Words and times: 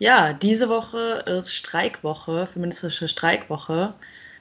Ja, 0.00 0.32
diese 0.32 0.70
Woche 0.70 1.22
ist 1.26 1.52
Streikwoche, 1.52 2.46
feministische 2.46 3.06
Streikwoche. 3.06 3.92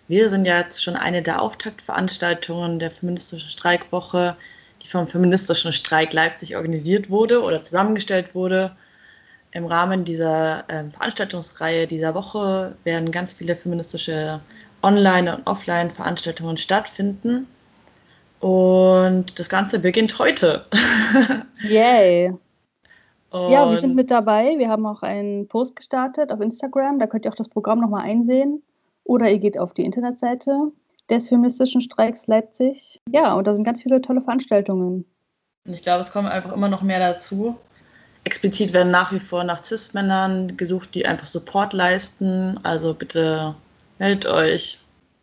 Wir 0.08 0.30
sind 0.30 0.46
ja 0.46 0.58
jetzt 0.58 0.82
schon 0.82 0.96
eine 0.96 1.22
der 1.22 1.42
Auftaktveranstaltungen 1.42 2.80
der 2.80 2.92
feministischen 2.92 3.50
Streikwoche, 3.50 4.38
die 4.82 4.88
vom 4.88 5.06
feministischen 5.06 5.74
Streik 5.74 6.14
Leipzig 6.14 6.56
organisiert 6.56 7.10
wurde 7.10 7.44
oder 7.44 7.62
zusammengestellt 7.62 8.36
wurde. 8.36 8.72
Im 9.52 9.66
Rahmen 9.66 10.06
dieser 10.06 10.64
äh, 10.70 10.90
Veranstaltungsreihe 10.92 11.88
dieser 11.88 12.16
Woche 12.16 12.78
werden 12.86 13.12
ganz 13.12 13.34
viele 13.34 13.58
feministische 13.58 14.40
Online- 14.82 15.36
und 15.36 15.46
Offline-Veranstaltungen 15.46 16.56
stattfinden. 16.56 17.48
Und 18.40 19.38
das 19.38 19.50
Ganze 19.50 19.80
beginnt 19.80 20.20
heute. 20.20 20.68
Yay! 21.64 22.34
Und 23.32 23.52
ja, 23.52 23.70
wir 23.70 23.78
sind 23.78 23.96
mit 23.96 24.10
dabei. 24.10 24.56
Wir 24.58 24.70
haben 24.70 24.86
auch 24.86 25.04
einen 25.04 25.48
Post 25.48 25.76
gestartet 25.76 26.32
auf 26.32 26.42
Instagram. 26.42 27.00
Da 27.00 27.08
könnt 27.08 27.26
ihr 27.26 27.32
auch 27.32 27.36
das 27.36 27.50
Programm 27.50 27.80
nochmal 27.80 28.04
einsehen. 28.06 28.64
Oder 29.04 29.30
ihr 29.30 29.40
geht 29.40 29.58
auf 29.58 29.74
die 29.74 29.86
Internetseite 29.86 30.72
des 31.10 31.28
Feministischen 31.28 31.82
Streiks 31.82 32.28
Leipzig. 32.28 33.02
Ja, 33.10 33.34
und 33.34 33.46
da 33.46 33.54
sind 33.54 33.64
ganz 33.64 33.82
viele 33.82 34.02
tolle 34.02 34.22
Veranstaltungen. 34.22 35.06
Und 35.66 35.74
ich 35.74 35.82
glaube, 35.82 36.02
es 36.02 36.12
kommen 36.12 36.28
einfach 36.28 36.54
immer 36.54 36.70
noch 36.70 36.82
mehr 36.82 37.00
dazu. 37.00 37.56
Explizit 38.24 38.74
werden 38.74 38.92
nach 38.92 39.12
wie 39.12 39.20
vor 39.20 39.44
nach 39.44 39.64
CIS-Männern 39.64 40.58
gesucht, 40.58 40.94
die 40.94 41.06
einfach 41.06 41.26
Support 41.26 41.74
leisten. 41.74 42.60
Also 42.64 42.94
bitte 42.94 43.56
meldet 43.98 44.32
euch. 44.32 44.80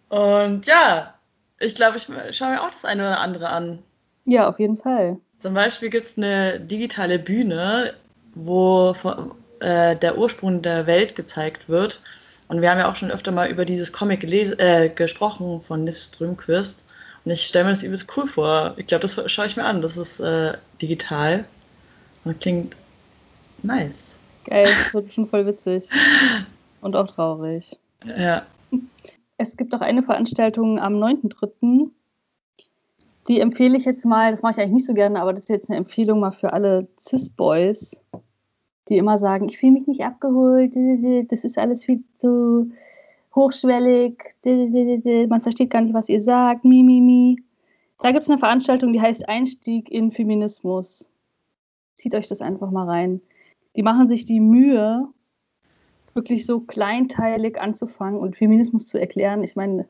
Und 0.08 0.66
ja, 0.66 1.14
ich 1.58 1.74
glaube, 1.74 1.96
ich 1.96 2.08
schaue 2.36 2.50
mir 2.50 2.62
auch 2.62 2.70
das 2.70 2.84
eine 2.84 3.02
oder 3.02 3.20
andere 3.20 3.48
an. 3.48 3.80
Ja, 4.24 4.48
auf 4.48 4.58
jeden 4.58 4.76
Fall. 4.76 5.18
Zum 5.40 5.54
Beispiel 5.54 5.90
gibt 5.90 6.06
es 6.06 6.16
eine 6.16 6.58
digitale 6.60 7.18
Bühne, 7.18 7.94
wo 8.34 8.94
äh, 9.60 9.96
der 9.96 10.18
Ursprung 10.18 10.62
der 10.62 10.86
Welt 10.86 11.14
gezeigt 11.14 11.68
wird. 11.68 12.02
Und 12.48 12.62
wir 12.62 12.70
haben 12.70 12.78
ja 12.78 12.90
auch 12.90 12.96
schon 12.96 13.10
öfter 13.10 13.32
mal 13.32 13.48
über 13.50 13.64
dieses 13.64 13.92
Comic 13.92 14.24
äh, 14.24 14.88
gesprochen 14.88 15.60
von 15.60 15.84
Nif 15.84 15.98
Strömquist. 15.98 16.86
Und 17.24 17.32
ich 17.32 17.44
stelle 17.44 17.64
mir 17.64 17.70
das 17.72 17.82
übelst 17.82 18.16
cool 18.16 18.26
vor. 18.26 18.74
Ich 18.76 18.86
glaube, 18.86 19.02
das 19.02 19.30
schaue 19.30 19.46
ich 19.46 19.56
mir 19.56 19.64
an. 19.64 19.82
Das 19.82 19.96
ist 19.96 20.20
äh, 20.20 20.54
digital 20.80 21.44
und 22.24 22.40
klingt 22.40 22.76
nice. 23.62 24.18
Geil, 24.44 24.64
das 24.64 24.94
wird 24.94 25.12
schon 25.12 25.26
voll 25.26 25.46
witzig. 25.46 25.88
Und 26.82 26.94
auch 26.94 27.08
traurig. 27.08 27.76
Ja. 28.04 28.46
Es 29.38 29.56
gibt 29.56 29.74
auch 29.74 29.80
eine 29.80 30.04
Veranstaltung 30.04 30.78
am 30.78 31.02
9.3. 31.02 31.90
Die 33.28 33.40
empfehle 33.40 33.76
ich 33.76 33.84
jetzt 33.84 34.04
mal, 34.04 34.30
das 34.30 34.42
mache 34.42 34.52
ich 34.52 34.58
eigentlich 34.58 34.74
nicht 34.74 34.86
so 34.86 34.94
gerne, 34.94 35.20
aber 35.20 35.32
das 35.32 35.44
ist 35.44 35.48
jetzt 35.48 35.68
eine 35.68 35.78
Empfehlung 35.78 36.20
mal 36.20 36.30
für 36.30 36.52
alle 36.52 36.86
Cis-Boys, 37.00 38.02
die 38.88 38.96
immer 38.98 39.18
sagen, 39.18 39.48
ich 39.48 39.58
fühle 39.58 39.72
mich 39.72 39.86
nicht 39.86 40.04
abgeholt, 40.04 40.74
das 41.30 41.44
ist 41.44 41.58
alles 41.58 41.84
viel 41.84 42.04
zu 42.18 42.70
hochschwellig, 43.34 44.22
man 45.28 45.42
versteht 45.42 45.70
gar 45.70 45.82
nicht, 45.82 45.94
was 45.94 46.08
ihr 46.08 46.22
sagt, 46.22 46.64
mi, 46.64 46.82
mi, 46.82 47.00
mi. 47.00 47.36
Da 47.98 48.12
gibt 48.12 48.22
es 48.22 48.30
eine 48.30 48.38
Veranstaltung, 48.38 48.92
die 48.92 49.00
heißt 49.00 49.28
Einstieg 49.28 49.90
in 49.90 50.12
Feminismus. 50.12 51.08
Zieht 51.96 52.14
euch 52.14 52.28
das 52.28 52.40
einfach 52.40 52.70
mal 52.70 52.86
rein. 52.86 53.20
Die 53.74 53.82
machen 53.82 54.06
sich 54.06 54.24
die 54.24 54.40
Mühe, 54.40 55.08
wirklich 56.14 56.46
so 56.46 56.60
kleinteilig 56.60 57.60
anzufangen 57.60 58.20
und 58.20 58.36
Feminismus 58.36 58.86
zu 58.86 58.98
erklären. 58.98 59.42
Ich 59.42 59.56
meine, 59.56 59.88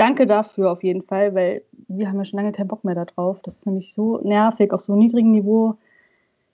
danke 0.00 0.26
dafür 0.26 0.70
auf 0.70 0.82
jeden 0.82 1.02
Fall, 1.02 1.34
weil 1.34 1.62
wir 1.88 2.08
haben 2.08 2.16
ja 2.18 2.24
schon 2.24 2.38
lange 2.38 2.52
keinen 2.52 2.68
Bock 2.68 2.84
mehr 2.84 2.94
darauf. 2.94 3.40
Das 3.42 3.56
ist 3.56 3.66
nämlich 3.66 3.92
so 3.92 4.18
nervig, 4.18 4.72
auf 4.72 4.80
so 4.80 4.92
einem 4.92 5.02
niedrigen 5.02 5.30
Niveau, 5.30 5.76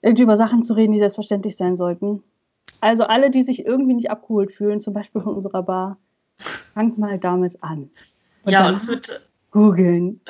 irgendwie 0.01 0.23
über 0.23 0.35
Sachen 0.35 0.63
zu 0.63 0.73
reden, 0.73 0.91
die 0.91 0.99
selbstverständlich 0.99 1.55
sein 1.55 1.77
sollten. 1.77 2.21
Also 2.81 3.05
alle, 3.05 3.31
die 3.31 3.43
sich 3.43 3.65
irgendwie 3.65 3.93
nicht 3.93 4.11
abgeholt 4.11 4.51
fühlen, 4.51 4.81
zum 4.81 4.93
Beispiel 4.93 5.21
von 5.21 5.35
unserer 5.35 5.63
Bar, 5.63 5.97
fangt 6.37 6.97
mal 6.97 7.17
damit 7.17 7.63
an. 7.63 7.89
Und 8.43 8.51
ja, 8.51 8.67
und 8.67 8.73
es 8.73 8.87
wird 8.87 9.27
googeln. 9.51 10.19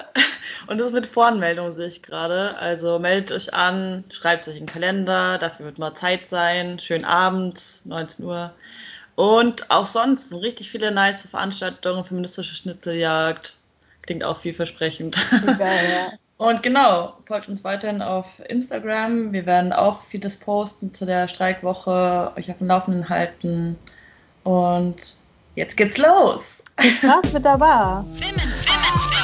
Und 0.68 0.80
das 0.80 0.92
mit 0.92 1.06
Voranmeldung 1.06 1.72
sehe 1.72 1.88
ich 1.88 2.04
gerade. 2.04 2.58
Also 2.58 3.00
meldet 3.00 3.32
euch 3.32 3.54
an, 3.54 4.04
schreibt 4.10 4.48
euch 4.50 4.58
einen 4.58 4.66
Kalender, 4.66 5.38
dafür 5.38 5.68
wird 5.68 5.80
mal 5.80 5.94
Zeit 5.94 6.28
sein. 6.28 6.78
Schönen 6.80 7.06
Abend, 7.06 7.62
19 7.86 8.26
Uhr. 8.26 8.52
Und 9.18 9.72
auch 9.72 9.88
sonst 9.88 10.30
sind 10.30 10.44
richtig 10.44 10.70
viele 10.70 10.92
nice 10.92 11.24
Veranstaltungen, 11.24 12.04
feministische 12.04 12.54
Schnitzeljagd. 12.54 13.56
Klingt 14.04 14.24
auch 14.24 14.38
vielversprechend. 14.38 15.18
Geil, 15.58 15.90
ja. 15.90 16.14
Und 16.38 16.62
genau, 16.62 17.18
folgt 17.26 17.50
uns 17.50 17.64
weiterhin 17.64 18.04
auf 18.04 18.40
Instagram. 18.48 19.34
Wir 19.34 19.48
werden 19.48 19.74
auch 19.74 20.04
vieles 20.04 20.40
posten 20.40 20.94
zu 20.94 21.08
der 21.08 21.28
Streikwoche, 21.28 22.32
euch 22.38 22.52
auf 22.52 22.60
dem 22.60 22.68
Laufenden 22.68 23.10
halten. 23.10 23.76
Und 24.44 25.16
jetzt 25.56 25.76
geht's 25.78 25.98
los. 25.98 26.62
Viel 26.80 26.92
Spaß 26.92 27.34
mit 27.34 27.44
dabei. 27.44 28.04
Femins, 28.20 28.62
Femins, 28.62 29.08
Femins, 29.08 29.17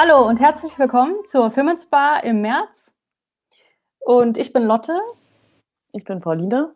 Hallo 0.00 0.28
und 0.28 0.38
herzlich 0.38 0.78
willkommen 0.78 1.24
zur 1.24 1.50
Firmensbar 1.50 2.22
im 2.22 2.40
März. 2.40 2.94
Und 3.98 4.38
ich 4.38 4.52
bin 4.52 4.62
Lotte. 4.62 4.96
Ich 5.90 6.04
bin 6.04 6.20
Pauline. 6.20 6.72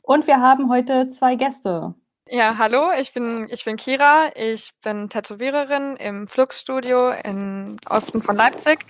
Und 0.00 0.26
wir 0.26 0.40
haben 0.40 0.70
heute 0.70 1.08
zwei 1.08 1.34
Gäste. 1.34 1.94
Ja, 2.26 2.56
hallo, 2.56 2.88
ich 2.98 3.12
bin, 3.12 3.48
ich 3.50 3.66
bin 3.66 3.76
Kira. 3.76 4.30
Ich 4.34 4.72
bin 4.82 5.10
Tätowiererin 5.10 5.96
im 5.96 6.26
Flux-Studio 6.26 7.10
im 7.22 7.76
Osten 7.86 8.22
von 8.22 8.34
Leipzig. 8.34 8.86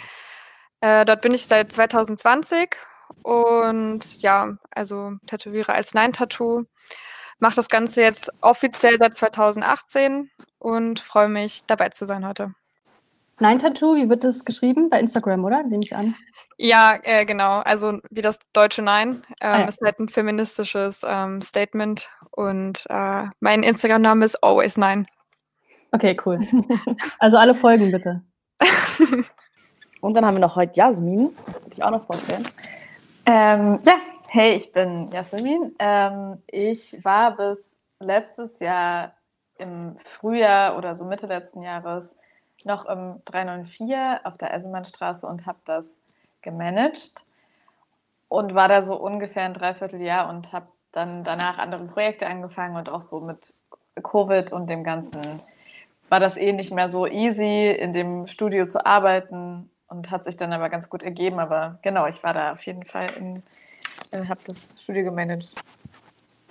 Äh, 0.80 1.04
dort 1.04 1.22
bin 1.22 1.34
ich 1.34 1.48
seit 1.48 1.72
2020 1.72 2.76
und 3.24 4.22
ja, 4.22 4.56
also 4.70 5.14
tätowiere 5.26 5.72
als 5.72 5.94
Nein-Tattoo. 5.94 6.62
Mache 7.40 7.56
das 7.56 7.68
Ganze 7.68 8.02
jetzt 8.02 8.30
offiziell 8.40 8.98
seit 8.98 9.16
2018 9.16 10.30
und 10.60 11.00
freue 11.00 11.28
mich, 11.28 11.64
dabei 11.66 11.88
zu 11.88 12.06
sein 12.06 12.24
heute. 12.24 12.54
Nein 13.40 13.58
Tattoo, 13.58 13.96
wie 13.96 14.08
wird 14.08 14.24
das 14.24 14.44
geschrieben? 14.44 14.90
Bei 14.90 15.00
Instagram, 15.00 15.44
oder? 15.44 15.62
Nehme 15.62 15.82
ich 15.82 15.94
an. 15.94 16.14
Ja, 16.56 16.96
äh, 17.02 17.24
genau. 17.24 17.60
Also 17.60 17.98
wie 18.10 18.22
das 18.22 18.38
deutsche 18.52 18.82
Nein. 18.82 19.22
Ähm, 19.40 19.50
ah, 19.50 19.60
ja. 19.60 19.66
Ist 19.66 19.80
halt 19.80 19.98
ein 19.98 20.08
feministisches 20.08 21.00
ähm, 21.04 21.40
Statement. 21.40 22.08
Und 22.30 22.86
äh, 22.88 23.24
mein 23.40 23.62
Instagram-Name 23.62 24.24
ist 24.24 24.42
Always 24.42 24.76
Nein. 24.76 25.06
Okay, 25.92 26.16
cool. 26.24 26.38
Also 27.18 27.36
alle 27.36 27.54
folgen 27.54 27.90
bitte. 27.90 28.22
Und 30.00 30.14
dann 30.14 30.26
haben 30.26 30.34
wir 30.34 30.40
noch 30.40 30.56
heute 30.56 30.72
Jasmin. 30.74 31.34
Kannst 31.44 31.66
du 31.66 31.70
dich 31.70 31.82
auch 31.82 31.90
noch 31.90 32.04
vorstellen? 32.04 32.48
Ähm, 33.26 33.78
ja, 33.84 33.94
hey, 34.28 34.56
ich 34.56 34.72
bin 34.72 35.10
Jasmin. 35.10 35.74
Ähm, 35.78 36.42
ich 36.50 36.98
war 37.04 37.36
bis 37.36 37.80
letztes 38.00 38.60
Jahr 38.60 39.14
im 39.58 39.96
Frühjahr 40.04 40.76
oder 40.76 40.94
so 40.94 41.04
Mitte 41.04 41.26
letzten 41.26 41.62
Jahres 41.62 42.16
noch 42.64 42.86
im 42.86 43.22
394 43.26 44.26
auf 44.26 44.36
der 44.38 44.52
Eisenbahnstraße 44.52 45.26
und 45.26 45.46
habe 45.46 45.58
das 45.64 45.96
gemanagt 46.42 47.24
und 48.28 48.54
war 48.54 48.68
da 48.68 48.82
so 48.82 48.96
ungefähr 48.96 49.44
ein 49.44 49.54
Dreivierteljahr 49.54 50.28
und 50.28 50.52
habe 50.52 50.66
dann 50.92 51.24
danach 51.24 51.58
andere 51.58 51.84
Projekte 51.84 52.26
angefangen 52.26 52.76
und 52.76 52.88
auch 52.88 53.02
so 53.02 53.20
mit 53.20 53.54
Covid 54.02 54.52
und 54.52 54.68
dem 54.70 54.84
Ganzen 54.84 55.40
war 56.08 56.20
das 56.20 56.36
eh 56.36 56.52
nicht 56.52 56.72
mehr 56.72 56.90
so 56.90 57.06
easy, 57.06 57.70
in 57.70 57.92
dem 57.92 58.26
Studio 58.26 58.66
zu 58.66 58.84
arbeiten 58.84 59.70
und 59.88 60.10
hat 60.10 60.24
sich 60.24 60.36
dann 60.36 60.52
aber 60.52 60.68
ganz 60.68 60.90
gut 60.90 61.02
ergeben. 61.02 61.38
Aber 61.38 61.78
genau, 61.82 62.06
ich 62.06 62.22
war 62.22 62.34
da 62.34 62.52
auf 62.52 62.62
jeden 62.62 62.84
Fall 62.84 63.10
in, 63.16 63.42
äh, 64.12 64.26
habe 64.26 64.40
das 64.46 64.82
Studio 64.82 65.04
gemanagt. 65.04 65.54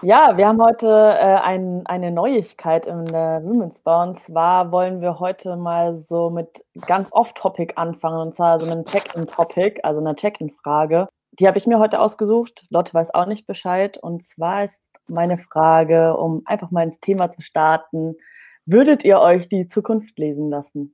Ja, 0.06 0.36
wir 0.36 0.50
haben 0.50 0.62
heute 0.62 0.86
äh, 0.88 1.40
ein, 1.40 1.86
eine 1.86 2.12
Neuigkeit 2.12 2.86
in 2.86 3.06
der 3.06 3.42
Women's 3.42 3.80
Bar. 3.84 4.10
Und 4.10 4.20
zwar 4.20 4.70
wollen 4.70 5.00
wir 5.00 5.20
heute 5.22 5.56
mal 5.56 5.96
so 5.96 6.30
mit 6.30 6.66
ganz 6.88 7.08
off-Topic 7.14 7.76
anfangen. 7.78 8.20
Und 8.20 8.36
zwar 8.36 8.60
so 8.60 8.70
einem 8.70 8.84
Check-in-Topic, 8.84 9.80
also 9.84 10.02
einer 10.02 10.14
Check-in-Frage. 10.14 11.08
Die 11.40 11.48
habe 11.48 11.58
ich 11.58 11.68
mir 11.68 11.80
heute 11.80 12.02
ausgesucht. 12.02 12.66
Lotte 12.70 12.94
weiß 12.94 13.14
auch 13.14 13.28
nicht 13.28 13.48
Bescheid. 13.48 13.98
Und 13.98 14.28
zwar 14.28 14.66
ist 14.66 14.82
meine 15.08 15.38
Frage, 15.38 16.18
um 16.18 16.42
einfach 16.48 16.70
mal 16.70 16.84
ins 16.84 17.00
Thema 17.00 17.30
zu 17.30 17.42
starten. 17.42 18.18
Würdet 18.66 19.06
ihr 19.06 19.22
euch 19.22 19.48
die 19.48 19.70
Zukunft 19.70 20.20
lesen 20.20 20.50
lassen? 20.50 20.94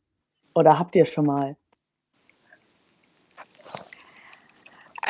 Oder 0.54 0.78
habt 0.78 0.96
ihr 0.96 1.06
schon 1.06 1.26
mal? 1.26 1.56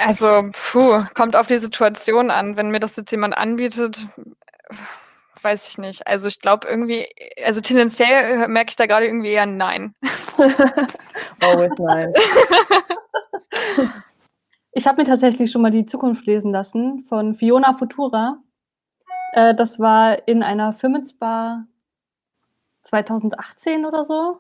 Also, 0.06 0.50
puh, 0.52 1.04
kommt 1.14 1.36
auf 1.36 1.48
die 1.48 1.58
Situation 1.58 2.32
an. 2.32 2.56
Wenn 2.58 2.72
mir 2.72 2.80
das 2.80 2.96
jetzt 2.96 3.12
jemand 3.12 3.38
anbietet, 3.38 4.08
weiß 5.42 5.70
ich 5.70 5.78
nicht. 5.78 6.08
Also 6.08 6.28
ich 6.28 6.40
glaube 6.40 6.68
irgendwie, 6.68 7.08
also 7.44 7.62
tendenziell 7.62 8.48
merke 8.48 8.70
ich 8.72 8.76
da 8.76 8.86
gerade 8.86 9.06
irgendwie 9.06 9.32
eher 9.32 9.46
Nein. 9.46 9.96
Always 11.42 11.72
Nein. 11.78 12.14
Ich 14.72 14.88
habe 14.88 15.02
mir 15.02 15.08
tatsächlich 15.08 15.52
schon 15.52 15.62
mal 15.62 15.72
die 15.72 15.86
Zukunft 15.86 16.26
lesen 16.26 16.52
lassen 16.52 17.04
von 17.04 17.36
Fiona 17.36 17.74
Futura. 17.74 18.38
Äh, 19.34 19.56
das 19.56 19.80
war 19.80 20.28
in 20.28 20.44
einer 20.44 20.74
Firmensbar 20.74 21.66
2018 22.84 23.86
oder 23.86 24.04
so, 24.04 24.40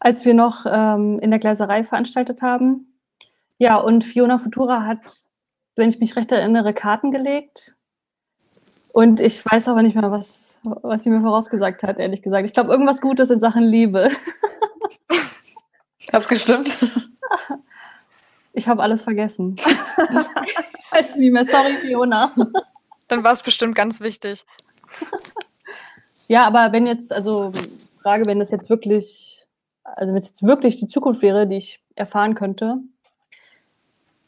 als 0.00 0.24
wir 0.24 0.34
noch 0.34 0.64
ähm, 0.66 1.18
in 1.20 1.30
der 1.30 1.38
Gleiserei 1.38 1.84
veranstaltet 1.84 2.42
haben. 2.42 2.95
Ja, 3.58 3.76
und 3.76 4.04
Fiona 4.04 4.38
Futura 4.38 4.84
hat, 4.84 4.98
wenn 5.76 5.88
ich 5.88 5.98
mich 5.98 6.16
recht 6.16 6.32
erinnere, 6.32 6.74
Karten 6.74 7.10
gelegt. 7.10 7.74
Und 8.92 9.20
ich 9.20 9.44
weiß 9.44 9.68
aber 9.68 9.82
nicht 9.82 9.94
mehr, 9.94 10.10
was, 10.10 10.58
was 10.62 11.04
sie 11.04 11.10
mir 11.10 11.20
vorausgesagt 11.20 11.82
hat, 11.82 11.98
ehrlich 11.98 12.22
gesagt. 12.22 12.46
Ich 12.46 12.54
glaube, 12.54 12.72
irgendwas 12.72 13.00
Gutes 13.00 13.30
in 13.30 13.40
Sachen 13.40 13.64
Liebe. 13.64 14.10
Hat's 16.12 16.28
gestimmt? 16.28 16.78
Ich 18.52 18.68
habe 18.68 18.82
alles 18.82 19.02
vergessen. 19.02 19.56
weiß 20.90 21.16
nicht 21.16 21.32
mehr. 21.32 21.44
Sorry, 21.44 21.76
Fiona. 21.76 22.32
Dann 23.08 23.22
war 23.22 23.32
es 23.32 23.42
bestimmt 23.42 23.74
ganz 23.74 24.00
wichtig. 24.00 24.44
Ja, 26.28 26.46
aber 26.46 26.72
wenn 26.72 26.86
jetzt, 26.86 27.12
also 27.12 27.52
Frage, 28.02 28.26
wenn 28.26 28.38
das 28.38 28.50
jetzt 28.50 28.70
wirklich, 28.70 29.46
also 29.84 30.12
wenn 30.12 30.20
es 30.20 30.28
jetzt 30.28 30.42
wirklich 30.42 30.78
die 30.78 30.86
Zukunft 30.86 31.22
wäre, 31.22 31.46
die 31.46 31.56
ich 31.56 31.82
erfahren 31.94 32.34
könnte, 32.34 32.78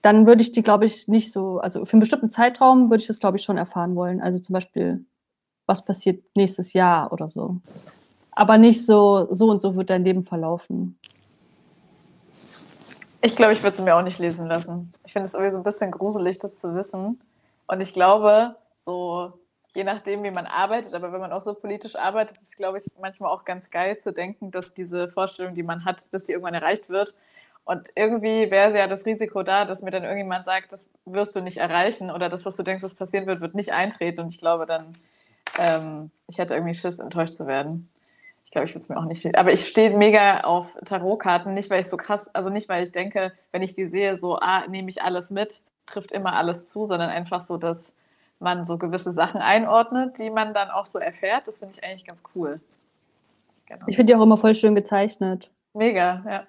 dann 0.03 0.27
würde 0.27 0.43
ich 0.43 0.53
die, 0.53 0.63
glaube 0.63 0.87
ich, 0.87 1.09
nicht 1.09 1.33
so, 1.33 1.59
also 1.59 1.85
für 1.85 1.95
einen 1.95 2.01
bestimmten 2.01 2.31
Zeitraum 2.31 2.91
würde 2.91 3.03
ich 3.03 3.07
das, 3.07 3.19
glaube 3.19 3.37
ich, 3.37 3.43
schon 3.43 3.59
erfahren 3.59 3.97
wollen. 3.97 4.21
Also 4.21 4.39
zum 4.39 4.53
Beispiel, 4.53 5.05
was 5.67 5.85
passiert 5.85 6.25
nächstes 6.35 6.73
Jahr 6.73 7.13
oder 7.13 7.29
so. 7.29 7.61
Aber 8.33 8.59
nicht 8.59 8.87
so, 8.87 9.29
so 9.33 9.51
und 9.51 9.61
so 9.61 9.75
wird 9.77 9.91
dein 9.91 10.05
Leben 10.05 10.23
verlaufen. 10.23 10.99
Ich 13.21 13.35
glaube, 13.35 13.53
ich 13.53 13.63
würde 13.63 13.77
es 13.77 13.83
mir 13.83 13.97
auch 13.97 14.05
nicht 14.05 14.21
lesen 14.21 14.47
lassen. 14.47 14.93
Ich 15.05 15.13
finde 15.13 15.27
es 15.27 15.35
irgendwie 15.35 15.53
so 15.53 15.59
ein 15.59 15.65
bisschen 15.65 15.91
gruselig, 15.91 16.39
das 16.39 16.61
zu 16.61 16.75
wissen. 16.75 17.21
Und 17.67 17.81
ich 17.81 17.93
glaube, 17.93 18.55
so 18.77 19.33
je 19.75 19.85
nachdem, 19.85 20.23
wie 20.23 20.31
man 20.31 20.47
arbeitet, 20.47 20.95
aber 20.95 21.13
wenn 21.13 21.21
man 21.21 21.33
auch 21.33 21.43
so 21.43 21.55
politisch 21.55 21.95
arbeitet, 21.97 22.39
ist, 22.43 22.57
glaube 22.57 22.79
ich, 22.79 22.85
manchmal 23.01 23.31
auch 23.31 23.45
ganz 23.45 23.71
geil 23.71 23.99
zu 23.99 24.13
denken, 24.13 24.51
dass 24.51 24.73
diese 24.73 25.09
Vorstellung, 25.09 25.55
die 25.55 25.63
man 25.63 25.85
hat, 25.85 26.13
dass 26.13 26.25
die 26.25 26.33
irgendwann 26.33 26.55
erreicht 26.55 26.89
wird. 26.89 27.15
Und 27.69 27.87
irgendwie 27.97 28.51
wäre 28.51 28.75
ja 28.79 28.87
das 28.87 29.05
Risiko 29.05 29.43
da, 29.43 29.67
dass 29.67 29.83
mir 29.83 29.91
dann 29.91 30.03
irgendjemand 30.03 30.47
sagt, 30.47 30.73
das 30.73 30.89
wirst 31.05 31.37
du 31.37 31.43
nicht 31.43 31.59
erreichen 31.59 32.11
oder 32.11 32.31
das, 32.31 32.47
was 32.47 32.57
du 32.57 32.63
denkst, 32.63 32.83
was 32.83 32.95
passieren 32.95 33.27
wird, 33.27 33.43
wird 33.43 33.55
nicht 33.55 33.75
eintreten. 33.75 34.23
Und 34.23 34.29
ich 34.33 34.39
glaube 34.39 34.65
dann, 34.65 34.97
ähm, 35.59 36.11
ich 36.29 36.39
hätte 36.39 36.55
irgendwie 36.55 36.75
Schiss, 36.75 36.99
enttäuscht 36.99 37.35
zu 37.35 37.47
werden. 37.47 37.91
Ich 38.47 38.53
glaube, 38.53 38.65
ich 38.65 38.71
würde 38.73 38.85
es 38.85 38.89
mir 38.89 38.97
auch 38.97 39.05
nicht. 39.05 39.37
Aber 39.37 39.53
ich 39.53 39.69
stehe 39.69 39.95
mega 39.95 40.41
auf 40.45 40.79
Tarotkarten, 40.87 41.53
nicht 41.53 41.69
weil 41.69 41.83
ich 41.83 41.89
so 41.89 41.99
krass, 41.99 42.35
also 42.35 42.49
nicht 42.49 42.71
weil 42.71 42.85
ich 42.85 42.93
denke, 42.93 43.35
wenn 43.53 43.61
ich 43.61 43.75
die 43.75 43.85
sehe, 43.85 44.17
so, 44.17 44.39
ah, 44.39 44.67
nehme 44.67 44.89
ich 44.89 45.03
alles 45.03 45.29
mit, 45.29 45.61
trifft 45.85 46.11
immer 46.11 46.37
alles 46.37 46.65
zu, 46.69 46.87
sondern 46.87 47.11
einfach 47.11 47.43
so, 47.43 47.59
dass 47.59 47.93
man 48.39 48.65
so 48.65 48.79
gewisse 48.79 49.13
Sachen 49.13 49.43
einordnet, 49.43 50.19
die 50.19 50.31
man 50.31 50.55
dann 50.55 50.71
auch 50.71 50.87
so 50.87 50.99
erfährt. 50.99 51.47
Das 51.47 51.59
finde 51.59 51.75
ich 51.77 51.85
eigentlich 51.85 52.07
ganz 52.07 52.23
cool. 52.35 52.63
Genau. 53.67 53.85
Ich 53.89 53.97
finde 53.97 54.11
die 54.11 54.19
auch 54.19 54.23
immer 54.23 54.39
voll 54.39 54.55
schön 54.55 54.75
gezeichnet. 54.75 55.51
Mega, 55.75 56.25
ja. 56.27 56.47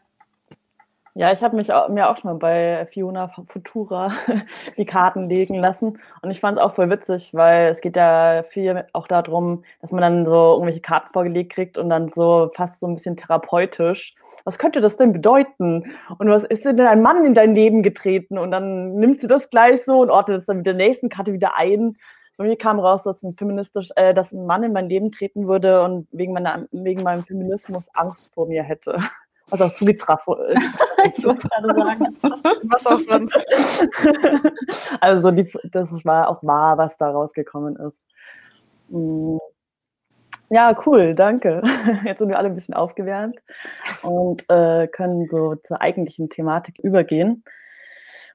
Ja, 1.20 1.34
ich 1.34 1.44
habe 1.44 1.58
mich 1.58 1.74
auch, 1.74 1.90
mir 1.90 2.10
auch 2.10 2.16
schon 2.16 2.32
mal 2.32 2.38
bei 2.38 2.86
Fiona 2.86 3.28
Futura 3.28 4.14
die 4.78 4.86
Karten 4.86 5.28
legen 5.28 5.56
lassen. 5.56 6.00
Und 6.22 6.32
ich 6.32 6.40
fand 6.40 6.58
es 6.58 6.64
auch 6.64 6.76
voll 6.76 6.90
witzig, 6.90 7.34
weil 7.34 7.68
es 7.68 7.82
geht 7.82 7.98
ja 7.98 8.44
viel 8.48 8.86
auch 8.94 9.06
darum, 9.06 9.66
dass 9.82 9.92
man 9.92 10.00
dann 10.02 10.26
so 10.26 10.54
irgendwelche 10.54 10.80
Karten 10.80 11.12
vorgelegt 11.12 11.52
kriegt 11.52 11.78
und 11.78 11.90
dann 11.90 12.08
so 12.08 12.50
fast 12.56 12.80
so 12.80 12.88
ein 12.88 12.96
bisschen 12.96 13.18
therapeutisch. 13.18 14.16
Was 14.46 14.58
könnte 14.58 14.80
das 14.80 14.96
denn 14.96 15.12
bedeuten? 15.12 15.94
Und 16.20 16.30
was 16.30 16.46
ist 16.46 16.64
denn 16.64 16.80
ein 16.80 17.02
Mann 17.02 17.26
in 17.26 17.34
dein 17.34 17.54
Leben 17.54 17.84
getreten? 17.84 18.38
Und 18.38 18.52
dann 18.52 18.96
nimmt 18.96 19.20
sie 19.20 19.28
das 19.28 19.50
gleich 19.50 19.84
so 19.84 20.00
und 20.00 20.12
ordnet 20.12 20.40
es 20.40 20.46
dann 20.46 20.58
mit 20.58 20.68
der 20.68 20.74
nächsten 20.74 21.10
Karte 21.10 21.34
wieder 21.34 21.58
ein. 21.58 21.98
Bei 22.38 22.46
mir 22.46 22.58
kam 22.58 22.80
raus, 22.80 23.04
dass 23.04 23.24
ein 23.24 23.36
feministisch, 23.36 23.90
äh, 23.98 24.14
dass 24.14 24.32
ein 24.32 24.46
Mann 24.46 24.64
in 24.64 24.72
mein 24.72 24.88
Leben 24.88 25.12
treten 25.12 25.50
würde 25.50 25.82
und 25.84 26.08
wegen, 26.14 26.32
meiner, 26.32 26.66
wegen 26.72 27.04
meinem 27.04 27.26
Feminismus 27.26 27.90
Angst 27.94 28.34
vor 28.34 28.48
mir 28.48 28.64
hätte 28.64 29.00
was 29.50 29.62
auch 29.62 29.72
zugetragen 29.72 30.36
ist. 30.54 30.74
ich 31.18 31.26
wollte 31.26 31.48
gerade 31.48 31.74
sagen. 31.74 32.18
Was 32.64 32.86
auch 32.86 33.00
sonst. 33.00 33.46
also 35.02 35.32
die, 35.32 35.52
das 35.72 35.90
war 36.06 36.30
auch 36.30 36.44
wahr, 36.44 36.78
was 36.78 36.98
da 36.98 37.10
rausgekommen 37.10 37.76
ist. 37.76 38.02
Mm. 38.90 39.38
Ja, 40.52 40.76
cool, 40.86 41.14
danke. 41.14 41.62
Jetzt 42.06 42.20
sind 42.20 42.30
wir 42.30 42.40
alle 42.40 42.50
ein 42.50 42.56
bisschen 42.56 42.74
aufgewärmt 42.74 43.38
und 44.02 44.50
äh, 44.50 44.88
können 44.88 45.28
so 45.30 45.56
zur 45.56 45.80
eigentlichen 45.80 46.30
Thematik 46.30 46.80
übergehen. 46.80 47.44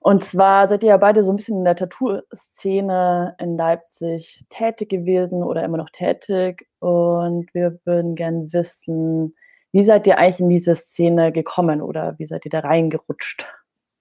Und 0.05 0.23
zwar 0.23 0.69
seid 0.69 0.83
ihr 0.83 0.91
ja 0.91 0.97
beide 0.99 1.23
so 1.23 1.33
ein 1.33 1.37
bisschen 1.37 1.59
in 1.59 1.65
der 1.65 1.77
Tattoo-Szene 1.77 3.35
in 3.39 3.57
Leipzig 3.57 4.45
tätig 4.51 4.91
gewesen 4.91 5.43
oder 5.43 5.65
immer 5.65 5.79
noch 5.79 5.89
tätig. 5.91 6.69
Und 6.79 7.53
wir 7.55 7.81
würden 7.85 8.15
gerne 8.15 8.53
wissen, 8.53 9.35
wie 9.75 9.85
seid 9.85 10.07
ihr 10.07 10.19
eigentlich 10.19 10.39
in 10.39 10.49
diese 10.49 10.77
Szene 10.77 11.33
gekommen 11.33 11.83
oder 11.83 12.17
wie 12.21 12.27
seid 12.27 12.45
ihr 12.45 12.51
da 12.53 12.61
reingerutscht? 12.61 13.45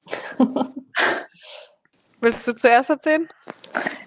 Willst 2.22 2.48
du 2.48 2.56
zuerst 2.56 2.92
erzählen? 2.92 3.28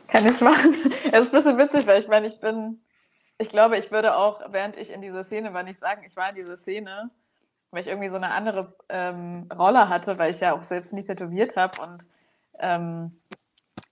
Kann 0.06 0.26
ich 0.26 0.40
machen. 0.40 0.76
Es 1.12 1.24
ist 1.24 1.34
ein 1.34 1.36
bisschen 1.36 1.58
witzig, 1.58 1.86
weil 1.88 2.00
ich 2.00 2.06
meine, 2.06 2.28
ich 2.28 2.38
bin, 2.38 2.80
ich 3.38 3.48
glaube, 3.48 3.78
ich 3.78 3.90
würde 3.90 4.16
auch, 4.16 4.40
während 4.52 4.76
ich 4.76 4.92
in 4.92 5.02
dieser 5.02 5.24
Szene 5.24 5.54
war, 5.54 5.64
nicht 5.64 5.80
sagen, 5.80 6.04
ich 6.06 6.14
war 6.14 6.30
in 6.30 6.36
dieser 6.36 6.56
Szene, 6.56 7.10
weil 7.72 7.80
ich 7.80 7.88
irgendwie 7.88 8.10
so 8.10 8.16
eine 8.16 8.30
andere 8.30 8.76
ähm, 8.88 9.48
Rolle 9.52 9.88
hatte, 9.88 10.19
weil 10.19 10.30
ich 10.30 10.38
ja 10.38 10.54
auch 10.54 10.62
selbst 10.62 10.92
nicht 10.92 11.08
tätowiert 11.08 11.56
habe 11.56 11.82
und 11.82 12.04
ähm, 12.60 13.20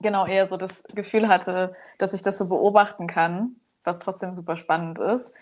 genau 0.01 0.27
eher 0.27 0.47
so 0.47 0.57
das 0.57 0.85
Gefühl 0.95 1.27
hatte, 1.27 1.75
dass 1.99 2.15
ich 2.15 2.23
das 2.23 2.39
so 2.39 2.49
beobachten 2.49 3.09
kann, 3.09 3.57
was 3.83 3.99
trotzdem 3.99 4.33
super 4.33 4.57
spannend 4.57 5.01
ist. 5.01 5.35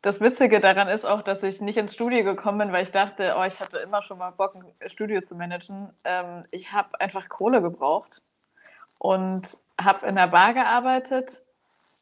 Das 0.00 0.20
Witzige 0.20 0.60
daran 0.60 0.86
ist 0.88 1.04
auch, 1.04 1.22
dass 1.22 1.42
ich 1.42 1.60
nicht 1.60 1.76
ins 1.76 1.92
Studio 1.92 2.22
gekommen 2.22 2.58
bin, 2.58 2.72
weil 2.72 2.84
ich 2.84 2.92
dachte, 2.92 3.34
oh, 3.36 3.44
ich 3.44 3.58
hatte 3.58 3.78
immer 3.78 4.00
schon 4.02 4.18
mal 4.18 4.30
Bock, 4.30 4.54
ein 4.54 4.90
Studio 4.90 5.22
zu 5.22 5.34
managen. 5.34 5.92
Ähm, 6.04 6.44
ich 6.52 6.72
habe 6.72 7.00
einfach 7.00 7.28
Kohle 7.28 7.60
gebraucht 7.60 8.22
und 8.98 9.56
habe 9.80 10.06
in 10.06 10.14
der 10.14 10.28
Bar 10.28 10.54
gearbeitet 10.54 11.42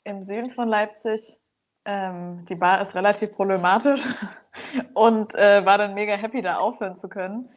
im 0.04 0.22
Süden 0.22 0.50
von 0.50 0.68
Leipzig. 0.68 1.38
Ähm, 1.86 2.44
die 2.46 2.54
Bar 2.54 2.82
ist 2.82 2.94
relativ 2.94 3.32
problematisch 3.32 4.02
und 4.94 5.34
äh, 5.34 5.64
war 5.64 5.78
dann 5.78 5.94
mega 5.94 6.14
happy, 6.14 6.42
da 6.42 6.58
aufhören 6.58 6.96
zu 6.96 7.08
können. 7.08 7.48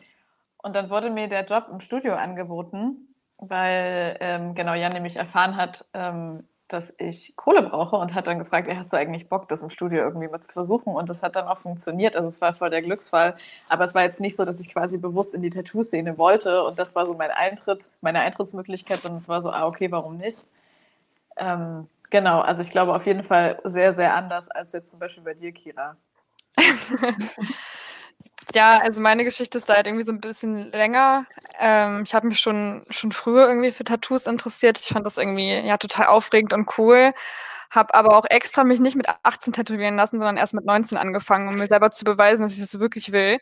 Und 0.61 0.75
dann 0.75 0.89
wurde 0.89 1.09
mir 1.09 1.27
der 1.27 1.45
Job 1.45 1.67
im 1.69 1.81
Studio 1.81 2.13
angeboten, 2.13 3.13
weil 3.37 4.17
ähm, 4.21 4.55
genau 4.55 4.73
Jan 4.73 4.93
nämlich 4.93 5.17
erfahren 5.17 5.57
hat, 5.57 5.85
ähm, 5.93 6.47
dass 6.69 6.93
ich 6.97 7.35
Kohle 7.35 7.63
brauche 7.63 7.95
und 7.95 8.13
hat 8.13 8.27
dann 8.27 8.39
gefragt, 8.39 8.69
hast 8.73 8.93
du 8.93 8.97
eigentlich 8.97 9.27
Bock, 9.27 9.47
das 9.47 9.63
im 9.63 9.69
Studio 9.69 10.03
irgendwie 10.03 10.27
mal 10.27 10.39
zu 10.39 10.51
versuchen? 10.51 10.93
Und 10.93 11.09
das 11.09 11.23
hat 11.23 11.35
dann 11.35 11.47
auch 11.47 11.57
funktioniert. 11.57 12.15
Also 12.15 12.29
es 12.29 12.39
war 12.41 12.53
voll 12.53 12.69
der 12.69 12.81
Glücksfall. 12.81 13.35
Aber 13.67 13.85
es 13.85 13.95
war 13.95 14.03
jetzt 14.03 14.19
nicht 14.19 14.35
so, 14.35 14.45
dass 14.45 14.59
ich 14.59 14.71
quasi 14.71 14.97
bewusst 14.97 15.33
in 15.33 15.41
die 15.41 15.49
Tattoo-Szene 15.49 16.17
wollte 16.17 16.63
und 16.63 16.79
das 16.79 16.95
war 16.95 17.07
so 17.07 17.13
mein 17.13 17.31
Eintritt, 17.31 17.89
meine 18.01 18.19
Eintrittsmöglichkeit, 18.21 19.01
sondern 19.01 19.21
es 19.21 19.27
war 19.27 19.41
so, 19.41 19.51
ah, 19.51 19.67
okay, 19.67 19.91
warum 19.91 20.17
nicht? 20.17 20.45
Ähm, 21.37 21.87
genau, 22.09 22.41
also 22.41 22.61
ich 22.61 22.71
glaube 22.71 22.93
auf 22.93 23.05
jeden 23.05 23.23
Fall 23.23 23.59
sehr, 23.63 23.93
sehr 23.93 24.15
anders 24.15 24.49
als 24.49 24.73
jetzt 24.73 24.91
zum 24.91 24.99
Beispiel 24.99 25.23
bei 25.23 25.33
dir, 25.33 25.51
Kira. 25.51 25.95
Ja, 28.55 28.79
also 28.79 28.99
meine 28.99 29.23
Geschichte 29.25 29.57
ist 29.59 29.69
da 29.69 29.75
halt 29.75 29.85
irgendwie 29.85 30.05
so 30.05 30.11
ein 30.11 30.21
bisschen 30.21 30.71
länger. 30.71 31.25
Ähm, 31.59 32.03
ich 32.03 32.15
habe 32.15 32.27
mich 32.27 32.39
schon, 32.39 32.83
schon 32.89 33.11
früher 33.11 33.47
irgendwie 33.47 33.71
für 33.71 33.83
Tattoos 33.83 34.25
interessiert. 34.25 34.79
Ich 34.79 34.87
fand 34.87 35.05
das 35.05 35.17
irgendwie 35.17 35.53
ja 35.53 35.77
total 35.77 36.07
aufregend 36.07 36.53
und 36.53 36.67
cool. 36.77 37.13
Habe 37.69 37.93
aber 37.93 38.17
auch 38.17 38.25
extra 38.29 38.63
mich 38.63 38.79
nicht 38.79 38.95
mit 38.95 39.07
18 39.23 39.53
tätowieren 39.53 39.95
lassen, 39.97 40.17
sondern 40.17 40.37
erst 40.37 40.55
mit 40.55 40.65
19 40.65 40.97
angefangen, 40.97 41.47
um 41.49 41.55
mir 41.55 41.67
selber 41.67 41.91
zu 41.91 42.03
beweisen, 42.05 42.41
dass 42.41 42.55
ich 42.55 42.61
das 42.61 42.79
wirklich 42.79 43.11
will. 43.11 43.37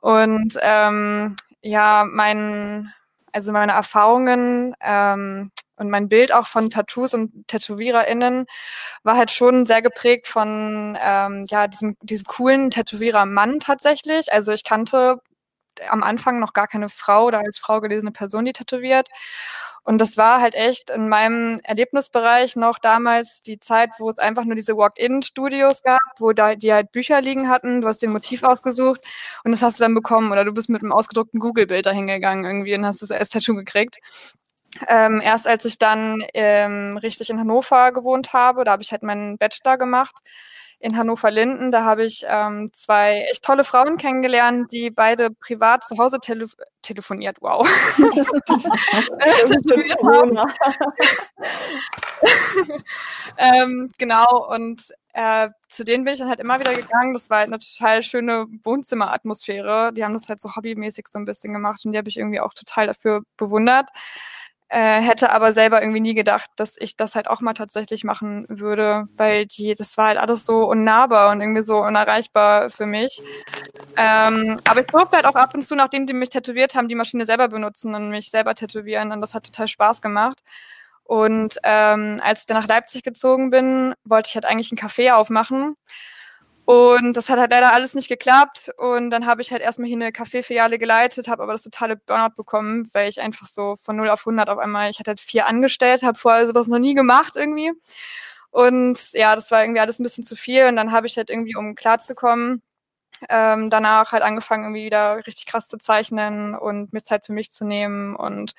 Und 0.00 0.54
ähm, 0.62 1.36
ja, 1.62 2.04
mein, 2.10 2.92
also 3.32 3.52
meine 3.52 3.72
Erfahrungen 3.72 4.74
ähm, 4.80 5.50
und 5.78 5.90
mein 5.90 6.08
Bild 6.08 6.32
auch 6.32 6.46
von 6.46 6.70
Tattoos 6.70 7.14
und 7.14 7.46
TätowiererInnen 7.48 8.46
war 9.02 9.16
halt 9.16 9.30
schon 9.30 9.66
sehr 9.66 9.82
geprägt 9.82 10.26
von 10.26 10.96
ähm, 11.00 11.44
ja, 11.48 11.68
diesem, 11.68 11.96
diesem 12.02 12.26
coolen 12.26 12.70
Tätowierer-Mann 12.70 13.60
tatsächlich. 13.60 14.32
Also 14.32 14.52
ich 14.52 14.64
kannte 14.64 15.20
am 15.88 16.02
Anfang 16.02 16.40
noch 16.40 16.52
gar 16.52 16.66
keine 16.66 16.88
Frau 16.88 17.26
oder 17.26 17.40
als 17.40 17.58
Frau 17.58 17.80
gelesene 17.80 18.10
Person, 18.12 18.44
die 18.44 18.52
tätowiert. 18.52 19.08
Und 19.84 19.98
das 20.02 20.18
war 20.18 20.42
halt 20.42 20.54
echt 20.54 20.90
in 20.90 21.08
meinem 21.08 21.60
Erlebnisbereich 21.62 22.56
noch 22.56 22.78
damals 22.78 23.40
die 23.40 23.58
Zeit, 23.58 23.88
wo 23.98 24.10
es 24.10 24.18
einfach 24.18 24.44
nur 24.44 24.54
diese 24.54 24.76
Walk-in-Studios 24.76 25.82
gab, 25.82 25.98
wo 26.18 26.32
da 26.32 26.56
die 26.56 26.74
halt 26.74 26.92
Bücher 26.92 27.22
liegen 27.22 27.48
hatten, 27.48 27.80
du 27.80 27.88
hast 27.88 28.02
den 28.02 28.12
Motiv 28.12 28.42
ausgesucht 28.42 29.00
und 29.44 29.52
das 29.52 29.62
hast 29.62 29.80
du 29.80 29.84
dann 29.84 29.94
bekommen. 29.94 30.30
Oder 30.30 30.44
du 30.44 30.52
bist 30.52 30.68
mit 30.68 30.82
einem 30.82 30.92
ausgedruckten 30.92 31.40
Google-Bild 31.40 31.86
dahingegangen 31.86 32.44
irgendwie 32.44 32.74
und 32.74 32.84
hast 32.84 33.00
das 33.00 33.10
als 33.10 33.30
Tattoo 33.30 33.54
gekriegt. 33.54 33.98
Ähm, 34.86 35.20
erst 35.22 35.48
als 35.48 35.64
ich 35.64 35.78
dann 35.78 36.22
ähm, 36.34 36.98
richtig 36.98 37.30
in 37.30 37.40
Hannover 37.40 37.92
gewohnt 37.92 38.32
habe, 38.32 38.64
da 38.64 38.72
habe 38.72 38.82
ich 38.82 38.92
halt 38.92 39.02
meinen 39.02 39.38
Bachelor 39.38 39.78
gemacht, 39.78 40.14
in 40.80 40.96
Hannover-Linden. 40.96 41.72
Da 41.72 41.84
habe 41.84 42.04
ich 42.04 42.24
ähm, 42.28 42.70
zwei 42.72 43.26
echt 43.30 43.42
tolle 43.42 43.64
Frauen 43.64 43.96
kennengelernt, 43.96 44.72
die 44.72 44.90
beide 44.90 45.30
privat 45.30 45.84
zu 45.84 45.98
Hause 45.98 46.18
tele 46.20 46.46
telefoniert, 46.82 47.38
wow. 47.40 47.66
ähm, 53.36 53.90
genau, 53.98 54.48
und 54.54 54.94
äh, 55.12 55.48
zu 55.68 55.84
denen 55.84 56.04
bin 56.04 56.12
ich 56.12 56.20
dann 56.20 56.28
halt 56.28 56.40
immer 56.40 56.60
wieder 56.60 56.74
gegangen. 56.74 57.12
Das 57.12 57.28
war 57.28 57.38
halt 57.38 57.48
eine 57.48 57.58
total 57.58 58.02
schöne 58.02 58.46
Wohnzimmeratmosphäre. 58.62 59.92
Die 59.92 60.04
haben 60.04 60.14
das 60.14 60.28
halt 60.28 60.40
so 60.40 60.54
hobbymäßig 60.54 61.06
so 61.10 61.18
ein 61.18 61.24
bisschen 61.24 61.52
gemacht 61.52 61.84
und 61.84 61.92
die 61.92 61.98
habe 61.98 62.08
ich 62.08 62.16
irgendwie 62.16 62.40
auch 62.40 62.54
total 62.54 62.86
dafür 62.86 63.22
bewundert. 63.36 63.88
Äh, 64.70 65.00
hätte 65.00 65.30
aber 65.32 65.54
selber 65.54 65.80
irgendwie 65.80 66.00
nie 66.00 66.14
gedacht, 66.14 66.50
dass 66.56 66.76
ich 66.78 66.94
das 66.94 67.14
halt 67.14 67.28
auch 67.28 67.40
mal 67.40 67.54
tatsächlich 67.54 68.04
machen 68.04 68.44
würde, 68.50 69.08
weil 69.16 69.46
die, 69.46 69.74
das 69.74 69.96
war 69.96 70.08
halt 70.08 70.18
alles 70.18 70.44
so 70.44 70.64
unnahbar 70.68 71.30
und 71.30 71.40
irgendwie 71.40 71.62
so 71.62 71.78
unerreichbar 71.78 72.68
für 72.68 72.84
mich. 72.84 73.22
Ähm, 73.96 74.58
aber 74.68 74.80
ich 74.80 74.86
durfte 74.88 75.16
halt 75.16 75.24
auch 75.24 75.36
ab 75.36 75.54
und 75.54 75.62
zu, 75.62 75.74
nachdem 75.74 76.06
die 76.06 76.12
mich 76.12 76.28
tätowiert 76.28 76.74
haben, 76.74 76.88
die 76.88 76.94
Maschine 76.94 77.24
selber 77.24 77.48
benutzen 77.48 77.94
und 77.94 78.10
mich 78.10 78.30
selber 78.30 78.54
tätowieren 78.54 79.10
und 79.12 79.22
das 79.22 79.32
hat 79.32 79.44
total 79.44 79.68
Spaß 79.68 80.02
gemacht. 80.02 80.42
Und 81.04 81.58
ähm, 81.62 82.20
als 82.22 82.40
ich 82.40 82.46
dann 82.46 82.58
nach 82.58 82.68
Leipzig 82.68 83.02
gezogen 83.02 83.48
bin, 83.48 83.94
wollte 84.04 84.28
ich 84.28 84.34
halt 84.34 84.44
eigentlich 84.44 84.70
ein 84.70 84.78
Café 84.78 85.14
aufmachen. 85.14 85.76
Und 86.68 87.14
das 87.14 87.30
hat 87.30 87.38
halt 87.38 87.50
leider 87.50 87.72
alles 87.72 87.94
nicht 87.94 88.08
geklappt. 88.08 88.70
Und 88.76 89.08
dann 89.08 89.24
habe 89.24 89.40
ich 89.40 89.52
halt 89.52 89.62
erstmal 89.62 89.88
hier 89.88 89.96
eine 89.96 90.12
Kaffeefiliale 90.12 90.76
geleitet, 90.76 91.26
habe 91.26 91.42
aber 91.42 91.52
das 91.52 91.62
totale 91.62 91.96
Burnout 91.96 92.34
bekommen, 92.36 92.90
weil 92.92 93.08
ich 93.08 93.22
einfach 93.22 93.46
so 93.46 93.74
von 93.76 93.96
0 93.96 94.10
auf 94.10 94.26
100 94.26 94.50
auf 94.50 94.58
einmal, 94.58 94.90
ich 94.90 94.98
hatte 94.98 95.12
halt 95.12 95.20
vier 95.20 95.46
angestellt, 95.46 96.02
habe 96.02 96.18
vorher 96.18 96.46
sowas 96.46 96.66
noch 96.66 96.78
nie 96.78 96.92
gemacht 96.92 97.36
irgendwie. 97.36 97.72
Und 98.50 99.12
ja, 99.14 99.34
das 99.34 99.50
war 99.50 99.62
irgendwie 99.62 99.80
alles 99.80 99.98
ein 99.98 100.02
bisschen 100.02 100.24
zu 100.24 100.36
viel. 100.36 100.66
Und 100.66 100.76
dann 100.76 100.92
habe 100.92 101.06
ich 101.06 101.16
halt 101.16 101.30
irgendwie, 101.30 101.56
um 101.56 101.74
klarzukommen, 101.74 102.60
ähm, 103.30 103.70
danach 103.70 104.12
halt 104.12 104.22
angefangen, 104.22 104.64
irgendwie 104.64 104.84
wieder 104.86 105.26
richtig 105.26 105.46
krass 105.46 105.68
zu 105.68 105.78
zeichnen 105.78 106.54
und 106.54 106.92
mir 106.92 107.02
Zeit 107.02 107.26
für 107.26 107.32
mich 107.32 107.50
zu 107.50 107.64
nehmen 107.66 108.14
und 108.16 108.54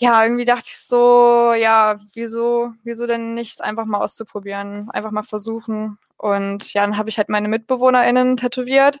ja, 0.00 0.24
irgendwie 0.24 0.46
dachte 0.46 0.64
ich 0.66 0.78
so, 0.78 1.52
ja, 1.52 1.98
wieso, 2.14 2.72
wieso 2.84 3.06
denn 3.06 3.34
nicht 3.34 3.60
einfach 3.60 3.84
mal 3.84 3.98
auszuprobieren, 4.00 4.90
einfach 4.90 5.10
mal 5.10 5.22
versuchen. 5.22 5.98
Und 6.16 6.72
ja, 6.72 6.82
dann 6.82 6.96
habe 6.96 7.10
ich 7.10 7.18
halt 7.18 7.28
meine 7.28 7.48
MitbewohnerInnen 7.48 8.38
tätowiert. 8.38 8.98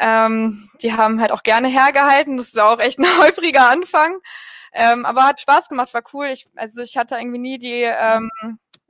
Ähm, 0.00 0.68
die 0.82 0.92
haben 0.94 1.20
halt 1.20 1.30
auch 1.30 1.44
gerne 1.44 1.68
hergehalten. 1.68 2.38
Das 2.38 2.56
war 2.56 2.72
auch 2.72 2.80
echt 2.80 2.98
ein 2.98 3.06
häufiger 3.20 3.70
Anfang. 3.70 4.18
Ähm, 4.72 5.06
aber 5.06 5.24
hat 5.24 5.40
Spaß 5.40 5.68
gemacht, 5.68 5.94
war 5.94 6.02
cool. 6.12 6.26
Ich, 6.26 6.48
also 6.56 6.82
ich 6.82 6.96
hatte 6.96 7.16
irgendwie 7.16 7.38
nie 7.38 7.58
die, 7.58 7.82
ähm, 7.84 8.30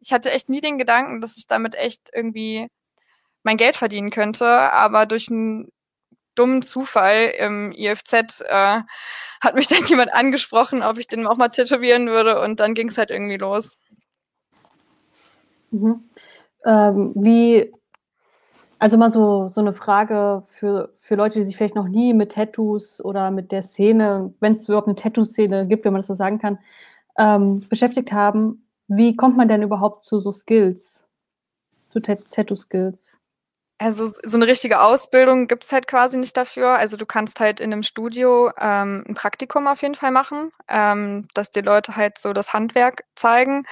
ich 0.01 0.15
hatte 0.15 0.31
echt 0.31 0.49
nie 0.49 0.63
den 0.63 0.79
Gedanken, 0.79 1.21
dass 1.21 1.37
ich 1.37 1.47
damit 1.47 1.75
echt 1.75 2.11
irgendwie 2.15 2.69
mein 3.43 3.59
Geld 3.59 3.77
verdienen 3.77 4.11
könnte. 4.11 4.49
Aber 4.49 5.05
durch 5.05 5.29
ein 5.29 5.71
dummen 6.39 6.63
Zufall 6.63 7.33
im 7.39 7.73
IFZ 7.73 8.43
äh, 8.47 8.81
hat 9.41 9.55
mich 9.55 9.67
dann 9.69 9.85
jemand 9.87 10.13
angesprochen, 10.13 10.83
ob 10.83 10.99
ich 10.99 11.07
den 11.07 11.27
auch 11.27 11.37
mal 11.37 11.49
tätowieren 11.49 12.09
würde 12.09 12.41
und 12.41 12.61
dann 12.61 12.75
ging 12.75 12.89
es 12.89 12.99
halt 12.99 13.11
irgendwie 13.11 13.37
los. 13.37 13.73
Mhm. 15.71 16.09
Ähm, 16.65 17.13
wie, 17.15 17.73
also 18.79 18.97
mal 18.99 19.11
so, 19.11 19.47
so 19.49 19.61
eine 19.61 19.73
Frage 19.73 20.43
für, 20.47 20.95
für 20.99 21.15
Leute, 21.15 21.39
die 21.39 21.45
sich 21.45 21.57
vielleicht 21.57 21.75
noch 21.77 21.89
nie 21.89 22.13
mit 22.15 22.33
Tattoos 22.33 23.03
oder 23.05 23.31
mit 23.31 23.53
der 23.53 23.63
Szene, 23.63 24.35
wenn 24.41 24.53
es 24.53 24.69
überhaupt 24.69 24.89
eine 24.89 24.97
Tattoo-Szene 24.97 25.67
gibt, 25.67 25.85
wenn 25.85 25.93
man 25.93 26.01
das 26.01 26.09
so 26.09 26.15
sagen 26.15 26.39
kann, 26.39 26.59
ähm, 27.19 27.61
beschäftigt 27.69 28.13
haben. 28.13 28.67
Wie 28.89 29.17
kommt 29.17 29.37
man 29.37 29.49
denn 29.49 29.63
überhaupt 29.63 30.05
zu 30.05 30.21
so 30.21 30.33
Skills, 30.33 31.07
zu 31.89 32.01
Tattoo-Skills? 32.01 33.19
Also 33.79 34.11
so 34.25 34.39
eine 34.39 34.47
richtige 34.47 34.81
Ausbildung 34.81 35.49
gibt's 35.49 35.71
halt 35.71 35.87
quasi 35.87 36.17
nicht 36.17 36.35
dafür. 36.37 36.79
Also 36.79 36.97
du 36.97 37.05
kannst 37.05 37.41
halt 37.41 37.61
in 37.61 37.73
einem 37.73 37.83
Studio 37.83 38.51
ähm, 38.59 39.05
ein 39.07 39.15
Praktikum 39.15 39.67
auf 39.67 39.83
jeden 39.83 39.95
Fall 39.95 40.13
machen, 40.13 40.51
ähm, 40.69 41.29
dass 41.35 41.51
die 41.51 41.61
Leute 41.61 41.95
halt 41.95 42.17
so 42.17 42.33
das 42.33 42.55
Handwerk 42.55 43.05
zeigen. 43.17 43.65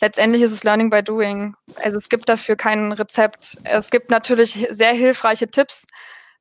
Letztendlich 0.00 0.42
ist 0.42 0.52
es 0.52 0.62
Learning 0.62 0.90
by 0.90 1.02
Doing. 1.02 1.54
Also 1.76 1.96
es 1.96 2.10
gibt 2.10 2.28
dafür 2.28 2.56
kein 2.56 2.92
Rezept. 2.92 3.56
Es 3.64 3.88
gibt 3.90 4.10
natürlich 4.10 4.68
sehr 4.70 4.92
hilfreiche 4.92 5.46
Tipps, 5.46 5.86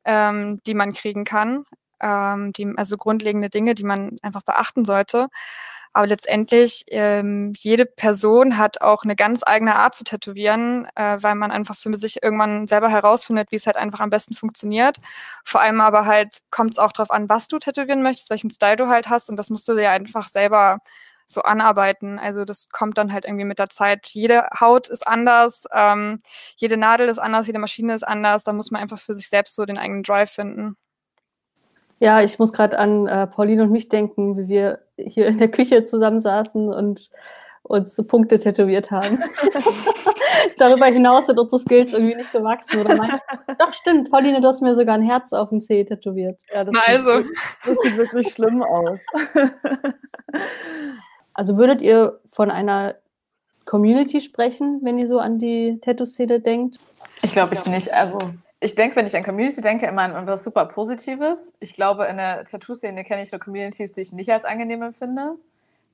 ähm, 0.03 0.59
die 0.65 0.73
man 0.73 0.93
kriegen 0.93 1.23
kann. 1.23 1.63
Ähm, 2.01 2.51
die, 2.51 2.73
also 2.75 2.97
grundlegende 2.97 3.49
Dinge, 3.49 3.75
die 3.75 3.85
man 3.85 4.17
einfach 4.23 4.43
beachten 4.43 4.83
sollte. 4.83 5.27
Aber 5.95 6.07
letztendlich, 6.07 6.83
ähm, 6.89 7.53
jede 7.57 7.85
Person 7.85 8.57
hat 8.57 8.81
auch 8.81 9.05
eine 9.05 9.15
ganz 9.15 9.43
eigene 9.45 9.75
Art 9.75 9.95
zu 9.95 10.03
tätowieren, 10.03 10.87
äh, 10.95 11.17
weil 11.21 11.35
man 11.35 11.51
einfach 11.51 11.77
für 11.77 11.95
sich 11.95 12.21
irgendwann 12.21 12.67
selber 12.67 12.89
herausfindet, 12.89 13.49
wie 13.51 13.55
es 13.55 13.65
halt 13.65 13.77
einfach 13.77 14.01
am 14.01 14.09
besten 14.09 14.35
funktioniert. 14.35 14.97
Vor 15.45 15.61
allem 15.61 15.79
aber 15.79 16.05
halt 16.05 16.39
kommt 16.51 16.71
es 16.73 16.79
auch 16.79 16.91
darauf 16.91 17.11
an, 17.11 17.29
was 17.29 17.47
du 17.47 17.59
tätowieren 17.59 18.01
möchtest, 18.01 18.29
welchen 18.29 18.49
Style 18.49 18.75
du 18.75 18.87
halt 18.89 19.07
hast. 19.09 19.29
Und 19.29 19.37
das 19.39 19.49
musst 19.49 19.69
du 19.69 19.73
dir 19.75 19.89
einfach 19.89 20.27
selber 20.27 20.79
so 21.27 21.41
anarbeiten. 21.43 22.19
Also 22.19 22.43
das 22.43 22.67
kommt 22.69 22.97
dann 22.97 23.13
halt 23.13 23.23
irgendwie 23.23 23.45
mit 23.45 23.59
der 23.59 23.69
Zeit. 23.69 24.05
Jede 24.07 24.47
Haut 24.59 24.89
ist 24.89 25.07
anders, 25.07 25.63
ähm, 25.73 26.21
jede 26.57 26.75
Nadel 26.75 27.07
ist 27.07 27.19
anders, 27.19 27.47
jede 27.47 27.59
Maschine 27.59 27.95
ist 27.95 28.03
anders. 28.05 28.43
Da 28.43 28.51
muss 28.51 28.69
man 28.69 28.81
einfach 28.81 28.99
für 28.99 29.13
sich 29.13 29.29
selbst 29.29 29.55
so 29.55 29.65
den 29.65 29.77
eigenen 29.77 30.03
Drive 30.03 30.31
finden. 30.31 30.75
Ja, 31.99 32.21
ich 32.21 32.39
muss 32.39 32.53
gerade 32.53 32.77
an 32.77 33.07
äh, 33.07 33.27
Pauline 33.27 33.63
und 33.63 33.71
mich 33.71 33.89
denken, 33.89 34.37
wie 34.37 34.47
wir 34.47 34.79
hier 34.97 35.27
in 35.27 35.37
der 35.37 35.49
Küche 35.49 35.85
zusammensaßen 35.85 36.73
und 36.73 37.09
uns 37.63 37.95
so 37.95 38.03
Punkte 38.03 38.37
tätowiert 38.37 38.91
haben. 38.91 39.23
Darüber 40.57 40.85
hinaus 40.85 41.25
sind 41.25 41.39
unsere 41.39 41.61
Skills 41.61 41.93
irgendwie 41.93 42.15
nicht 42.15 42.31
gewachsen. 42.31 42.81
Oder 42.81 42.95
mein, 42.95 43.19
doch, 43.59 43.73
stimmt, 43.73 44.11
Pauline, 44.11 44.41
du 44.41 44.47
hast 44.47 44.61
mir 44.61 44.75
sogar 44.75 44.95
ein 44.95 45.01
Herz 45.01 45.33
auf 45.33 45.49
dem 45.49 45.61
Zeh 45.61 45.83
tätowiert. 45.83 46.41
Ja, 46.53 46.63
das, 46.63 46.75
also. 46.87 47.23
sieht, 47.23 47.31
das 47.31 47.77
sieht 47.81 47.97
wirklich 47.97 48.31
schlimm 48.31 48.63
aus. 48.63 48.99
Also 51.37 51.57
würdet 51.57 51.81
ihr 51.81 52.21
von 52.31 52.49
einer 52.49 52.95
Community 53.65 54.21
sprechen, 54.21 54.79
wenn 54.83 54.97
ihr 54.97 55.05
so 55.05 55.19
an 55.19 55.37
die 55.37 55.79
Tattoo-Szene 55.81 56.39
denkt? 56.39 56.77
Ich 57.23 57.33
glaube 57.33 57.55
ich 57.55 57.65
nicht. 57.65 57.93
Also 57.93 58.19
ich 58.65 58.73
denke, 58.73 58.95
wenn 58.95 59.05
ich 59.05 59.15
an 59.15 59.23
Community 59.23 59.61
denke, 59.61 59.85
immer 59.85 60.01
an 60.01 60.15
etwas 60.15 60.43
super 60.43 60.65
Positives. 60.65 61.53
Ich 61.59 61.75
glaube, 61.75 62.05
in 62.05 62.17
der 62.17 62.45
Tattoo-Szene 62.45 63.03
kenne 63.03 63.21
ich 63.21 63.29
so 63.29 63.37
Communities, 63.37 63.91
die 63.91 64.01
ich 64.01 64.11
nicht 64.11 64.31
als 64.31 64.43
angenehm 64.43 64.81
empfinde, 64.81 65.35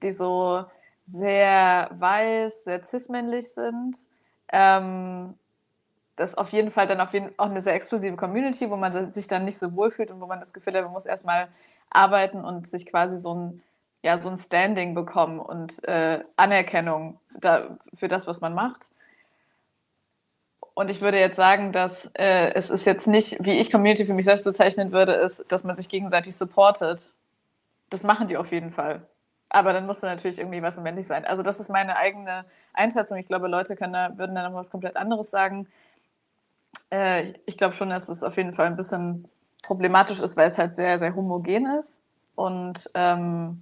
die 0.01 0.13
so 0.13 0.63
sehr 1.05 1.89
weiß, 1.91 2.63
sehr 2.63 2.81
cis-männlich 2.85 3.49
sind. 3.49 3.97
Ähm, 4.53 5.33
das 6.15 6.31
ist 6.31 6.37
auf 6.37 6.53
jeden 6.53 6.71
Fall 6.71 6.87
dann 6.87 7.01
auf 7.01 7.11
jeden, 7.11 7.37
auch 7.37 7.49
eine 7.49 7.59
sehr 7.59 7.73
exklusive 7.73 8.15
Community, 8.15 8.69
wo 8.69 8.77
man 8.77 9.11
sich 9.11 9.27
dann 9.27 9.43
nicht 9.43 9.59
so 9.59 9.75
wohlfühlt 9.75 10.09
und 10.09 10.21
wo 10.21 10.27
man 10.27 10.39
das 10.39 10.53
Gefühl 10.53 10.75
hat, 10.75 10.85
man 10.85 10.93
muss 10.93 11.05
erstmal 11.05 11.49
arbeiten 11.89 12.45
und 12.45 12.69
sich 12.69 12.85
quasi 12.85 13.17
so 13.17 13.33
ein, 13.35 13.63
ja, 14.01 14.17
so 14.17 14.29
ein 14.29 14.39
Standing 14.39 14.95
bekommen 14.95 15.41
und 15.41 15.83
äh, 15.89 16.23
Anerkennung 16.37 17.19
da, 17.37 17.77
für 17.93 18.07
das, 18.07 18.27
was 18.27 18.39
man 18.39 18.53
macht. 18.53 18.91
Und 20.81 20.89
ich 20.89 20.99
würde 20.99 21.19
jetzt 21.19 21.35
sagen, 21.35 21.71
dass 21.71 22.09
äh, 22.15 22.55
es 22.55 22.71
ist 22.71 22.87
jetzt 22.87 23.05
nicht, 23.05 23.37
wie 23.45 23.51
ich 23.51 23.71
Community 23.71 24.03
für 24.03 24.15
mich 24.15 24.25
selbst 24.25 24.43
bezeichnen 24.43 24.91
würde, 24.91 25.11
ist, 25.11 25.45
dass 25.51 25.63
man 25.63 25.75
sich 25.75 25.89
gegenseitig 25.89 26.35
supportet. 26.35 27.11
Das 27.91 28.01
machen 28.01 28.27
die 28.27 28.35
auf 28.35 28.51
jeden 28.51 28.71
Fall. 28.71 29.05
Aber 29.49 29.73
dann 29.73 29.85
musst 29.85 30.01
du 30.01 30.07
natürlich 30.07 30.39
irgendwie 30.39 30.63
was 30.63 30.81
männlich 30.81 31.05
sein. 31.05 31.23
Also 31.23 31.43
das 31.43 31.59
ist 31.59 31.69
meine 31.69 31.97
eigene 31.97 32.45
Einschätzung. 32.73 33.19
Ich 33.19 33.27
glaube, 33.27 33.47
Leute 33.47 33.75
können 33.75 33.93
da, 33.93 34.17
würden 34.17 34.33
dann 34.33 34.51
noch 34.51 34.59
was 34.59 34.71
komplett 34.71 34.97
anderes 34.97 35.29
sagen. 35.29 35.67
Äh, 36.89 37.33
ich 37.45 37.57
glaube 37.57 37.75
schon, 37.75 37.91
dass 37.91 38.09
es 38.09 38.23
auf 38.23 38.35
jeden 38.37 38.55
Fall 38.55 38.65
ein 38.65 38.75
bisschen 38.75 39.29
problematisch 39.61 40.19
ist, 40.19 40.35
weil 40.35 40.47
es 40.47 40.57
halt 40.57 40.73
sehr, 40.73 40.97
sehr 40.97 41.15
homogen 41.15 41.67
ist. 41.77 42.01
Und 42.33 42.89
ähm, 42.95 43.61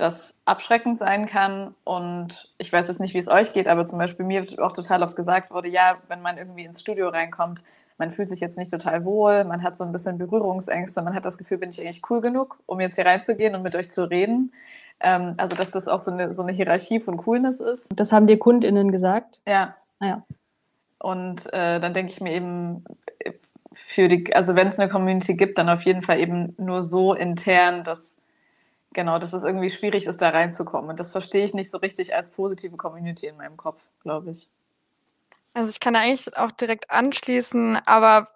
das 0.00 0.34
abschreckend 0.46 0.98
sein 0.98 1.26
kann. 1.26 1.74
Und 1.84 2.50
ich 2.58 2.72
weiß 2.72 2.88
jetzt 2.88 3.00
nicht, 3.00 3.14
wie 3.14 3.18
es 3.18 3.28
euch 3.28 3.52
geht, 3.52 3.68
aber 3.68 3.84
zum 3.84 3.98
Beispiel 3.98 4.24
mir 4.24 4.44
auch 4.58 4.72
total 4.72 5.02
oft 5.02 5.14
gesagt 5.14 5.50
wurde, 5.50 5.68
ja, 5.68 5.98
wenn 6.08 6.22
man 6.22 6.38
irgendwie 6.38 6.64
ins 6.64 6.80
Studio 6.80 7.08
reinkommt, 7.08 7.62
man 7.98 8.10
fühlt 8.10 8.30
sich 8.30 8.40
jetzt 8.40 8.56
nicht 8.56 8.70
total 8.70 9.04
wohl, 9.04 9.44
man 9.44 9.62
hat 9.62 9.76
so 9.76 9.84
ein 9.84 9.92
bisschen 9.92 10.16
Berührungsängste, 10.16 11.02
man 11.02 11.14
hat 11.14 11.26
das 11.26 11.36
Gefühl, 11.36 11.58
bin 11.58 11.68
ich 11.68 11.80
eigentlich 11.80 12.00
cool 12.08 12.22
genug, 12.22 12.58
um 12.64 12.80
jetzt 12.80 12.94
hier 12.94 13.04
reinzugehen 13.04 13.54
und 13.54 13.62
mit 13.62 13.76
euch 13.76 13.90
zu 13.90 14.08
reden. 14.08 14.52
Ähm, 15.00 15.34
also, 15.36 15.54
dass 15.54 15.70
das 15.70 15.86
auch 15.86 16.00
so 16.00 16.10
eine, 16.10 16.32
so 16.32 16.42
eine 16.42 16.52
Hierarchie 16.52 17.00
von 17.00 17.18
Coolness 17.18 17.60
ist. 17.60 17.90
Das 17.94 18.10
haben 18.10 18.26
dir 18.26 18.38
KundInnen 18.38 18.90
gesagt? 18.92 19.40
Ja. 19.46 19.76
Ah, 19.98 20.06
ja. 20.06 20.22
Und 20.98 21.46
äh, 21.52 21.78
dann 21.78 21.92
denke 21.92 22.12
ich 22.12 22.20
mir 22.22 22.32
eben, 22.32 22.84
für 23.74 24.08
die, 24.08 24.34
also 24.34 24.56
wenn 24.56 24.68
es 24.68 24.78
eine 24.78 24.90
Community 24.90 25.34
gibt, 25.36 25.58
dann 25.58 25.68
auf 25.68 25.82
jeden 25.82 26.02
Fall 26.02 26.20
eben 26.20 26.54
nur 26.58 26.82
so 26.82 27.14
intern, 27.14 27.84
dass 27.84 28.16
Genau, 28.92 29.18
dass 29.18 29.32
es 29.32 29.44
irgendwie 29.44 29.70
schwierig 29.70 30.06
ist, 30.06 30.20
da 30.20 30.30
reinzukommen. 30.30 30.90
Und 30.90 30.98
das 31.00 31.12
verstehe 31.12 31.44
ich 31.44 31.54
nicht 31.54 31.70
so 31.70 31.78
richtig 31.78 32.14
als 32.14 32.30
positive 32.30 32.76
Community 32.76 33.26
in 33.26 33.36
meinem 33.36 33.56
Kopf, 33.56 33.80
glaube 34.02 34.30
ich. 34.30 34.48
Also 35.54 35.70
ich 35.70 35.80
kann 35.80 35.94
da 35.94 36.00
eigentlich 36.00 36.36
auch 36.36 36.50
direkt 36.50 36.90
anschließen, 36.90 37.78
aber 37.86 38.28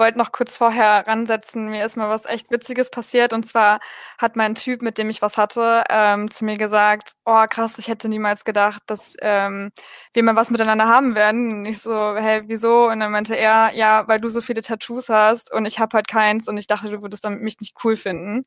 wollte 0.00 0.18
noch 0.18 0.32
kurz 0.32 0.56
vorher 0.58 1.06
ransetzen. 1.06 1.70
Mir 1.70 1.84
ist 1.84 1.96
mal 1.96 2.08
was 2.08 2.24
echt 2.26 2.50
Witziges 2.50 2.90
passiert. 2.90 3.32
Und 3.32 3.46
zwar 3.46 3.80
hat 4.18 4.34
mein 4.36 4.54
Typ, 4.56 4.82
mit 4.82 4.98
dem 4.98 5.10
ich 5.10 5.22
was 5.22 5.36
hatte, 5.36 5.84
ähm, 5.90 6.30
zu 6.30 6.44
mir 6.44 6.56
gesagt, 6.56 7.12
oh 7.24 7.44
krass, 7.48 7.78
ich 7.78 7.88
hätte 7.88 8.08
niemals 8.08 8.44
gedacht, 8.44 8.82
dass 8.86 9.14
ähm, 9.20 9.70
wir 10.12 10.22
mal 10.24 10.36
was 10.36 10.50
miteinander 10.50 10.88
haben 10.88 11.14
werden. 11.14 11.60
Und 11.60 11.66
ich 11.66 11.80
so, 11.80 12.16
hey, 12.16 12.42
wieso? 12.46 12.88
Und 12.88 13.00
dann 13.00 13.12
meinte 13.12 13.36
er, 13.36 13.72
ja, 13.74 14.08
weil 14.08 14.20
du 14.20 14.28
so 14.28 14.40
viele 14.40 14.62
Tattoos 14.62 15.08
hast 15.08 15.52
und 15.52 15.66
ich 15.66 15.78
habe 15.78 15.94
halt 15.96 16.08
keins 16.08 16.48
und 16.48 16.56
ich 16.56 16.66
dachte, 16.66 16.90
du 16.90 17.02
würdest 17.02 17.24
damit 17.24 17.42
mich 17.42 17.60
nicht 17.60 17.76
cool 17.84 17.96
finden. 17.96 18.44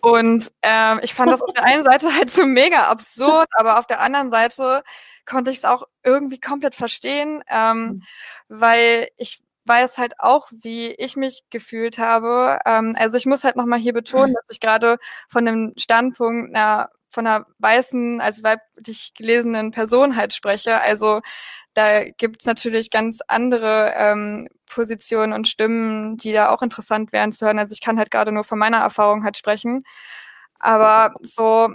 Und 0.00 0.50
ähm, 0.62 1.00
ich 1.02 1.14
fand 1.14 1.30
das 1.30 1.42
auf 1.42 1.52
der 1.52 1.64
einen 1.64 1.84
Seite 1.84 2.14
halt 2.16 2.30
so 2.30 2.44
mega 2.44 2.88
absurd, 2.88 3.48
aber 3.56 3.78
auf 3.78 3.86
der 3.86 4.00
anderen 4.00 4.30
Seite 4.30 4.82
konnte 5.26 5.50
ich 5.50 5.58
es 5.58 5.64
auch 5.64 5.84
irgendwie 6.02 6.40
komplett 6.40 6.74
verstehen, 6.74 7.42
ähm, 7.48 7.78
mhm. 7.78 8.02
weil 8.48 9.08
ich 9.16 9.42
weiß 9.64 9.98
halt 9.98 10.18
auch, 10.18 10.48
wie 10.50 10.90
ich 10.92 11.16
mich 11.16 11.44
gefühlt 11.50 11.98
habe. 11.98 12.58
Ähm, 12.66 12.96
also 12.98 13.16
ich 13.16 13.26
muss 13.26 13.44
halt 13.44 13.56
nochmal 13.56 13.78
hier 13.78 13.92
betonen, 13.92 14.30
mhm. 14.30 14.34
dass 14.34 14.44
ich 14.50 14.60
gerade 14.60 14.98
von 15.28 15.44
dem 15.44 15.72
Standpunkt 15.76 16.54
einer 16.54 16.90
von 17.12 17.26
einer 17.26 17.46
weißen, 17.58 18.20
als 18.20 18.42
weiblich 18.42 19.12
gelesenen 19.14 19.70
Person 19.70 20.16
halt 20.16 20.32
spreche. 20.32 20.80
Also 20.80 21.20
da 21.74 22.04
gibt's 22.04 22.44
natürlich 22.46 22.90
ganz 22.90 23.20
andere 23.28 23.92
ähm, 23.96 24.48
Positionen 24.66 25.32
und 25.32 25.48
Stimmen, 25.48 26.16
die 26.16 26.32
da 26.32 26.50
auch 26.50 26.62
interessant 26.62 27.12
wären 27.12 27.32
zu 27.32 27.46
hören. 27.46 27.58
Also 27.58 27.72
ich 27.72 27.80
kann 27.80 27.98
halt 27.98 28.10
gerade 28.10 28.32
nur 28.32 28.44
von 28.44 28.58
meiner 28.58 28.78
Erfahrung 28.78 29.24
halt 29.24 29.36
sprechen. 29.36 29.84
Aber 30.62 31.14
so, 31.20 31.74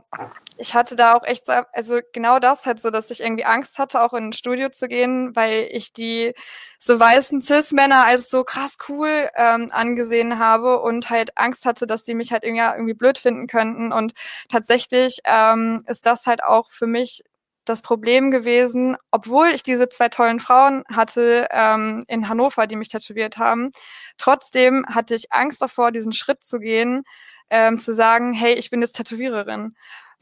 ich 0.57 0.73
hatte 0.73 0.95
da 0.95 1.13
auch 1.13 1.23
echt, 1.25 1.45
so, 1.45 1.51
also 1.73 1.99
genau 2.13 2.39
das 2.39 2.65
halt 2.65 2.79
so, 2.81 2.89
dass 2.89 3.11
ich 3.11 3.19
irgendwie 3.21 3.43
Angst 3.45 3.77
hatte, 3.79 4.01
auch 4.01 4.13
in 4.13 4.29
ein 4.29 4.33
Studio 4.33 4.69
zu 4.69 4.87
gehen, 4.87 5.35
weil 5.35 5.67
ich 5.71 5.91
die 5.93 6.33
so 6.79 6.97
weißen 6.99 7.41
Cis-Männer 7.41 8.05
als 8.05 8.29
so 8.29 8.43
krass 8.45 8.77
cool 8.87 9.29
ähm, 9.35 9.67
angesehen 9.71 10.39
habe 10.39 10.79
und 10.81 11.09
halt 11.09 11.37
Angst 11.37 11.65
hatte, 11.65 11.85
dass 11.85 12.03
die 12.05 12.13
mich 12.15 12.31
halt 12.31 12.43
irgendwie, 12.45 12.61
irgendwie 12.63 12.93
blöd 12.93 13.17
finden 13.17 13.47
könnten. 13.47 13.91
Und 13.91 14.13
tatsächlich 14.49 15.19
ähm, 15.25 15.83
ist 15.87 16.05
das 16.05 16.25
halt 16.25 16.41
auch 16.43 16.69
für 16.69 16.87
mich 16.87 17.23
das 17.65 17.81
Problem 17.81 18.31
gewesen, 18.31 18.95
obwohl 19.11 19.47
ich 19.49 19.63
diese 19.63 19.89
zwei 19.89 20.07
tollen 20.09 20.39
Frauen 20.39 20.83
hatte 20.89 21.47
ähm, 21.51 22.03
in 22.07 22.29
Hannover, 22.29 22.67
die 22.67 22.77
mich 22.77 22.87
tätowiert 22.89 23.37
haben, 23.37 23.71
trotzdem 24.17 24.85
hatte 24.87 25.15
ich 25.15 25.33
Angst 25.33 25.61
davor, 25.61 25.91
diesen 25.91 26.13
Schritt 26.13 26.45
zu 26.45 26.59
gehen, 26.59 27.03
ähm, 27.49 27.77
zu 27.77 27.93
sagen, 27.93 28.33
hey, 28.33 28.53
ich 28.53 28.69
bin 28.69 28.81
jetzt 28.81 28.93
Tätowiererin. 28.93 29.75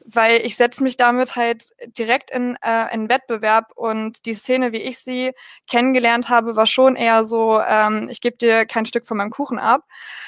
Weil 0.08 0.42
ich 0.46 0.56
setze 0.56 0.84
mich 0.84 0.98
damit 0.98 1.36
halt 1.36 1.70
direkt 1.98 2.30
in, 2.30 2.58
äh, 2.62 2.94
in 2.94 3.10
Wettbewerb 3.10 3.72
und 3.76 4.26
die 4.28 4.36
Szene, 4.36 4.72
wie 4.72 4.82
ich 4.82 5.00
sie 5.00 5.32
kennengelernt 5.68 6.30
habe, 6.30 6.56
war 6.56 6.68
schon 6.68 6.96
eher 6.96 7.26
so, 7.26 7.60
ähm, 7.60 8.08
ich 8.10 8.22
gebe 8.22 8.38
dir 8.38 8.68
kein 8.68 8.86
Stück 8.86 9.08
von 9.08 9.18
meinem 9.18 9.32
Kuchen 9.32 9.58
ab. 9.58 9.82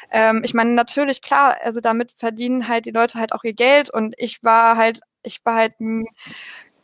Ähm, 0.09 0.41
ich 0.43 0.55
meine, 0.55 0.71
natürlich, 0.71 1.21
klar, 1.21 1.57
also 1.61 1.79
damit 1.79 2.11
verdienen 2.17 2.67
halt 2.67 2.85
die 2.85 2.91
Leute 2.91 3.19
halt 3.19 3.33
auch 3.33 3.43
ihr 3.43 3.53
Geld 3.53 3.91
und 3.91 4.15
ich 4.17 4.43
war 4.43 4.77
halt, 4.77 5.01
ich 5.21 5.45
war 5.45 5.55
halt 5.55 5.79
ein 5.79 6.07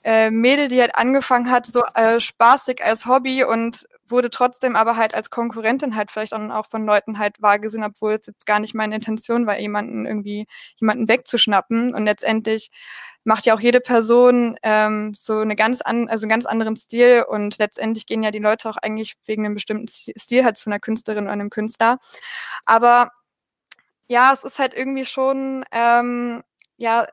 äh, 0.03 0.29
Mädel, 0.29 0.67
die 0.67 0.81
halt 0.81 0.95
angefangen 0.95 1.49
hat, 1.49 1.65
so 1.65 1.83
äh, 1.95 2.19
spaßig 2.19 2.83
als 2.83 3.05
Hobby 3.05 3.43
und 3.43 3.87
wurde 4.07 4.29
trotzdem 4.29 4.75
aber 4.75 4.97
halt 4.97 5.13
als 5.13 5.29
Konkurrentin 5.29 5.95
halt 5.95 6.11
vielleicht 6.11 6.33
auch 6.33 6.65
von 6.69 6.85
Leuten 6.85 7.19
halt 7.19 7.41
wahrgesehen, 7.41 7.83
obwohl 7.83 8.13
es 8.13 8.27
jetzt 8.27 8.45
gar 8.45 8.59
nicht 8.59 8.73
meine 8.73 8.95
Intention 8.95 9.47
war, 9.47 9.59
jemanden 9.59 10.05
irgendwie, 10.05 10.47
jemanden 10.77 11.07
wegzuschnappen. 11.09 11.93
Und 11.93 12.05
letztendlich 12.05 12.69
macht 13.23 13.45
ja 13.45 13.55
auch 13.55 13.59
jede 13.59 13.79
Person 13.79 14.57
ähm, 14.63 15.13
so 15.15 15.39
eine 15.39 15.55
ganz 15.55 15.81
an, 15.81 16.09
also 16.09 16.23
einen 16.23 16.29
ganz 16.29 16.45
anderen 16.45 16.75
Stil 16.75 17.25
und 17.27 17.57
letztendlich 17.57 18.05
gehen 18.05 18.23
ja 18.23 18.31
die 18.31 18.39
Leute 18.39 18.69
auch 18.69 18.77
eigentlich 18.77 19.15
wegen 19.25 19.45
einem 19.45 19.55
bestimmten 19.55 19.87
Stil 19.87 20.43
halt 20.43 20.57
zu 20.57 20.69
einer 20.69 20.79
Künstlerin 20.79 21.25
oder 21.25 21.33
einem 21.33 21.49
Künstler. 21.49 21.99
Aber 22.65 23.11
ja, 24.07 24.33
es 24.33 24.43
ist 24.43 24.59
halt 24.59 24.73
irgendwie 24.73 25.05
schon 25.05 25.65
ähm, 25.71 26.43
ja 26.77 27.07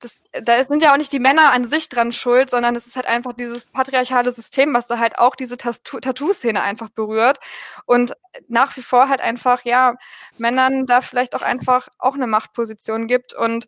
das, 0.00 0.22
da 0.32 0.62
sind 0.64 0.82
ja 0.82 0.92
auch 0.92 0.98
nicht 0.98 1.12
die 1.12 1.20
Männer 1.20 1.52
an 1.52 1.66
sich 1.66 1.88
dran 1.88 2.12
schuld, 2.12 2.50
sondern 2.50 2.76
es 2.76 2.86
ist 2.86 2.96
halt 2.96 3.06
einfach 3.06 3.32
dieses 3.32 3.64
patriarchale 3.64 4.30
System, 4.30 4.74
was 4.74 4.86
da 4.86 4.98
halt 4.98 5.18
auch 5.18 5.34
diese 5.34 5.56
Tattoo-Szene 5.56 6.62
einfach 6.62 6.90
berührt. 6.90 7.38
Und 7.86 8.14
nach 8.48 8.76
wie 8.76 8.82
vor 8.82 9.08
halt 9.08 9.22
einfach, 9.22 9.64
ja, 9.64 9.96
Männern 10.36 10.86
da 10.86 11.00
vielleicht 11.00 11.34
auch 11.34 11.42
einfach 11.42 11.88
auch 11.98 12.14
eine 12.14 12.26
Machtposition 12.26 13.06
gibt. 13.06 13.32
Und 13.32 13.66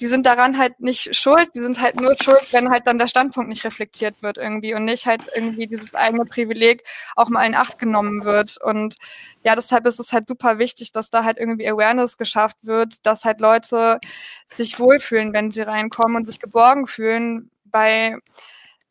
die 0.00 0.06
sind 0.06 0.26
daran 0.26 0.58
halt 0.58 0.80
nicht 0.80 1.16
schuld, 1.16 1.50
die 1.54 1.60
sind 1.60 1.80
halt 1.80 2.00
nur 2.00 2.14
schuld, 2.20 2.52
wenn 2.52 2.70
halt 2.70 2.86
dann 2.86 2.98
der 2.98 3.06
Standpunkt 3.06 3.48
nicht 3.48 3.64
reflektiert 3.64 4.22
wird 4.22 4.36
irgendwie 4.36 4.74
und 4.74 4.84
nicht 4.84 5.06
halt 5.06 5.26
irgendwie 5.34 5.66
dieses 5.66 5.94
eigene 5.94 6.24
Privileg 6.24 6.84
auch 7.16 7.28
mal 7.28 7.44
in 7.44 7.54
Acht 7.54 7.78
genommen 7.78 8.24
wird. 8.24 8.58
Und 8.62 8.96
ja, 9.42 9.54
deshalb 9.54 9.86
ist 9.86 9.98
es 10.00 10.12
halt 10.12 10.28
super 10.28 10.58
wichtig, 10.58 10.92
dass 10.92 11.10
da 11.10 11.24
halt 11.24 11.38
irgendwie 11.38 11.68
Awareness 11.68 12.18
geschafft 12.18 12.58
wird, 12.62 13.06
dass 13.06 13.24
halt 13.24 13.40
Leute 13.40 13.98
sich 14.46 14.78
wohlfühlen, 14.78 15.32
wenn 15.32 15.50
sie 15.50 15.62
reinkommen 15.62 16.16
und 16.16 16.26
sich 16.26 16.40
geborgen 16.40 16.86
fühlen, 16.86 17.50
weil 17.64 18.20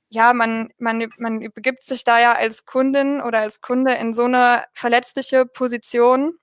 ja, 0.10 0.34
man, 0.34 0.70
man, 0.78 1.12
man 1.18 1.40
begibt 1.54 1.84
sich 1.84 2.04
da 2.04 2.20
ja 2.20 2.34
als 2.34 2.66
Kundin 2.66 3.22
oder 3.22 3.40
als 3.40 3.62
Kunde 3.62 3.94
in 3.96 4.14
so 4.14 4.26
eine 4.26 4.64
verletzliche 4.74 5.46
Position. 5.46 6.38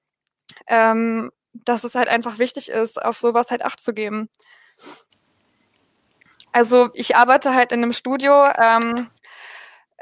Ähm, 0.66 1.30
dass 1.52 1.84
es 1.84 1.94
halt 1.94 2.08
einfach 2.08 2.38
wichtig 2.38 2.68
ist, 2.68 3.02
auf 3.02 3.18
sowas 3.18 3.50
halt 3.50 3.64
Acht 3.64 3.82
zu 3.82 3.92
geben. 3.94 4.28
Also 6.52 6.90
ich 6.94 7.16
arbeite 7.16 7.54
halt 7.54 7.72
in 7.72 7.82
einem 7.82 7.92
Studio 7.92 8.44
ähm, 8.58 9.08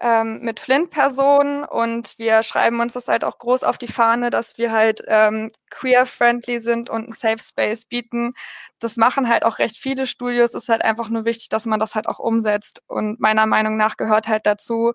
ähm, 0.00 0.40
mit 0.40 0.58
Flint-Personen 0.58 1.62
und 1.62 2.18
wir 2.18 2.42
schreiben 2.42 2.80
uns 2.80 2.94
das 2.94 3.06
halt 3.06 3.22
auch 3.22 3.38
groß 3.38 3.62
auf 3.64 3.78
die 3.78 3.86
Fahne, 3.86 4.30
dass 4.30 4.56
wir 4.56 4.72
halt 4.72 5.02
ähm, 5.06 5.50
queer-friendly 5.70 6.60
sind 6.60 6.90
und 6.90 7.04
einen 7.04 7.12
Safe 7.12 7.38
Space 7.38 7.84
bieten. 7.84 8.34
Das 8.78 8.96
machen 8.96 9.28
halt 9.28 9.44
auch 9.44 9.58
recht 9.58 9.76
viele 9.76 10.06
Studios. 10.06 10.54
Es 10.54 10.64
ist 10.64 10.68
halt 10.70 10.82
einfach 10.82 11.10
nur 11.10 11.26
wichtig, 11.26 11.50
dass 11.50 11.66
man 11.66 11.78
das 11.78 11.94
halt 11.94 12.08
auch 12.08 12.18
umsetzt. 12.18 12.82
Und 12.86 13.20
meiner 13.20 13.46
Meinung 13.46 13.76
nach 13.76 13.96
gehört 13.98 14.26
halt 14.26 14.46
dazu, 14.46 14.94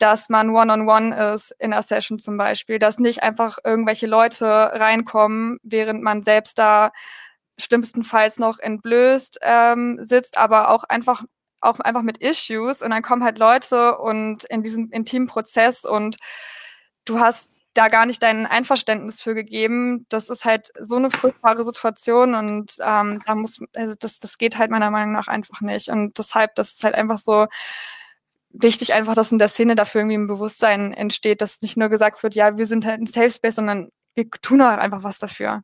dass 0.00 0.28
man 0.28 0.50
one-on-one 0.50 0.82
-on 0.84 1.12
-one 1.12 1.34
ist 1.34 1.54
in 1.58 1.70
der 1.70 1.82
Session 1.82 2.18
zum 2.18 2.36
Beispiel, 2.36 2.78
dass 2.78 2.98
nicht 2.98 3.22
einfach 3.22 3.58
irgendwelche 3.64 4.06
Leute 4.06 4.46
reinkommen, 4.46 5.58
während 5.62 6.02
man 6.02 6.22
selbst 6.22 6.58
da 6.58 6.90
schlimmstenfalls 7.58 8.38
noch 8.38 8.58
entblößt 8.58 9.38
ähm, 9.42 9.98
sitzt, 10.02 10.38
aber 10.38 10.70
auch 10.70 10.84
einfach 10.84 11.24
auch 11.60 11.78
einfach 11.80 12.02
mit 12.02 12.18
Issues 12.18 12.80
und 12.80 12.90
dann 12.90 13.02
kommen 13.02 13.22
halt 13.22 13.38
Leute 13.38 13.98
und 13.98 14.44
in 14.44 14.62
diesem 14.62 14.90
intimen 14.90 15.28
Prozess 15.28 15.84
und 15.84 16.16
du 17.04 17.20
hast 17.20 17.50
da 17.74 17.88
gar 17.88 18.06
nicht 18.06 18.22
dein 18.22 18.46
Einverständnis 18.46 19.20
für 19.22 19.34
gegeben. 19.34 20.06
Das 20.08 20.30
ist 20.30 20.44
halt 20.44 20.70
so 20.80 20.96
eine 20.96 21.10
furchtbare 21.10 21.64
Situation 21.64 22.34
und 22.34 22.72
ähm, 22.80 23.20
da 23.26 23.34
muss, 23.34 23.60
also 23.76 23.94
das, 23.98 24.18
das 24.20 24.38
geht 24.38 24.58
halt 24.58 24.70
meiner 24.70 24.90
Meinung 24.90 25.12
nach 25.12 25.28
einfach 25.28 25.60
nicht. 25.60 25.88
Und 25.88 26.18
deshalb, 26.18 26.54
das 26.56 26.72
ist 26.72 26.84
halt 26.84 26.94
einfach 26.94 27.18
so, 27.18 27.46
wichtig 28.50 28.94
einfach, 28.94 29.14
dass 29.14 29.32
in 29.32 29.38
der 29.38 29.48
Szene 29.48 29.74
dafür 29.74 30.02
irgendwie 30.02 30.18
ein 30.18 30.26
Bewusstsein 30.26 30.92
entsteht, 30.92 31.40
dass 31.40 31.62
nicht 31.62 31.76
nur 31.76 31.88
gesagt 31.88 32.22
wird, 32.22 32.34
ja, 32.34 32.56
wir 32.58 32.66
sind 32.66 32.86
halt 32.86 33.00
ein 33.00 33.06
Safe 33.06 33.30
Space, 33.30 33.56
sondern 33.56 33.90
wir 34.14 34.28
tun 34.42 34.60
auch 34.60 34.66
einfach 34.66 35.04
was 35.04 35.18
dafür. 35.18 35.62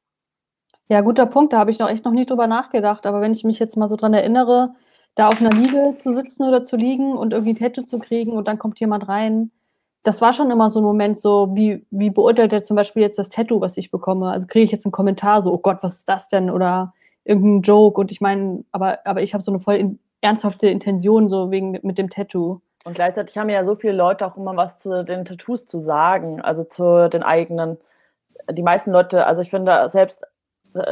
Ja, 0.88 1.01
guter 1.01 1.27
Punkt, 1.27 1.53
da 1.53 1.59
habe 1.59 1.70
ich 1.70 1.79
noch 1.79 1.88
echt 1.88 2.05
noch 2.05 2.12
nicht 2.12 2.31
drüber 2.31 2.46
nachgedacht, 2.46 3.07
aber 3.07 3.20
wenn 3.20 3.33
ich 3.33 3.42
mich 3.42 3.59
jetzt 3.59 3.77
mal 3.77 3.88
so 3.88 3.96
dran 3.96 4.14
erinnere, 4.14 4.75
da 5.16 5.29
auf 5.29 5.40
einer 5.40 5.51
Liege 5.51 5.96
zu 5.99 6.12
sitzen 6.12 6.44
oder 6.44 6.62
zu 6.62 6.77
liegen 6.77 7.16
und 7.16 7.33
irgendwie 7.33 7.55
ein 7.55 7.59
Tattoo 7.59 7.83
zu 7.83 7.99
kriegen 7.99 8.33
und 8.33 8.46
dann 8.46 8.59
kommt 8.59 8.79
jemand 8.79 9.09
rein, 9.09 9.51
das 10.05 10.20
war 10.20 10.33
schon 10.33 10.53
immer 10.53 10.70
so 10.70 10.81
ein 10.81 10.85
Moment, 10.85 11.20
so 11.20 11.51
wie, 11.55 11.85
wie 11.90 12.11
beurteilt 12.11 12.53
er 12.53 12.62
zum 12.62 12.77
Beispiel 12.77 13.03
jetzt 13.03 13.18
das 13.18 13.29
Tattoo, 13.29 13.61
was 13.61 13.77
ich 13.77 13.90
bekomme? 13.90 14.31
Also 14.31 14.46
kriege 14.46 14.64
ich 14.64 14.70
jetzt 14.70 14.87
einen 14.87 14.92
Kommentar, 14.92 15.42
so, 15.42 15.53
oh 15.53 15.59
Gott, 15.59 15.79
was 15.81 15.96
ist 15.96 16.09
das 16.09 16.29
denn? 16.29 16.49
Oder 16.51 16.94
irgendein 17.25 17.62
Joke 17.62 18.01
und 18.01 18.12
ich 18.12 18.20
meine, 18.20 18.64
aber, 18.70 19.01
aber 19.05 19.22
ich 19.22 19.35
habe 19.35 19.42
so 19.42 19.51
eine 19.51 19.59
voll 19.59 19.75
in, 19.75 19.99
ernsthafte 20.20 20.68
Intention, 20.68 21.29
so 21.29 21.51
wegen 21.51 21.79
mit 21.83 21.99
dem 21.99 22.09
Tattoo. 22.09 22.61
Und 22.87 22.94
gleichzeitig 22.94 23.37
haben 23.37 23.49
ja 23.49 23.64
so 23.64 23.75
viele 23.75 23.94
Leute 23.94 24.25
auch 24.25 24.37
immer 24.37 24.57
was 24.57 24.79
zu 24.79 25.05
den 25.05 25.25
Tattoos 25.25 25.66
zu 25.66 25.81
sagen, 25.81 26.40
also 26.40 26.62
zu 26.62 27.09
den 27.11 27.25
eigenen. 27.25 27.79
Die 28.49 28.62
meisten 28.62 28.92
Leute, 28.92 29.27
also 29.27 29.42
ich 29.42 29.51
finde 29.51 29.88
selbst, 29.88 30.22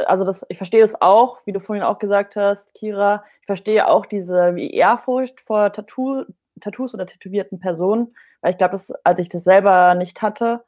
also 0.05 0.25
das, 0.25 0.45
ich 0.49 0.57
verstehe 0.57 0.81
das 0.81 1.01
auch, 1.01 1.39
wie 1.45 1.53
du 1.53 1.61
vorhin 1.61 1.85
auch 1.85 1.97
gesagt 1.97 2.35
hast, 2.35 2.73
Kira. 2.73 3.23
Ich 3.39 3.45
verstehe 3.45 3.87
auch 3.87 4.05
diese 4.05 4.55
wie 4.55 4.71
Ehrfurcht 4.71 5.39
vor 5.39 5.71
Tattoo, 5.71 6.25
Tattoos 6.59 6.93
oder 6.93 7.05
tätowierten 7.05 7.59
Personen, 7.59 8.13
weil 8.41 8.51
ich 8.51 8.57
glaube, 8.57 8.77
als 9.05 9.19
ich 9.19 9.29
das 9.29 9.45
selber 9.45 9.95
nicht 9.95 10.21
hatte, 10.21 10.65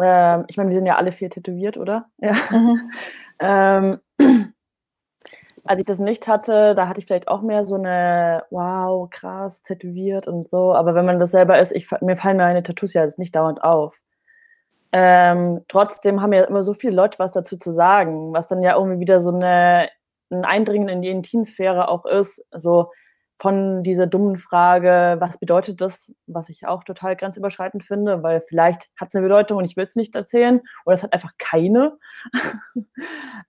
äh, 0.00 0.44
ich 0.46 0.56
meine, 0.56 0.70
wir 0.70 0.76
sind 0.76 0.86
ja 0.86 0.94
alle 0.96 1.10
vier 1.10 1.28
tätowiert, 1.28 1.76
oder? 1.76 2.08
Ja. 2.18 2.34
Mhm. 2.50 2.92
ähm, 3.40 4.51
als 5.66 5.80
ich 5.80 5.86
das 5.86 5.98
nicht 5.98 6.26
hatte, 6.28 6.74
da 6.74 6.88
hatte 6.88 7.00
ich 7.00 7.06
vielleicht 7.06 7.28
auch 7.28 7.42
mehr 7.42 7.64
so 7.64 7.76
eine, 7.76 8.44
wow, 8.50 9.08
krass, 9.10 9.62
tätowiert 9.62 10.26
und 10.26 10.50
so. 10.50 10.74
Aber 10.74 10.94
wenn 10.94 11.06
man 11.06 11.20
das 11.20 11.30
selber 11.30 11.58
ist, 11.60 11.72
ich, 11.72 11.88
mir 12.00 12.16
fallen 12.16 12.36
meine 12.36 12.62
Tattoos 12.62 12.94
ja 12.94 13.02
jetzt 13.02 13.18
nicht 13.18 13.34
dauernd 13.36 13.62
auf. 13.62 13.98
Ähm, 14.92 15.64
trotzdem 15.68 16.20
haben 16.20 16.32
ja 16.32 16.44
immer 16.44 16.62
so 16.62 16.74
viele 16.74 16.94
Leute 16.94 17.18
was 17.18 17.32
dazu 17.32 17.56
zu 17.56 17.72
sagen, 17.72 18.32
was 18.32 18.48
dann 18.48 18.62
ja 18.62 18.76
irgendwie 18.76 19.00
wieder 19.00 19.20
so 19.20 19.30
eine, 19.30 19.88
ein 20.30 20.44
Eindringen 20.44 20.88
in 20.88 21.02
die 21.02 21.10
Intimsphäre 21.10 21.88
auch 21.88 22.04
ist. 22.06 22.44
Also 22.50 22.86
von 23.42 23.82
dieser 23.82 24.06
dummen 24.06 24.36
Frage, 24.36 25.16
was 25.18 25.36
bedeutet 25.36 25.80
das, 25.80 26.14
was 26.28 26.48
ich 26.48 26.64
auch 26.68 26.84
total 26.84 27.16
grenzüberschreitend 27.16 27.82
finde, 27.82 28.22
weil 28.22 28.40
vielleicht 28.46 28.88
hat 28.96 29.08
es 29.08 29.16
eine 29.16 29.24
Bedeutung 29.24 29.58
und 29.58 29.64
ich 29.64 29.76
will 29.76 29.82
es 29.82 29.96
nicht 29.96 30.14
erzählen, 30.14 30.60
oder 30.86 30.94
es 30.94 31.02
hat 31.02 31.12
einfach 31.12 31.32
keine, 31.38 31.98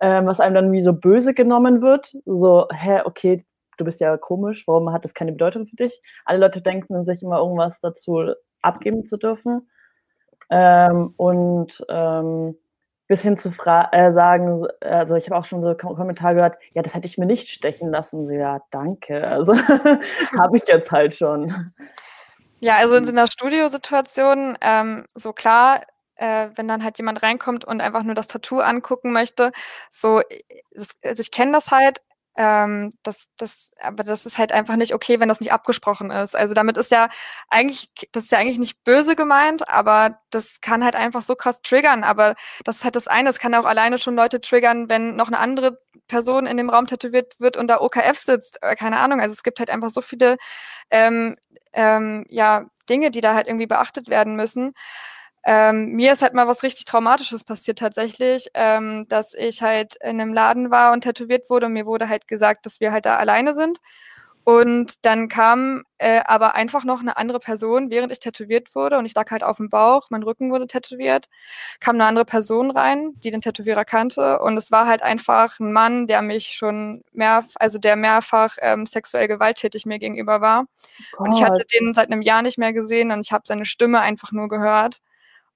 ähm, 0.02 0.26
was 0.26 0.40
einem 0.40 0.56
dann 0.56 0.72
wie 0.72 0.82
so 0.82 0.94
böse 0.94 1.36
genommen 1.36 1.84
wird. 1.84 2.16
So, 2.26 2.68
hä, 2.74 3.02
okay, 3.06 3.46
du 3.78 3.86
bist 3.86 4.00
ja 4.00 4.18
komisch, 4.18 4.68
warum 4.68 4.92
hat 4.92 5.04
das 5.04 5.14
keine 5.14 5.32
Bedeutung 5.32 5.68
für 5.68 5.76
dich? 5.76 6.02
Alle 6.26 6.40
Leute 6.40 6.64
denken 6.64 7.06
sich 7.06 7.22
immer 7.22 7.38
irgendwas 7.38 7.80
dazu 7.80 8.34
abgeben 8.64 9.06
zu 9.06 9.18
dürfen. 9.18 9.70
Ähm, 10.50 11.14
und 11.18 11.86
ähm, 11.88 12.58
bis 13.14 13.22
hin 13.22 13.38
zu 13.38 13.52
Fra 13.52 13.90
äh, 13.92 14.12
sagen, 14.12 14.66
also 14.82 15.16
ich 15.16 15.30
habe 15.30 15.38
auch 15.38 15.46
schon 15.46 15.62
so 15.62 15.76
Kom 15.76 15.96
Kommentare 15.96 16.34
gehört, 16.34 16.58
ja, 16.74 16.82
das 16.82 16.96
hätte 16.96 17.06
ich 17.06 17.20
mir 17.20 17.28
nicht 17.28 17.48
stechen 17.48 17.92
lassen. 17.92 18.26
So, 18.26 18.32
ja, 18.32 18.60
danke. 18.72 19.28
Also 19.28 19.56
habe 20.40 20.58
ich 20.58 20.64
jetzt 20.66 20.92
halt 20.92 21.14
schon. 21.14 21.72
Ja, 22.60 22.78
also 22.78 22.96
in 22.96 23.06
so 23.06 23.12
einer 23.12 23.28
Studiosituation, 23.28 24.58
ähm, 24.62 25.06
so 25.14 25.32
klar, 25.32 25.84
äh, 26.16 26.48
wenn 26.56 26.68
dann 26.68 26.84
halt 26.84 26.98
jemand 26.98 27.22
reinkommt 27.22 27.66
und 27.66 27.82
einfach 27.82 28.02
nur 28.02 28.16
das 28.16 28.26
Tattoo 28.26 28.62
angucken 28.62 29.12
möchte, 29.12 29.52
so, 29.92 30.22
das, 30.72 30.98
also 31.04 31.22
ich 31.22 31.30
kenne 31.30 31.52
das 31.52 31.70
halt, 31.70 32.02
ähm, 32.36 32.92
das, 33.04 33.28
das, 33.38 33.72
aber 33.80 34.04
das 34.04 34.26
ist 34.26 34.38
halt 34.38 34.52
einfach 34.52 34.76
nicht 34.76 34.94
okay, 34.94 35.20
wenn 35.20 35.30
das 35.30 35.40
nicht 35.40 35.54
abgesprochen 35.54 36.10
ist. 36.12 36.36
Also 36.36 36.54
damit 36.54 36.78
ist 36.78 36.92
ja 36.92 37.10
eigentlich, 37.50 37.92
das 38.12 38.26
ist 38.26 38.32
ja 38.32 38.40
eigentlich 38.40 38.58
nicht 38.58 38.84
böse 38.84 39.16
gemeint, 39.16 39.70
aber 39.70 40.20
das 40.32 40.62
kann 40.62 40.84
halt 40.84 40.96
einfach 40.96 41.22
so 41.22 41.36
krass 41.36 41.62
triggern. 41.62 42.04
Aber 42.04 42.36
das 42.64 42.78
ist 42.78 42.84
halt 42.84 42.96
das 42.96 43.08
eine, 43.08 43.30
es 43.30 43.40
kann 43.40 43.54
auch 43.56 43.66
alleine 43.66 43.98
schon 44.00 44.16
Leute 44.16 44.42
triggern, 44.42 44.90
wenn 44.90 45.16
noch 45.16 45.28
eine 45.28 45.40
andere 45.40 45.78
Person 46.08 46.48
in 46.48 46.58
dem 46.58 46.70
Raum 46.70 46.88
tätowiert 46.88 47.40
wird 47.40 47.56
und 47.58 47.68
da 47.68 47.82
OKF 47.82 48.18
sitzt. 48.18 48.60
Äh, 48.62 48.76
keine 48.76 48.98
Ahnung. 48.98 49.22
Also 49.22 49.34
es 49.34 49.44
gibt 49.44 49.60
halt 49.60 49.70
einfach 49.70 49.90
so 49.90 50.02
viele 50.02 50.38
ähm, 50.90 51.36
ähm, 51.74 52.26
ja, 52.30 52.66
Dinge, 52.90 53.12
die 53.12 53.22
da 53.22 53.36
halt 53.36 53.48
irgendwie 53.48 53.68
beachtet 53.68 54.10
werden 54.10 54.36
müssen. 54.36 54.74
Ähm, 55.46 55.92
mir 55.94 56.14
ist 56.14 56.22
halt 56.22 56.34
mal 56.34 56.48
was 56.48 56.64
richtig 56.64 56.86
Traumatisches 56.86 57.44
passiert 57.44 57.80
tatsächlich, 57.80 58.48
ähm, 58.54 59.06
dass 59.10 59.34
ich 59.34 59.62
halt 59.62 59.96
in 60.02 60.22
einem 60.22 60.34
Laden 60.34 60.72
war 60.72 60.94
und 60.94 61.02
tätowiert 61.02 61.50
wurde 61.50 61.66
und 61.68 61.74
mir 61.74 61.86
wurde 61.86 62.08
halt 62.10 62.28
gesagt, 62.28 62.66
dass 62.66 62.80
wir 62.80 62.92
halt 62.94 63.06
da 63.06 63.18
alleine 63.18 63.54
sind. 63.54 63.80
Und 64.46 65.06
dann 65.06 65.30
kam 65.30 65.84
äh, 66.00 66.20
aber 66.26 66.56
einfach 66.56 66.84
noch 66.84 67.00
eine 67.00 67.16
andere 67.16 67.40
Person, 67.40 67.90
während 67.90 68.12
ich 68.12 68.20
tätowiert 68.20 68.76
wurde 68.76 68.98
und 68.98 69.06
ich 69.06 69.16
lag 69.16 69.32
halt 69.32 69.42
auf 69.44 69.56
dem 69.58 69.70
Bauch, 69.70 70.08
mein 70.10 70.22
Rücken 70.24 70.52
wurde 70.52 70.68
tätowiert, 70.68 71.28
kam 71.80 71.96
eine 71.96 72.06
andere 72.06 72.26
Person 72.26 72.70
rein, 72.70 73.14
die 73.24 73.32
den 73.32 73.40
Tätowierer 73.40 73.86
kannte 73.86 74.40
und 74.40 74.58
es 74.58 74.70
war 74.70 74.86
halt 74.86 75.02
einfach 75.02 75.60
ein 75.62 75.72
Mann, 75.72 76.08
der 76.08 76.22
mich 76.22 76.56
schon 76.58 77.04
mehr, 77.14 77.46
also 77.56 77.78
der 77.80 77.96
mehrfach 77.96 78.58
ähm, 78.62 78.86
sexuell 78.86 79.30
gewalttätig 79.30 79.86
mir 79.86 79.98
gegenüber 80.00 80.42
war. 80.42 80.66
Oh 81.18 81.24
und 81.24 81.32
ich 81.34 81.42
hatte 81.44 81.64
den 81.80 81.94
seit 81.94 82.12
einem 82.12 82.22
Jahr 82.22 82.42
nicht 82.42 82.58
mehr 82.58 82.74
gesehen 82.74 83.12
und 83.12 83.22
ich 83.22 83.32
habe 83.32 83.44
seine 83.48 83.64
Stimme 83.66 84.02
einfach 84.02 84.34
nur 84.34 84.50
gehört. 84.50 84.98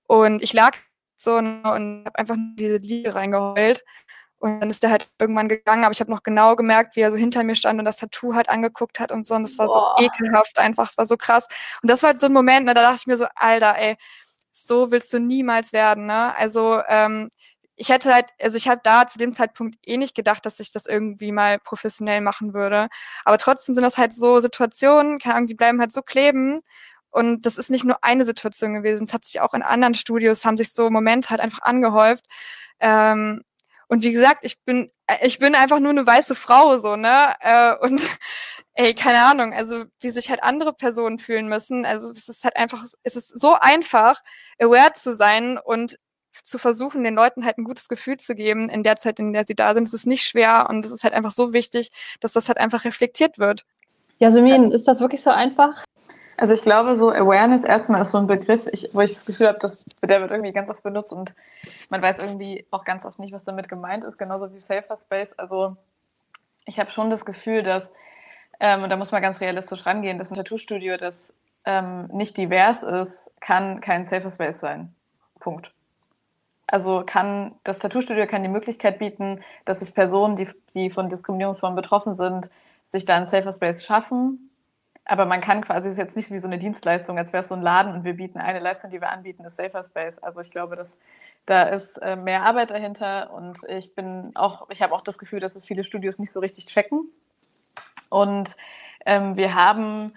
Und 0.08 0.41
ich 0.41 0.54
lag 0.54 0.76
so 1.17 1.36
und 1.36 1.63
habe 1.63 2.17
einfach 2.17 2.36
nur 2.36 2.56
diese 2.56 2.78
Liege 2.78 3.15
reingeheult. 3.15 3.84
Und 4.39 4.60
dann 4.60 4.70
ist 4.70 4.84
der 4.84 4.91
halt 4.91 5.10
irgendwann 5.20 5.48
gegangen, 5.48 5.84
aber 5.84 5.91
ich 5.91 6.00
habe 6.00 6.12
noch 6.12 6.22
genau 6.22 6.56
gemerkt, 6.56 6.96
wie 6.96 7.02
er 7.02 7.12
so 7.12 7.17
hinter 7.17 7.43
mir 7.43 7.56
stand 7.56 7.80
und 7.80 7.86
das 7.86 7.98
Tattoo 7.98 8.36
halt 8.36 8.50
angeguckt 8.50 9.00
hat 9.00 9.12
und 9.12 9.26
so. 9.26 9.34
Und 9.36 9.43
das 9.43 9.58
war 9.58 9.65
Boah. 9.67 9.96
so 9.98 10.06
ekelhaft 10.06 10.60
einfach, 10.60 10.89
es 10.89 10.98
war 10.98 11.08
so 11.08 11.17
krass. 11.17 11.48
Und 11.82 11.89
das 11.89 12.04
war 12.04 12.12
halt 12.12 12.20
so 12.22 12.28
ein 12.28 12.34
Moment, 12.34 12.65
ne, 12.67 12.74
da 12.76 12.84
dachte 12.84 12.98
ich 13.02 13.08
mir 13.08 13.17
so, 13.17 13.26
Alter, 13.36 13.76
ey, 13.78 13.98
so 14.52 14.91
willst 14.91 15.12
du 15.13 15.20
niemals 15.20 15.74
werden, 15.74 16.06
ne? 16.06 16.36
Also, 16.36 16.82
ähm, 16.88 17.30
ich 17.78 17.89
hätte 17.89 18.13
halt, 18.13 18.28
also 18.41 18.58
ich 18.58 18.67
habe 18.67 18.82
da 18.84 19.06
zu 19.08 19.20
dem 19.20 19.34
Zeitpunkt 19.34 19.78
eh 19.86 19.98
nicht 19.98 20.15
gedacht, 20.15 20.46
dass 20.46 20.60
ich 20.60 20.72
das 20.72 20.88
irgendwie 20.88 21.32
mal 21.32 21.60
professionell 21.60 22.22
machen 22.22 22.54
würde. 22.56 22.89
Aber 23.24 23.38
trotzdem 23.38 23.76
sind 23.76 23.84
das 23.84 23.98
halt 24.00 24.13
so 24.15 24.39
Situationen, 24.39 25.20
keine 25.20 25.36
Ahnung, 25.36 25.48
die 25.48 25.54
bleiben 25.56 25.80
halt 25.80 25.93
so 25.93 26.02
kleben. 26.02 26.62
Und 27.12 27.46
das 27.46 27.58
ist 27.58 27.70
nicht 27.70 27.86
nur 27.86 28.04
eine 28.04 28.26
Situation 28.26 28.74
gewesen, 28.74 29.06
es 29.08 29.13
hat 29.13 29.26
sich 29.26 29.41
auch 29.41 29.54
in 29.54 29.63
anderen 29.63 29.93
Studios, 29.96 30.46
haben 30.46 30.58
sich 30.58 30.74
so 30.74 30.89
Momente 30.89 31.30
halt 31.30 31.41
einfach 31.41 31.62
angehäuft. 31.62 32.26
Ähm, 32.80 33.43
und 33.88 34.04
wie 34.04 34.12
gesagt, 34.12 34.39
ich 34.41 34.60
bin, 34.63 34.91
ich 35.22 35.39
bin 35.39 35.56
einfach 35.56 35.80
nur 35.80 35.91
eine 35.91 36.06
weiße 36.06 36.36
Frau, 36.36 36.78
so, 36.78 36.96
ne? 36.96 37.36
Äh, 37.39 37.76
und 37.78 38.02
ey, 38.74 38.93
keine 38.93 39.24
Ahnung, 39.24 39.54
also 39.54 39.86
wie 40.02 40.10
sich 40.10 40.30
halt 40.30 40.43
andere 40.43 40.74
Personen 40.74 41.20
fühlen 41.20 41.48
müssen. 41.48 41.86
Also 41.86 42.12
es 42.12 42.28
ist 42.30 42.43
halt 42.43 42.58
einfach, 42.58 42.84
es 43.04 43.15
ist 43.15 43.39
so 43.39 43.54
einfach, 43.54 44.22
aware 44.60 44.93
zu 44.93 45.15
sein 45.15 45.58
und 45.58 45.98
zu 46.43 46.60
versuchen, 46.60 47.04
den 47.04 47.15
Leuten 47.15 47.46
halt 47.46 47.58
ein 47.58 47.63
gutes 47.63 47.88
Gefühl 47.88 48.17
zu 48.17 48.36
geben 48.36 48.70
in 48.70 48.84
der 48.84 48.98
Zeit, 48.98 49.20
in 49.20 49.34
der 49.34 49.46
sie 49.48 49.56
da 49.56 49.74
sind. 49.74 49.88
Es 49.88 49.93
ist 49.93 50.06
nicht 50.06 50.24
schwer 50.24 50.67
und 50.70 50.86
es 50.86 50.91
ist 50.91 51.04
halt 51.04 51.13
einfach 51.13 51.32
so 51.32 51.54
wichtig, 51.54 51.89
dass 52.20 52.34
das 52.34 52.48
halt 52.48 52.58
einfach 52.60 52.86
reflektiert 52.86 53.39
wird. 53.39 53.65
Jasmin, 54.20 54.72
ist 54.72 54.88
das 54.88 55.00
wirklich 55.00 55.22
so 55.22 55.30
einfach? 55.30 55.84
Also 56.39 56.54
ich 56.54 56.62
glaube, 56.62 56.95
so 56.95 57.10
Awareness 57.10 57.63
erstmal 57.63 58.04
ist 58.04 58.12
so 58.12 58.19
ein 58.19 58.28
Begriff, 58.28 58.67
ich, 58.71 58.91
wo 58.93 59.02
ich 59.02 59.12
das 59.13 59.26
Gefühl 59.26 59.47
habe, 59.47 59.58
dass 59.58 59.84
der 60.04 60.21
wird 60.21 60.30
irgendwie 60.30 60.54
ganz 60.54 60.69
oft 60.69 60.84
benutzt 60.84 61.12
und 61.12 61.34
man 61.89 62.02
weiß 62.02 62.19
irgendwie 62.19 62.65
auch 62.69 62.86
ganz 62.86 63.08
oft 63.08 63.17
nicht, 63.17 63.34
was 63.34 63.43
damit 63.43 63.67
gemeint 63.67 64.04
ist, 64.04 64.19
genauso 64.19 64.54
wie 64.54 64.60
Safer 64.60 64.95
Space. 64.97 65.34
Also 65.34 65.76
ich 66.65 66.80
habe 66.80 66.91
schon 66.91 67.10
das 67.10 67.26
Gefühl, 67.26 67.63
dass, 67.63 67.91
ähm, 68.60 68.84
und 68.84 68.91
da 68.91 68.97
muss 68.97 69.12
man 69.12 69.23
ganz 69.23 69.41
realistisch 69.41 69.88
rangehen, 69.88 70.19
dass 70.19 70.30
ein 70.30 70.36
Tattoo-Studio, 70.36 70.97
das 70.97 71.34
ähm, 71.65 72.06
nicht 72.08 72.38
divers 72.38 72.84
ist, 72.84 73.32
kann 73.39 73.82
kein 73.82 74.06
Safer 74.06 74.30
Space 74.30 74.60
sein. 74.60 74.93
Punkt. 75.39 75.73
Also 76.67 77.02
kann 77.04 77.56
das 77.63 77.80
Tattoo-Studio 77.80 78.28
kann 78.28 78.43
die 78.43 78.50
Möglichkeit 78.50 79.00
bieten, 79.00 79.43
dass 79.65 79.80
sich 79.80 79.95
Personen, 79.95 80.36
die, 80.36 80.47
die 80.76 80.91
von 80.91 81.10
Diskriminierungsformen 81.10 81.76
betroffen 81.76 82.13
sind, 82.13 82.52
sich 82.89 83.06
da 83.06 83.17
einen 83.17 83.28
Safer 83.28 83.54
Space 83.54 83.84
schaffen 83.84 84.52
aber 85.08 85.26
man 85.26 85.41
kann 85.41 85.62
quasi, 85.62 85.88
es 85.88 85.93
ist 85.93 85.98
jetzt 85.98 86.15
nicht 86.17 86.32
wie 86.32 86.38
so 86.38 86.48
eine 86.48 86.58
Dienstleistung, 86.58 87.17
als 87.17 87.32
wäre 87.32 87.41
es 87.41 87.48
so 87.48 87.56
ein 87.56 87.62
Laden 87.62 87.93
und 87.93 88.04
wir 88.04 88.15
bieten 88.15 88.39
eine 88.39 88.60
Leistung, 88.60 88.91
die 88.91 89.00
wir 89.00 89.10
anbieten, 89.10 89.46
ist 89.46 89.56
Safer 89.56 89.84
Space. 89.84 90.20
Also 90.20 90.41
ich 90.41 90.52
glaube, 90.52 90.76
dass 90.76 90.98
da 91.46 91.63
ist 91.63 91.98
äh, 92.00 92.17
mehr 92.17 92.43
Arbeit 92.43 92.72
dahinter 92.72 93.32
und 93.32 93.60
ich 93.70 93.96
bin 93.96 94.36
auch, 94.36 94.70
ich 94.70 94.82
habe 94.82 94.93
auch 94.93 95.02
das 95.02 95.17
Gefühl, 95.17 95.39
dass 95.39 95.56
es 95.56 95.65
viele 95.65 95.86
Studios 95.86 96.20
nicht 96.20 96.32
so 96.32 96.41
richtig 96.41 96.65
checken. 96.65 97.10
Und 98.10 98.56
ähm, 99.06 99.38
wir 99.38 99.56
haben, 99.56 100.13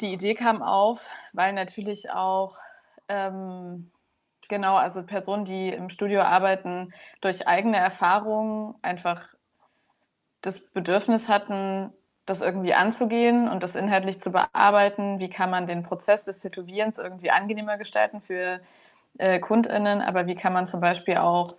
die 0.00 0.12
Idee 0.12 0.34
kam 0.34 0.62
auf, 0.62 1.00
weil 1.32 1.52
natürlich 1.52 2.10
auch 2.10 2.56
ähm, 3.08 3.90
genau, 4.48 4.74
also 4.74 5.02
Personen, 5.02 5.44
die 5.44 5.68
im 5.68 5.90
Studio 5.90 6.22
arbeiten, 6.22 6.92
durch 7.20 7.46
eigene 7.46 7.76
Erfahrungen 7.76 8.74
einfach 8.82 9.28
das 10.42 10.60
Bedürfnis 10.60 11.28
hatten, 11.28 11.92
das 12.26 12.40
irgendwie 12.40 12.74
anzugehen 12.74 13.48
und 13.48 13.62
das 13.62 13.74
inhaltlich 13.74 14.20
zu 14.20 14.30
bearbeiten. 14.30 15.18
Wie 15.18 15.28
kann 15.28 15.50
man 15.50 15.66
den 15.66 15.82
Prozess 15.82 16.24
des 16.24 16.40
Tätowierens 16.40 16.98
irgendwie 16.98 17.30
angenehmer 17.30 17.76
gestalten 17.76 18.20
für 18.20 18.60
äh, 19.18 19.38
KundInnen, 19.38 20.00
aber 20.00 20.26
wie 20.26 20.34
kann 20.34 20.52
man 20.52 20.66
zum 20.66 20.80
Beispiel 20.80 21.18
auch 21.18 21.56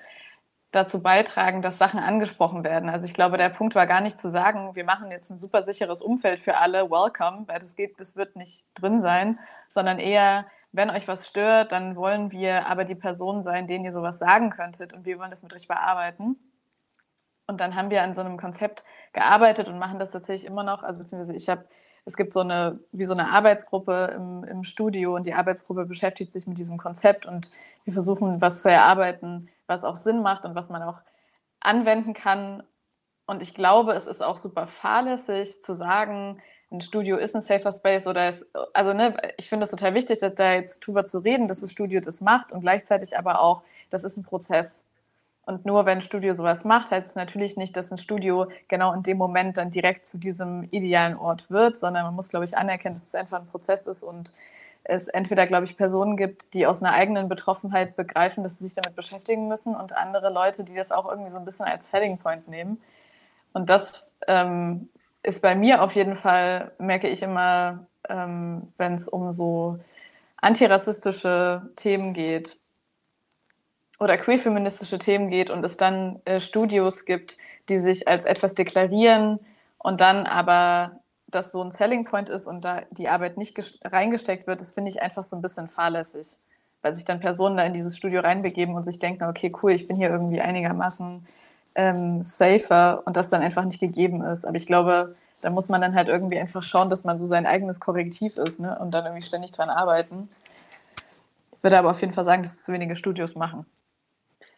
dazu 0.75 1.01
beitragen, 1.01 1.61
dass 1.61 1.77
Sachen 1.77 1.99
angesprochen 1.99 2.63
werden. 2.63 2.89
Also 2.89 3.05
ich 3.05 3.13
glaube, 3.13 3.37
der 3.37 3.49
Punkt 3.49 3.75
war 3.75 3.87
gar 3.87 4.01
nicht 4.01 4.19
zu 4.19 4.29
sagen, 4.29 4.75
wir 4.75 4.83
machen 4.83 5.09
jetzt 5.09 5.29
ein 5.29 5.37
super 5.37 5.63
sicheres 5.63 6.01
Umfeld 6.01 6.39
für 6.39 6.57
alle, 6.57 6.89
welcome, 6.91 7.47
weil 7.47 7.59
das 7.59 7.75
geht, 7.75 7.99
das 7.99 8.17
wird 8.17 8.35
nicht 8.35 8.65
drin 8.73 8.99
sein, 8.99 9.39
sondern 9.71 9.99
eher, 9.99 10.45
wenn 10.73 10.89
euch 10.89 11.07
was 11.07 11.27
stört, 11.27 11.71
dann 11.71 11.95
wollen 11.95 12.31
wir 12.31 12.67
aber 12.67 12.83
die 12.83 12.95
Personen 12.95 13.41
sein, 13.41 13.67
denen 13.67 13.85
ihr 13.85 13.93
sowas 13.93 14.19
sagen 14.19 14.49
könntet 14.49 14.93
und 14.93 15.05
wir 15.05 15.17
wollen 15.17 15.31
das 15.31 15.43
mit 15.43 15.53
euch 15.53 15.67
bearbeiten. 15.67 16.35
Und 17.47 17.61
dann 17.61 17.75
haben 17.75 17.89
wir 17.89 18.01
an 18.01 18.15
so 18.15 18.21
einem 18.21 18.37
Konzept 18.37 18.83
gearbeitet 19.13 19.67
und 19.67 19.79
machen 19.79 19.99
das 19.99 20.11
tatsächlich 20.11 20.45
immer 20.45 20.63
noch. 20.63 20.83
Also 20.83 20.99
beziehungsweise 20.99 21.35
ich 21.35 21.47
habe, 21.49 21.65
es 22.05 22.17
gibt 22.17 22.33
so 22.33 22.39
eine, 22.41 22.79
wie 22.91 23.05
so 23.05 23.13
eine 23.13 23.29
Arbeitsgruppe 23.29 24.13
im, 24.15 24.43
im 24.43 24.63
Studio 24.63 25.15
und 25.15 25.25
die 25.25 25.33
Arbeitsgruppe 25.33 25.85
beschäftigt 25.85 26.31
sich 26.31 26.47
mit 26.47 26.57
diesem 26.57 26.77
Konzept 26.77 27.25
und 27.25 27.51
wir 27.83 27.93
versuchen, 27.93 28.41
was 28.41 28.61
zu 28.61 28.69
erarbeiten, 28.69 29.49
was 29.67 29.83
auch 29.83 29.95
Sinn 29.95 30.21
macht 30.21 30.45
und 30.45 30.55
was 30.55 30.69
man 30.69 30.83
auch 30.83 31.01
anwenden 31.59 32.13
kann. 32.13 32.63
Und 33.27 33.41
ich 33.41 33.53
glaube, 33.53 33.93
es 33.93 34.07
ist 34.07 34.21
auch 34.21 34.37
super 34.37 34.67
fahrlässig 34.67 35.61
zu 35.63 35.73
sagen, 35.73 36.41
ein 36.71 36.81
Studio 36.81 37.17
ist 37.17 37.35
ein 37.35 37.41
safer 37.41 37.71
Space 37.71 38.07
oder 38.07 38.27
es, 38.27 38.49
also 38.73 38.93
ne, 38.93 39.15
ich 39.37 39.49
finde 39.49 39.63
es 39.65 39.71
total 39.71 39.93
wichtig, 39.93 40.19
da 40.19 40.53
jetzt 40.53 40.79
drüber 40.85 41.05
zu 41.05 41.19
reden, 41.19 41.47
dass 41.47 41.61
das 41.61 41.71
Studio 41.71 42.01
das 42.01 42.21
macht 42.21 42.51
und 42.51 42.61
gleichzeitig 42.61 43.17
aber 43.17 43.41
auch, 43.41 43.63
das 43.89 44.03
ist 44.03 44.17
ein 44.17 44.23
Prozess. 44.23 44.84
Und 45.45 45.65
nur 45.65 45.85
wenn 45.85 45.99
ein 45.99 46.01
Studio 46.01 46.33
sowas 46.33 46.65
macht, 46.65 46.91
heißt 46.91 47.09
es 47.09 47.15
natürlich 47.15 47.55
nicht, 47.55 47.77
dass 47.77 47.91
ein 47.91 47.99
Studio 47.99 48.47
genau 48.67 48.93
in 48.93 49.03
dem 49.03 49.17
Moment 49.17 49.57
dann 49.57 49.69
direkt 49.69 50.07
zu 50.07 50.17
diesem 50.17 50.63
idealen 50.71 51.15
Ort 51.15 51.51
wird, 51.51 51.77
sondern 51.77 52.03
man 52.03 52.15
muss, 52.15 52.29
glaube 52.29 52.45
ich, 52.45 52.57
anerkennen, 52.57 52.95
dass 52.95 53.03
es 53.07 53.15
einfach 53.15 53.39
ein 53.39 53.47
Prozess 53.47 53.85
ist 53.85 54.01
und 54.01 54.33
es 54.83 55.07
entweder, 55.07 55.45
glaube 55.45 55.65
ich, 55.65 55.77
Personen 55.77 56.17
gibt, 56.17 56.53
die 56.53 56.65
aus 56.65 56.81
einer 56.81 56.93
eigenen 56.93 57.29
Betroffenheit 57.29 57.95
begreifen, 57.95 58.43
dass 58.43 58.59
sie 58.59 58.65
sich 58.65 58.75
damit 58.75 58.95
beschäftigen 58.95 59.47
müssen 59.47 59.75
und 59.75 59.95
andere 59.95 60.31
Leute, 60.31 60.63
die 60.63 60.75
das 60.75 60.91
auch 60.91 61.09
irgendwie 61.09 61.31
so 61.31 61.37
ein 61.37 61.45
bisschen 61.45 61.65
als 61.65 61.91
Selling 61.91 62.17
Point 62.17 62.47
nehmen. 62.47 62.81
Und 63.53 63.69
das 63.69 64.07
ähm, 64.27 64.89
ist 65.23 65.41
bei 65.41 65.55
mir 65.55 65.81
auf 65.81 65.95
jeden 65.95 66.15
Fall, 66.15 66.71
merke 66.77 67.07
ich 67.07 67.23
immer, 67.23 67.87
ähm, 68.09 68.71
wenn 68.77 68.95
es 68.95 69.07
um 69.07 69.31
so 69.31 69.79
antirassistische 70.37 71.69
Themen 71.75 72.13
geht, 72.13 72.59
oder 73.99 74.17
queerfeministische 74.17 74.99
Themen 74.99 75.29
geht 75.29 75.49
und 75.49 75.63
es 75.65 75.77
dann 75.77 76.19
äh, 76.25 76.41
Studios 76.41 77.05
gibt, 77.05 77.37
die 77.69 77.77
sich 77.77 78.07
als 78.07 78.25
etwas 78.25 78.55
deklarieren 78.55 79.39
und 79.77 80.01
dann 80.01 80.25
aber 80.25 80.99
das 81.27 81.51
so 81.51 81.61
ein 81.63 81.71
Selling 81.71 82.05
Point 82.05 82.29
ist 82.29 82.47
und 82.47 82.63
da 82.63 82.81
die 82.91 83.09
Arbeit 83.09 83.37
nicht 83.37 83.57
reingesteckt 83.83 84.47
wird, 84.47 84.61
das 84.61 84.71
finde 84.71 84.89
ich 84.89 85.01
einfach 85.01 85.23
so 85.23 85.35
ein 85.35 85.41
bisschen 85.41 85.67
fahrlässig. 85.67 86.37
Weil 86.81 86.93
sich 86.93 87.05
dann 87.05 87.19
Personen 87.19 87.57
da 87.57 87.65
in 87.65 87.73
dieses 87.73 87.97
Studio 87.97 88.21
reinbegeben 88.21 88.75
und 88.75 88.85
sich 88.85 88.99
denken, 88.99 89.23
okay, 89.23 89.51
cool, 89.61 89.71
ich 89.71 89.87
bin 89.87 89.97
hier 89.97 90.09
irgendwie 90.09 90.39
einigermaßen 90.39 91.25
ähm, 91.75 92.23
safer 92.23 93.01
und 93.05 93.17
das 93.17 93.29
dann 93.29 93.41
einfach 93.41 93.65
nicht 93.65 93.79
gegeben 93.79 94.23
ist. 94.23 94.45
Aber 94.45 94.55
ich 94.55 94.67
glaube, 94.67 95.15
da 95.41 95.49
muss 95.49 95.67
man 95.67 95.81
dann 95.81 95.95
halt 95.95 96.07
irgendwie 96.07 96.39
einfach 96.39 96.63
schauen, 96.63 96.89
dass 96.89 97.03
man 97.03 97.17
so 97.17 97.25
sein 97.25 97.45
eigenes 97.45 97.79
Korrektiv 97.79 98.37
ist 98.37 98.59
ne? 98.59 98.77
und 98.79 98.91
dann 98.91 99.05
irgendwie 99.05 99.25
ständig 99.25 99.51
dran 99.51 99.69
arbeiten. 99.69 100.29
Ich 101.57 101.63
würde 101.63 101.79
aber 101.79 101.91
auf 101.91 102.01
jeden 102.01 102.13
Fall 102.13 102.25
sagen, 102.25 102.43
dass 102.43 102.53
es 102.53 102.63
zu 102.63 102.71
wenige 102.71 102.95
Studios 102.95 103.35
machen. 103.35 103.65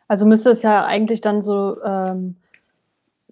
Also 0.07 0.25
müsste 0.25 0.49
es 0.51 0.61
ja 0.61 0.85
eigentlich 0.85 1.21
dann 1.21 1.41
so 1.41 1.81
ähm, 1.83 2.37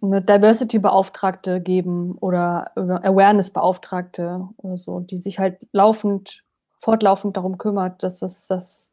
eine 0.02 0.22
Diversity-Beauftragte 0.22 1.62
geben 1.62 2.18
oder, 2.20 2.72
Awareness-Beauftragte 2.76 4.48
oder 4.58 4.78
so, 4.78 5.00
die 5.00 5.18
sich 5.18 5.40
halt 5.40 5.68
laufend, 5.72 6.44
fortlaufend 6.78 7.38
darum 7.38 7.58
kümmert, 7.58 8.04
dass, 8.04 8.20
das, 8.20 8.48
dass, 8.48 8.92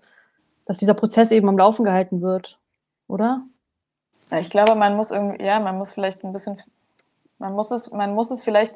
dass 0.64 0.78
dieser 0.78 0.94
Prozess 0.94 1.32
eben 1.32 1.48
am 1.48 1.58
Laufen 1.58 1.84
gehalten 1.84 2.22
wird, 2.22 2.58
oder? 3.08 3.42
Ja, 4.30 4.38
ich 4.38 4.50
glaube, 4.50 4.76
man 4.76 4.96
muss 4.96 5.10
irgendwie, 5.10 5.44
ja, 5.44 5.58
man 5.60 5.76
muss 5.76 5.92
vielleicht 5.92 6.24
ein 6.24 6.32
bisschen, 6.32 6.58
man 7.38 7.52
muss 7.52 7.70
es, 7.72 7.90
man 7.90 8.14
muss 8.14 8.30
es 8.30 8.44
vielleicht 8.44 8.74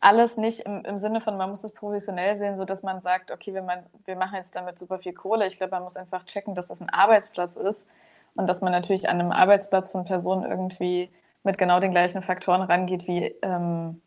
alles 0.00 0.36
nicht 0.36 0.60
im, 0.60 0.84
im 0.84 0.98
Sinne 0.98 1.20
von, 1.20 1.36
man 1.36 1.48
muss 1.48 1.62
es 1.62 1.72
professionell 1.72 2.36
sehen, 2.36 2.56
sodass 2.56 2.82
man 2.82 3.00
sagt, 3.00 3.30
okay, 3.30 3.54
wir, 3.54 3.62
man, 3.62 3.86
wir 4.04 4.16
machen 4.16 4.34
jetzt 4.34 4.56
damit 4.56 4.76
super 4.76 4.98
viel 4.98 5.12
Kohle. 5.12 5.46
Ich 5.46 5.58
glaube, 5.58 5.70
man 5.70 5.84
muss 5.84 5.96
einfach 5.96 6.24
checken, 6.24 6.56
dass 6.56 6.66
das 6.66 6.82
ein 6.82 6.90
Arbeitsplatz 6.90 7.54
ist 7.54 7.88
und 8.34 8.48
dass 8.48 8.62
man 8.62 8.72
natürlich 8.72 9.08
an 9.08 9.20
einem 9.20 9.30
Arbeitsplatz 9.30 9.90
von 9.92 10.04
Personen 10.04 10.44
irgendwie 10.44 11.10
mit 11.42 11.58
genau 11.58 11.80
den 11.80 11.90
gleichen 11.90 12.22
Faktoren 12.22 12.62
rangeht 12.62 13.06
wie 13.06 13.34
ähm, 13.42 14.00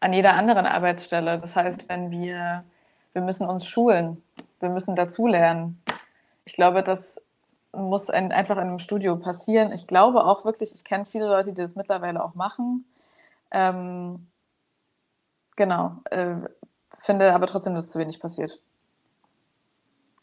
an 0.00 0.12
jeder 0.12 0.34
anderen 0.34 0.66
Arbeitsstelle. 0.66 1.38
Das 1.38 1.56
heißt, 1.56 1.88
wenn 1.88 2.10
wir, 2.10 2.64
wir 3.12 3.22
müssen 3.22 3.48
uns 3.48 3.66
schulen, 3.66 4.22
wir 4.60 4.68
müssen 4.68 4.96
dazulernen. 4.96 5.82
Ich 6.44 6.52
glaube, 6.52 6.82
das 6.82 7.20
muss 7.72 8.10
ein, 8.10 8.32
einfach 8.32 8.56
in 8.56 8.62
einem 8.68 8.78
Studio 8.78 9.16
passieren. 9.16 9.72
Ich 9.72 9.86
glaube 9.86 10.24
auch 10.24 10.44
wirklich, 10.44 10.74
ich 10.74 10.84
kenne 10.84 11.06
viele 11.06 11.26
Leute, 11.26 11.52
die 11.52 11.62
das 11.62 11.74
mittlerweile 11.74 12.22
auch 12.22 12.34
machen. 12.34 12.84
Ähm, 13.50 14.26
genau, 15.56 15.96
äh, 16.10 16.36
finde 16.98 17.32
aber 17.32 17.46
trotzdem, 17.46 17.74
dass 17.74 17.90
zu 17.90 17.98
wenig 17.98 18.20
passiert. 18.20 18.60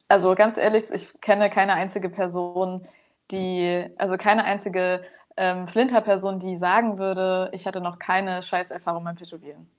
Also 0.07 0.35
ganz 0.35 0.57
ehrlich, 0.57 0.89
ich 0.91 1.21
kenne 1.21 1.49
keine 1.49 1.73
einzige 1.73 2.09
Person, 2.09 2.85
die, 3.31 3.85
also 3.97 4.17
keine 4.17 4.43
einzige 4.43 5.03
ähm, 5.37 5.67
Flinter-Person, 5.67 6.39
die 6.39 6.57
sagen 6.57 6.97
würde, 6.97 7.49
ich 7.53 7.65
hatte 7.65 7.81
noch 7.81 7.99
keine 7.99 8.43
Scheißerfahrung 8.43 9.03
beim 9.03 9.15
Tätowieren. 9.15 9.69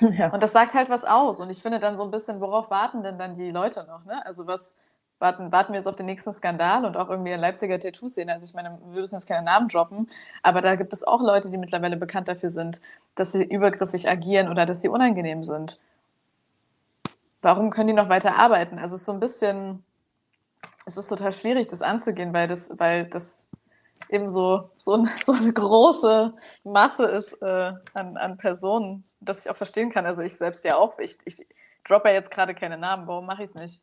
Ja. 0.00 0.28
Und 0.28 0.40
das 0.40 0.52
sagt 0.52 0.74
halt 0.74 0.88
was 0.88 1.04
aus. 1.04 1.40
Und 1.40 1.50
ich 1.50 1.62
finde 1.62 1.80
dann 1.80 1.96
so 1.96 2.04
ein 2.04 2.12
bisschen, 2.12 2.40
worauf 2.40 2.70
warten 2.70 3.02
denn 3.02 3.18
dann 3.18 3.34
die 3.34 3.50
Leute 3.50 3.84
noch? 3.88 4.04
Ne? 4.04 4.24
Also 4.24 4.46
was 4.46 4.76
warten, 5.20 5.52
warten 5.52 5.72
wir 5.72 5.78
jetzt 5.78 5.86
auf 5.86 5.96
den 5.96 6.06
nächsten 6.06 6.32
Skandal 6.32 6.84
und 6.84 6.96
auch 6.96 7.08
irgendwie 7.08 7.32
in 7.32 7.40
Leipziger 7.40 7.78
Tattoo-Szene. 7.78 8.32
Also 8.32 8.46
ich 8.46 8.54
meine, 8.54 8.78
wir 8.90 9.00
müssen 9.00 9.16
jetzt 9.16 9.26
keine 9.26 9.44
Namen 9.44 9.68
droppen, 9.68 10.08
aber 10.42 10.62
da 10.62 10.76
gibt 10.76 10.92
es 10.92 11.04
auch 11.04 11.22
Leute, 11.22 11.50
die 11.50 11.58
mittlerweile 11.58 11.96
bekannt 11.96 12.28
dafür 12.28 12.50
sind, 12.50 12.80
dass 13.14 13.32
sie 13.32 13.44
übergriffig 13.44 14.08
agieren 14.08 14.48
oder 14.48 14.66
dass 14.66 14.80
sie 14.80 14.88
unangenehm 14.88 15.44
sind. 15.44 15.80
Warum 17.42 17.70
können 17.70 17.88
die 17.88 17.94
noch 17.94 18.08
weiter 18.08 18.36
arbeiten? 18.36 18.78
Also 18.78 18.94
es 18.94 19.02
ist 19.02 19.06
so 19.06 19.12
ein 19.12 19.20
bisschen, 19.20 19.84
es 20.86 20.96
ist 20.96 21.08
total 21.08 21.32
schwierig, 21.32 21.68
das 21.68 21.82
anzugehen, 21.82 22.32
weil 22.32 22.48
das, 22.48 22.70
weil 22.78 23.06
das 23.06 23.48
eben 24.08 24.28
so, 24.28 24.70
so, 24.78 24.94
eine, 24.94 25.08
so 25.24 25.32
eine 25.32 25.52
große 25.52 26.34
Masse 26.64 27.04
ist 27.04 27.32
äh, 27.42 27.72
an, 27.94 28.16
an 28.16 28.36
Personen, 28.36 29.04
dass 29.20 29.44
ich 29.44 29.50
auch 29.50 29.56
verstehen 29.56 29.90
kann. 29.90 30.06
Also 30.06 30.22
ich 30.22 30.36
selbst 30.36 30.64
ja 30.64 30.76
auch. 30.76 30.98
Ich, 30.98 31.18
ich 31.24 31.46
droppe 31.84 32.08
ja 32.08 32.14
jetzt 32.14 32.30
gerade 32.30 32.54
keine 32.54 32.78
Namen. 32.78 33.06
Warum 33.06 33.26
mache 33.26 33.42
ich 33.42 33.50
es 33.50 33.54
nicht? 33.54 33.82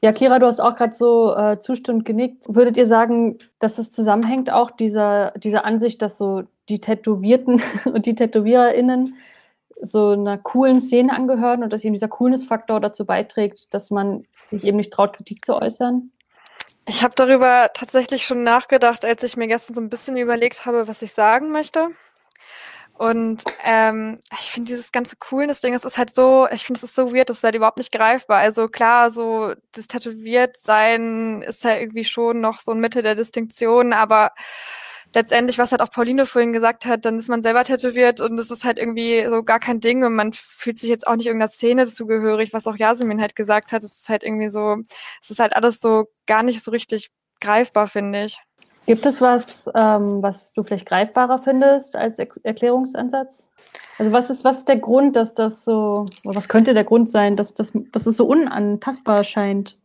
Ja, 0.00 0.12
Kira, 0.12 0.38
du 0.38 0.46
hast 0.46 0.60
auch 0.60 0.76
gerade 0.76 0.92
so 0.92 1.34
äh, 1.34 1.58
zustimmend 1.58 2.04
genickt. 2.04 2.44
Würdet 2.48 2.76
ihr 2.76 2.86
sagen, 2.86 3.38
dass 3.58 3.78
es 3.78 3.90
zusammenhängt, 3.90 4.50
auch 4.50 4.70
dieser, 4.70 5.32
diese 5.32 5.64
Ansicht, 5.64 6.02
dass 6.02 6.18
so 6.18 6.44
die 6.68 6.80
Tätowierten 6.80 7.60
und 7.84 8.06
die 8.06 8.14
TätowiererInnen 8.14 9.16
so 9.82 10.10
einer 10.10 10.38
coolen 10.38 10.80
Szene 10.80 11.12
angehören 11.12 11.62
und 11.62 11.72
dass 11.72 11.84
eben 11.84 11.94
dieser 11.94 12.08
Coolness-Faktor 12.08 12.80
dazu 12.80 13.04
beiträgt, 13.04 13.72
dass 13.72 13.90
man 13.90 14.24
sich 14.44 14.64
eben 14.64 14.76
nicht 14.76 14.92
traut, 14.92 15.16
Kritik 15.16 15.44
zu 15.44 15.54
äußern? 15.54 16.10
Ich 16.86 17.02
habe 17.02 17.14
darüber 17.14 17.70
tatsächlich 17.74 18.24
schon 18.24 18.44
nachgedacht, 18.44 19.04
als 19.04 19.22
ich 19.22 19.36
mir 19.36 19.46
gestern 19.46 19.74
so 19.74 19.80
ein 19.80 19.90
bisschen 19.90 20.16
überlegt 20.16 20.64
habe, 20.64 20.88
was 20.88 21.02
ich 21.02 21.12
sagen 21.12 21.50
möchte. 21.50 21.88
Und 22.98 23.44
ähm, 23.62 24.18
ich 24.32 24.50
finde 24.50 24.70
dieses 24.72 24.90
ganze 24.90 25.16
Coolness-Ding, 25.16 25.72
es 25.72 25.84
ist 25.84 25.98
halt 25.98 26.12
so, 26.12 26.48
ich 26.50 26.64
finde 26.64 26.78
es 26.78 26.82
ist 26.82 26.96
so 26.96 27.14
weird, 27.14 27.28
das 27.28 27.38
ist 27.38 27.44
halt 27.44 27.54
überhaupt 27.54 27.78
nicht 27.78 27.92
greifbar. 27.92 28.38
Also 28.38 28.66
klar, 28.66 29.12
so 29.12 29.54
das 29.72 29.86
Tätowiert-Sein 29.86 31.42
ist 31.42 31.64
halt 31.64 31.80
irgendwie 31.80 32.04
schon 32.04 32.40
noch 32.40 32.60
so 32.60 32.72
ein 32.72 32.80
Mittel 32.80 33.02
der 33.02 33.14
Distinktion, 33.14 33.92
aber 33.92 34.32
letztendlich, 35.14 35.58
was 35.58 35.72
halt 35.72 35.80
auch 35.80 35.90
Pauline 35.90 36.26
vorhin 36.26 36.52
gesagt 36.52 36.86
hat, 36.86 37.04
dann 37.04 37.18
ist 37.18 37.28
man 37.28 37.42
selber 37.42 37.64
tätowiert 37.64 38.20
und 38.20 38.38
es 38.38 38.50
ist 38.50 38.64
halt 38.64 38.78
irgendwie 38.78 39.26
so 39.28 39.42
gar 39.42 39.58
kein 39.58 39.80
Ding 39.80 40.04
und 40.04 40.14
man 40.14 40.32
fühlt 40.32 40.78
sich 40.78 40.88
jetzt 40.88 41.06
auch 41.06 41.16
nicht 41.16 41.26
irgendeiner 41.26 41.48
Szene 41.48 41.86
zugehörig, 41.86 42.52
was 42.52 42.66
auch 42.66 42.76
Jasmin 42.76 43.20
halt 43.20 43.36
gesagt 43.36 43.72
hat. 43.72 43.84
Es 43.84 43.98
ist 43.98 44.08
halt 44.08 44.22
irgendwie 44.22 44.48
so, 44.48 44.76
es 45.20 45.30
ist 45.30 45.40
halt 45.40 45.56
alles 45.56 45.80
so 45.80 46.06
gar 46.26 46.42
nicht 46.42 46.62
so 46.62 46.70
richtig 46.70 47.10
greifbar, 47.40 47.86
finde 47.86 48.24
ich. 48.24 48.38
Gibt 48.86 49.04
es 49.04 49.20
was, 49.20 49.70
ähm, 49.74 50.22
was 50.22 50.54
du 50.54 50.62
vielleicht 50.62 50.86
greifbarer 50.86 51.38
findest 51.38 51.94
als 51.94 52.18
Ex 52.18 52.38
Erklärungsansatz? 52.38 53.46
Also 53.98 54.12
was 54.12 54.30
ist, 54.30 54.44
was 54.44 54.58
ist 54.58 54.68
der 54.68 54.78
Grund, 54.78 55.14
dass 55.14 55.34
das 55.34 55.64
so, 55.64 56.06
oder 56.24 56.36
was 56.36 56.48
könnte 56.48 56.72
der 56.72 56.84
Grund 56.84 57.10
sein, 57.10 57.36
dass, 57.36 57.52
dass, 57.52 57.72
dass 57.92 58.06
es 58.06 58.16
so 58.16 58.24
unantastbar 58.24 59.24
scheint? 59.24 59.76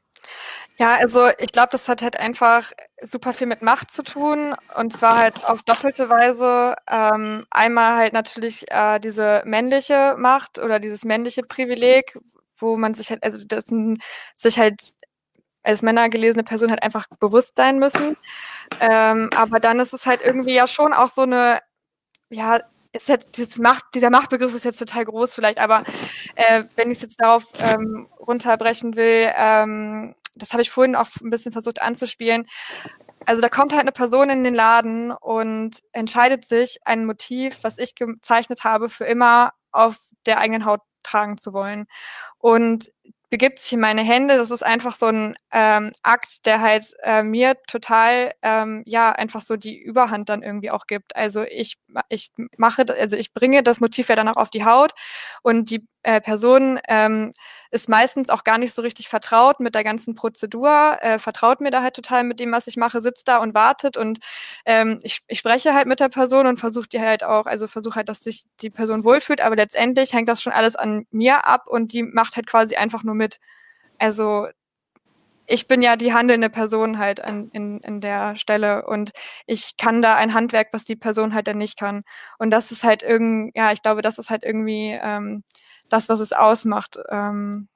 Ja, 0.80 0.96
also 0.96 1.28
ich 1.38 1.52
glaube, 1.52 1.70
das 1.72 1.88
hat 1.88 2.02
halt 2.02 2.20
einfach 2.20 2.72
super 3.02 3.32
viel 3.34 3.46
mit 3.48 3.62
Macht 3.62 3.92
zu 3.92 4.02
tun 4.02 4.56
und 4.76 4.92
zwar 4.98 5.18
halt 5.18 5.46
auf 5.46 5.62
doppelte 5.64 6.10
Weise. 6.10 6.76
Ähm, 6.90 7.44
einmal 7.52 7.96
halt 7.98 8.14
natürlich 8.14 8.66
äh, 8.72 9.00
diese 9.00 9.44
männliche 9.46 10.16
Macht 10.18 10.58
oder 10.58 10.80
dieses 10.80 11.06
männliche 11.06 11.44
Privileg, 11.44 12.18
wo 12.58 12.76
man 12.76 12.96
sich 12.96 13.10
halt, 13.12 13.24
also 13.24 13.46
das 13.48 13.68
sich 14.36 14.58
halt 14.58 14.82
als 15.64 15.82
Männer 15.84 16.10
gelesene 16.10 16.44
Person 16.44 16.72
halt 16.72 16.84
einfach 16.84 17.08
bewusst 17.20 17.56
sein 17.58 17.80
müssen. 17.80 18.18
Ähm, 18.82 19.30
aber 19.36 19.60
dann 19.60 19.80
ist 19.80 19.94
es 19.94 20.06
halt 20.08 20.22
irgendwie 20.24 20.56
ja 20.56 20.68
schon 20.68 20.94
auch 20.94 21.10
so 21.10 21.24
eine, 21.24 21.62
ja, 22.30 22.60
ist 22.94 23.10
jetzt, 23.10 23.38
dieses 23.38 23.60
Macht, 23.60 23.86
dieser 23.96 24.10
Machtbegriff 24.12 24.54
ist 24.56 24.66
jetzt 24.66 24.80
total 24.80 25.06
groß 25.06 25.36
vielleicht, 25.36 25.60
aber 25.60 25.84
äh, 26.36 26.64
wenn 26.76 26.92
ich 26.92 26.98
es 27.00 27.04
jetzt 27.04 27.22
darauf 27.22 27.46
ähm, 27.60 28.08
runterbrechen 28.20 28.96
will, 28.96 29.32
ähm, 29.36 30.16
das 30.36 30.52
habe 30.52 30.62
ich 30.62 30.72
vorhin 30.72 30.96
auch 30.96 31.08
ein 31.22 31.30
bisschen 31.30 31.52
versucht 31.52 31.82
anzuspielen. 31.82 32.48
Also 33.26 33.41
da 33.41 33.50
kommt 33.50 33.72
halt 33.72 33.82
eine 33.82 33.91
Person 33.91 34.30
in 34.30 34.43
den 34.43 34.56
Laden 34.56 35.12
und 35.12 35.80
entscheidet 35.91 36.48
sich, 36.48 36.80
ein 36.86 37.06
Motiv, 37.06 37.60
was 37.62 37.78
ich 37.78 37.96
gezeichnet 37.96 38.63
habe, 38.63 38.89
für 38.89 39.06
immer 39.06 39.54
auf 39.72 39.98
der 40.26 40.39
eigenen 40.39 40.65
Haut 40.65 40.82
tragen 41.04 41.38
zu 41.38 41.54
wollen. 41.54 41.86
Und 42.39 42.89
begibt 43.34 43.58
sich 43.58 43.74
in 43.74 43.80
meine 43.80 44.04
Hände. 44.04 44.38
Das 44.38 44.52
ist 44.52 44.63
einfach 44.63 44.93
so 44.93 45.08
ein 45.08 45.36
ähm, 45.52 45.91
Akt, 46.04 46.46
der 46.46 46.62
halt 46.62 46.86
äh, 47.02 47.24
mir 47.24 47.58
total, 47.67 48.32
ähm, 48.43 48.84
ja, 48.86 49.12
einfach 49.12 49.41
so 49.41 49.56
die 49.56 49.76
Überhand 49.76 50.30
dann 50.30 50.43
irgendwie 50.43 50.69
auch 50.69 50.86
gibt. 50.86 51.15
Also 51.15 51.41
ich, 51.41 51.80
ich 52.10 52.32
mache, 52.58 52.86
also 52.96 53.17
ich 53.17 53.34
bringe 53.34 53.63
das 53.63 53.80
Motiv 53.80 54.10
ja 54.10 54.15
dann 54.15 54.28
auch 54.28 54.36
auf 54.36 54.52
die 54.52 54.65
Haut 54.65 54.91
und 55.41 55.72
die 55.72 55.88
äh, 56.04 56.22
Person 56.22 56.80
ähm, 56.88 57.34
ist 57.74 57.90
meistens 57.90 58.30
auch 58.30 58.44
gar 58.44 58.60
nicht 58.60 58.74
so 58.74 58.84
richtig 58.84 59.10
vertraut 59.10 59.60
mit 59.60 59.74
der 59.74 59.84
ganzen 59.84 60.14
Prozedur, 60.14 60.98
äh, 61.02 61.18
vertraut 61.18 61.60
mir 61.60 61.72
da 61.72 61.82
halt 61.82 61.96
total 61.96 62.24
mit 62.24 62.40
dem, 62.40 62.52
was 62.52 62.68
ich 62.68 62.78
mache, 62.78 63.02
sitzt 63.02 63.28
da 63.28 63.38
und 63.38 63.56
wartet 63.56 63.98
und 63.98 64.20
ähm, 64.66 65.00
ich, 65.02 65.22
ich 65.28 65.40
spreche 65.40 65.74
halt 65.74 65.88
mit 65.88 66.00
der 66.00 66.10
Person 66.10 66.46
und 66.46 66.60
versuche 66.60 66.88
die 66.88 67.02
halt 67.02 67.24
auch, 67.24 67.48
also 67.48 67.66
versuche 67.68 67.96
halt, 67.96 68.10
dass 68.10 68.20
sich 68.20 68.44
die 68.62 68.70
Person 68.70 69.04
wohlfühlt, 69.04 69.42
aber 69.42 69.56
letztendlich 69.56 70.14
hängt 70.14 70.30
das 70.30 70.44
schon 70.44 70.54
alles 70.54 70.76
an 70.76 71.08
mir 71.10 71.48
ab 71.48 71.64
und 71.68 71.94
die 71.94 72.04
macht 72.04 72.36
halt 72.36 72.46
quasi 72.48 72.76
einfach 72.76 73.04
nur 73.04 73.16
mit. 73.16 73.40
Also 73.98 74.48
ich 75.48 75.68
bin 75.68 75.82
ja 75.82 75.96
die 75.96 76.14
handelnde 76.14 76.50
Person 76.50 77.00
halt 77.00 77.22
an, 77.24 77.50
in, 77.54 77.80
in 77.80 78.02
der 78.02 78.38
Stelle 78.38 78.86
und 78.86 79.12
ich 79.48 79.78
kann 79.78 80.02
da 80.02 80.16
ein 80.16 80.34
Handwerk, 80.34 80.70
was 80.74 80.86
die 80.86 80.96
Person 80.96 81.34
halt 81.34 81.48
dann 81.48 81.58
nicht 81.58 81.78
kann. 81.78 82.04
Und 82.40 82.52
das 82.52 82.72
ist 82.72 82.84
halt 82.84 83.04
irgendwie, 83.04 83.52
ja, 83.56 83.72
ich 83.72 83.82
glaube, 83.82 84.02
das 84.02 84.20
ist 84.20 84.30
halt 84.30 84.44
irgendwie 84.44 84.98
ähm, 85.02 85.44
das, 85.93 86.10
was 86.10 86.19
es 86.19 86.34
ausmacht. 86.34 86.97
Ähm, 87.10 87.67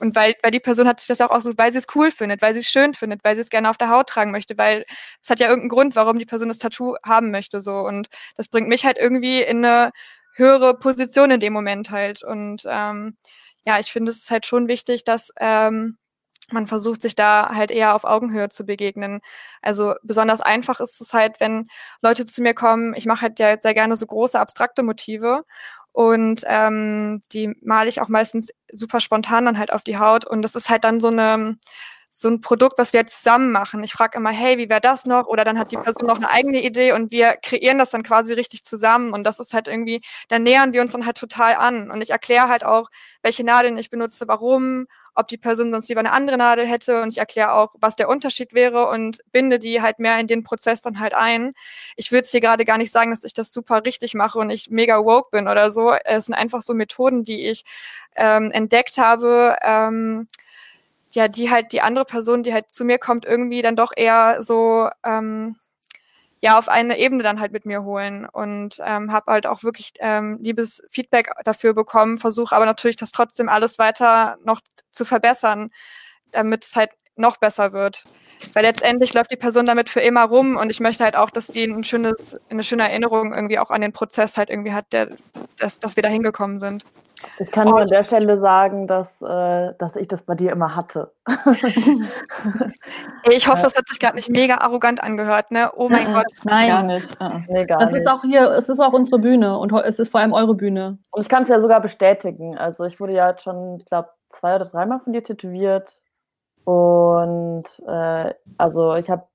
und 0.00 0.14
weil, 0.14 0.34
weil 0.42 0.50
die 0.50 0.60
Person 0.60 0.88
hat 0.88 1.00
sich 1.00 1.08
das 1.08 1.20
auch 1.20 1.30
ausgesucht, 1.30 1.58
weil 1.58 1.72
sie 1.72 1.78
es 1.78 1.86
cool 1.94 2.10
findet, 2.10 2.42
weil 2.42 2.52
sie 2.52 2.60
es 2.60 2.68
schön 2.68 2.94
findet, 2.94 3.24
weil 3.24 3.36
sie 3.36 3.42
es 3.42 3.50
gerne 3.50 3.70
auf 3.70 3.78
der 3.78 3.88
Haut 3.88 4.08
tragen 4.08 4.30
möchte, 4.30 4.58
weil 4.58 4.84
es 5.22 5.30
hat 5.30 5.40
ja 5.40 5.46
irgendeinen 5.48 5.70
Grund, 5.70 5.96
warum 5.96 6.18
die 6.18 6.26
Person 6.26 6.48
das 6.48 6.58
Tattoo 6.58 6.96
haben 7.04 7.30
möchte. 7.30 7.62
so 7.62 7.78
Und 7.78 8.08
das 8.36 8.48
bringt 8.48 8.68
mich 8.68 8.84
halt 8.84 8.98
irgendwie 8.98 9.42
in 9.42 9.64
eine 9.64 9.92
höhere 10.34 10.78
Position 10.78 11.30
in 11.30 11.40
dem 11.40 11.52
Moment 11.52 11.90
halt. 11.90 12.22
Und 12.22 12.62
ähm, 12.66 13.16
ja, 13.66 13.78
ich 13.80 13.92
finde 13.92 14.12
es 14.12 14.18
ist 14.18 14.30
halt 14.30 14.46
schon 14.46 14.68
wichtig, 14.68 15.04
dass 15.04 15.30
ähm, 15.40 15.98
man 16.50 16.66
versucht 16.66 17.02
sich 17.02 17.14
da 17.16 17.50
halt 17.54 17.70
eher 17.70 17.94
auf 17.94 18.04
Augenhöhe 18.04 18.48
zu 18.48 18.64
begegnen. 18.64 19.20
Also 19.62 19.94
besonders 20.02 20.40
einfach 20.40 20.80
ist 20.80 21.00
es 21.00 21.12
halt, 21.12 21.40
wenn 21.40 21.68
Leute 22.02 22.24
zu 22.24 22.42
mir 22.42 22.54
kommen, 22.54 22.94
ich 22.94 23.06
mache 23.06 23.22
halt 23.22 23.40
ja 23.40 23.58
sehr 23.60 23.74
gerne 23.74 23.96
so 23.96 24.06
große 24.06 24.38
abstrakte 24.38 24.82
Motive 24.84 25.44
Und 25.96 26.42
ähm, 26.46 27.22
die 27.32 27.56
male 27.62 27.88
ich 27.88 28.02
auch 28.02 28.08
meistens 28.08 28.50
super 28.70 29.00
spontan 29.00 29.46
dann 29.46 29.58
halt 29.58 29.72
auf 29.72 29.82
die 29.82 29.96
Haut. 29.96 30.26
Und 30.26 30.42
das 30.42 30.54
ist 30.54 30.68
halt 30.68 30.84
dann 30.84 31.00
so 31.00 31.08
eine 31.08 31.56
so 32.10 32.28
ein 32.28 32.42
Produkt, 32.42 32.78
was 32.78 32.92
wir 32.92 33.00
jetzt 33.00 33.16
zusammen 33.16 33.50
machen. 33.50 33.82
Ich 33.82 33.92
frage 33.92 34.18
immer, 34.18 34.30
hey, 34.30 34.58
wie 34.58 34.68
wäre 34.68 34.80
das 34.82 35.06
noch? 35.06 35.26
Oder 35.26 35.44
dann 35.44 35.58
hat 35.58 35.72
die 35.72 35.76
Person 35.76 36.06
noch 36.06 36.18
eine 36.18 36.28
eigene 36.28 36.62
Idee 36.62 36.92
und 36.92 37.12
wir 37.12 37.36
kreieren 37.42 37.78
das 37.78 37.90
dann 37.90 38.02
quasi 38.02 38.34
richtig 38.34 38.64
zusammen. 38.64 39.14
Und 39.14 39.24
das 39.24 39.38
ist 39.38 39.54
halt 39.54 39.68
irgendwie, 39.68 40.02
da 40.28 40.38
nähern 40.38 40.74
wir 40.74 40.82
uns 40.82 40.92
dann 40.92 41.06
halt 41.06 41.16
total 41.16 41.54
an. 41.54 41.90
Und 41.90 42.02
ich 42.02 42.10
erkläre 42.10 42.48
halt 42.48 42.64
auch, 42.64 42.90
welche 43.22 43.44
Nadeln 43.44 43.78
ich 43.78 43.88
benutze, 43.88 44.28
warum, 44.28 44.88
ob 45.16 45.28
die 45.28 45.38
Person 45.38 45.72
sonst 45.72 45.88
lieber 45.88 46.00
eine 46.00 46.12
andere 46.12 46.36
Nadel 46.36 46.66
hätte. 46.66 47.02
Und 47.02 47.08
ich 47.08 47.18
erkläre 47.18 47.52
auch, 47.52 47.74
was 47.80 47.96
der 47.96 48.08
Unterschied 48.08 48.54
wäre 48.54 48.88
und 48.88 49.20
binde 49.32 49.58
die 49.58 49.82
halt 49.82 49.98
mehr 49.98 50.18
in 50.20 50.26
den 50.26 50.44
Prozess 50.44 50.82
dann 50.82 51.00
halt 51.00 51.14
ein. 51.14 51.54
Ich 51.96 52.12
würde 52.12 52.22
es 52.22 52.30
hier 52.30 52.40
gerade 52.40 52.64
gar 52.64 52.78
nicht 52.78 52.92
sagen, 52.92 53.10
dass 53.10 53.24
ich 53.24 53.34
das 53.34 53.52
super 53.52 53.84
richtig 53.84 54.14
mache 54.14 54.38
und 54.38 54.50
ich 54.50 54.70
mega 54.70 55.04
woke 55.04 55.30
bin 55.32 55.48
oder 55.48 55.72
so. 55.72 55.92
Es 55.92 56.26
sind 56.26 56.34
einfach 56.34 56.62
so 56.62 56.74
Methoden, 56.74 57.24
die 57.24 57.46
ich 57.48 57.64
ähm, 58.14 58.50
entdeckt 58.50 58.98
habe. 58.98 59.56
Ähm, 59.62 60.28
ja, 61.10 61.28
die 61.28 61.50
halt 61.50 61.72
die 61.72 61.80
andere 61.80 62.04
Person, 62.04 62.42
die 62.42 62.52
halt 62.52 62.70
zu 62.70 62.84
mir 62.84 62.98
kommt, 62.98 63.24
irgendwie 63.24 63.62
dann 63.62 63.76
doch 63.76 63.92
eher 63.96 64.42
so 64.42 64.90
ähm, 65.04 65.56
ja 66.46 66.58
auf 66.58 66.68
eine 66.68 66.96
Ebene 66.96 67.24
dann 67.24 67.40
halt 67.40 67.50
mit 67.50 67.66
mir 67.66 67.82
holen 67.82 68.24
und 68.24 68.76
ähm, 68.84 69.12
habe 69.12 69.32
halt 69.32 69.48
auch 69.48 69.64
wirklich 69.64 69.94
ähm, 69.98 70.38
liebes 70.40 70.80
Feedback 70.88 71.32
dafür 71.42 71.74
bekommen, 71.74 72.18
versuche 72.18 72.54
aber 72.54 72.66
natürlich 72.66 72.96
das 72.96 73.10
trotzdem 73.10 73.48
alles 73.48 73.80
weiter 73.80 74.36
noch 74.44 74.60
zu 74.92 75.04
verbessern, 75.04 75.70
damit 76.30 76.64
es 76.64 76.76
halt 76.76 76.90
noch 77.16 77.38
besser 77.38 77.72
wird. 77.72 78.04
Weil 78.52 78.64
letztendlich 78.64 79.12
läuft 79.12 79.32
die 79.32 79.36
Person 79.36 79.66
damit 79.66 79.88
für 79.88 80.00
immer 80.00 80.22
rum 80.22 80.56
und 80.56 80.70
ich 80.70 80.78
möchte 80.78 81.02
halt 81.02 81.16
auch, 81.16 81.30
dass 81.30 81.48
die 81.48 81.64
ein 81.64 81.82
schönes, 81.82 82.38
eine 82.48 82.62
schöne 82.62 82.84
Erinnerung 82.84 83.34
irgendwie 83.34 83.58
auch 83.58 83.70
an 83.70 83.80
den 83.80 83.92
Prozess 83.92 84.36
halt 84.36 84.48
irgendwie 84.48 84.72
hat, 84.72 84.92
der, 84.92 85.08
dass, 85.58 85.80
dass 85.80 85.96
wir 85.96 86.04
da 86.04 86.10
hingekommen 86.10 86.60
sind. 86.60 86.84
Ich 87.38 87.50
kann 87.50 87.68
nur 87.68 87.80
an 87.80 87.88
der 87.88 88.04
Stelle 88.04 88.40
sagen, 88.40 88.86
dass, 88.86 89.20
äh, 89.20 89.74
dass 89.78 89.96
ich 89.96 90.08
das 90.08 90.22
bei 90.22 90.34
dir 90.34 90.52
immer 90.52 90.74
hatte. 90.74 91.12
ich 93.30 93.46
hoffe, 93.46 93.66
es 93.66 93.76
hat 93.76 93.88
sich 93.88 93.98
gerade 93.98 94.16
nicht 94.16 94.30
mega 94.30 94.56
arrogant 94.58 95.02
angehört, 95.02 95.50
ne? 95.50 95.70
Oh 95.76 95.88
mein 95.88 96.12
Gott. 96.12 96.24
Nein, 96.44 96.68
gar 96.68 96.82
nicht. 96.82 97.16
Nee, 97.48 97.66
gar 97.66 97.80
das 97.80 97.92
nicht. 97.92 98.00
ist 98.00 98.06
auch 98.08 98.22
hier, 98.22 98.50
es 98.52 98.68
ist 98.68 98.80
auch 98.80 98.92
unsere 98.92 99.18
Bühne 99.18 99.58
und 99.58 99.72
es 99.72 99.98
ist 99.98 100.10
vor 100.10 100.20
allem 100.20 100.32
eure 100.32 100.54
Bühne. 100.54 100.98
Und 101.10 101.22
ich 101.22 101.28
kann 101.28 101.42
es 101.42 101.48
ja 101.48 101.60
sogar 101.60 101.80
bestätigen. 101.80 102.56
Also 102.56 102.84
ich 102.84 102.98
wurde 103.00 103.12
ja 103.12 103.30
jetzt 103.30 103.42
schon, 103.42 103.76
ich 103.78 103.84
glaube, 103.84 104.08
zwei 104.30 104.56
oder 104.56 104.64
dreimal 104.64 105.00
von 105.00 105.12
dir 105.12 105.22
tätowiert. 105.22 106.00
Und 106.64 107.64
äh, 107.86 108.34
also 108.56 108.94
ich 108.96 109.10
habe 109.10 109.26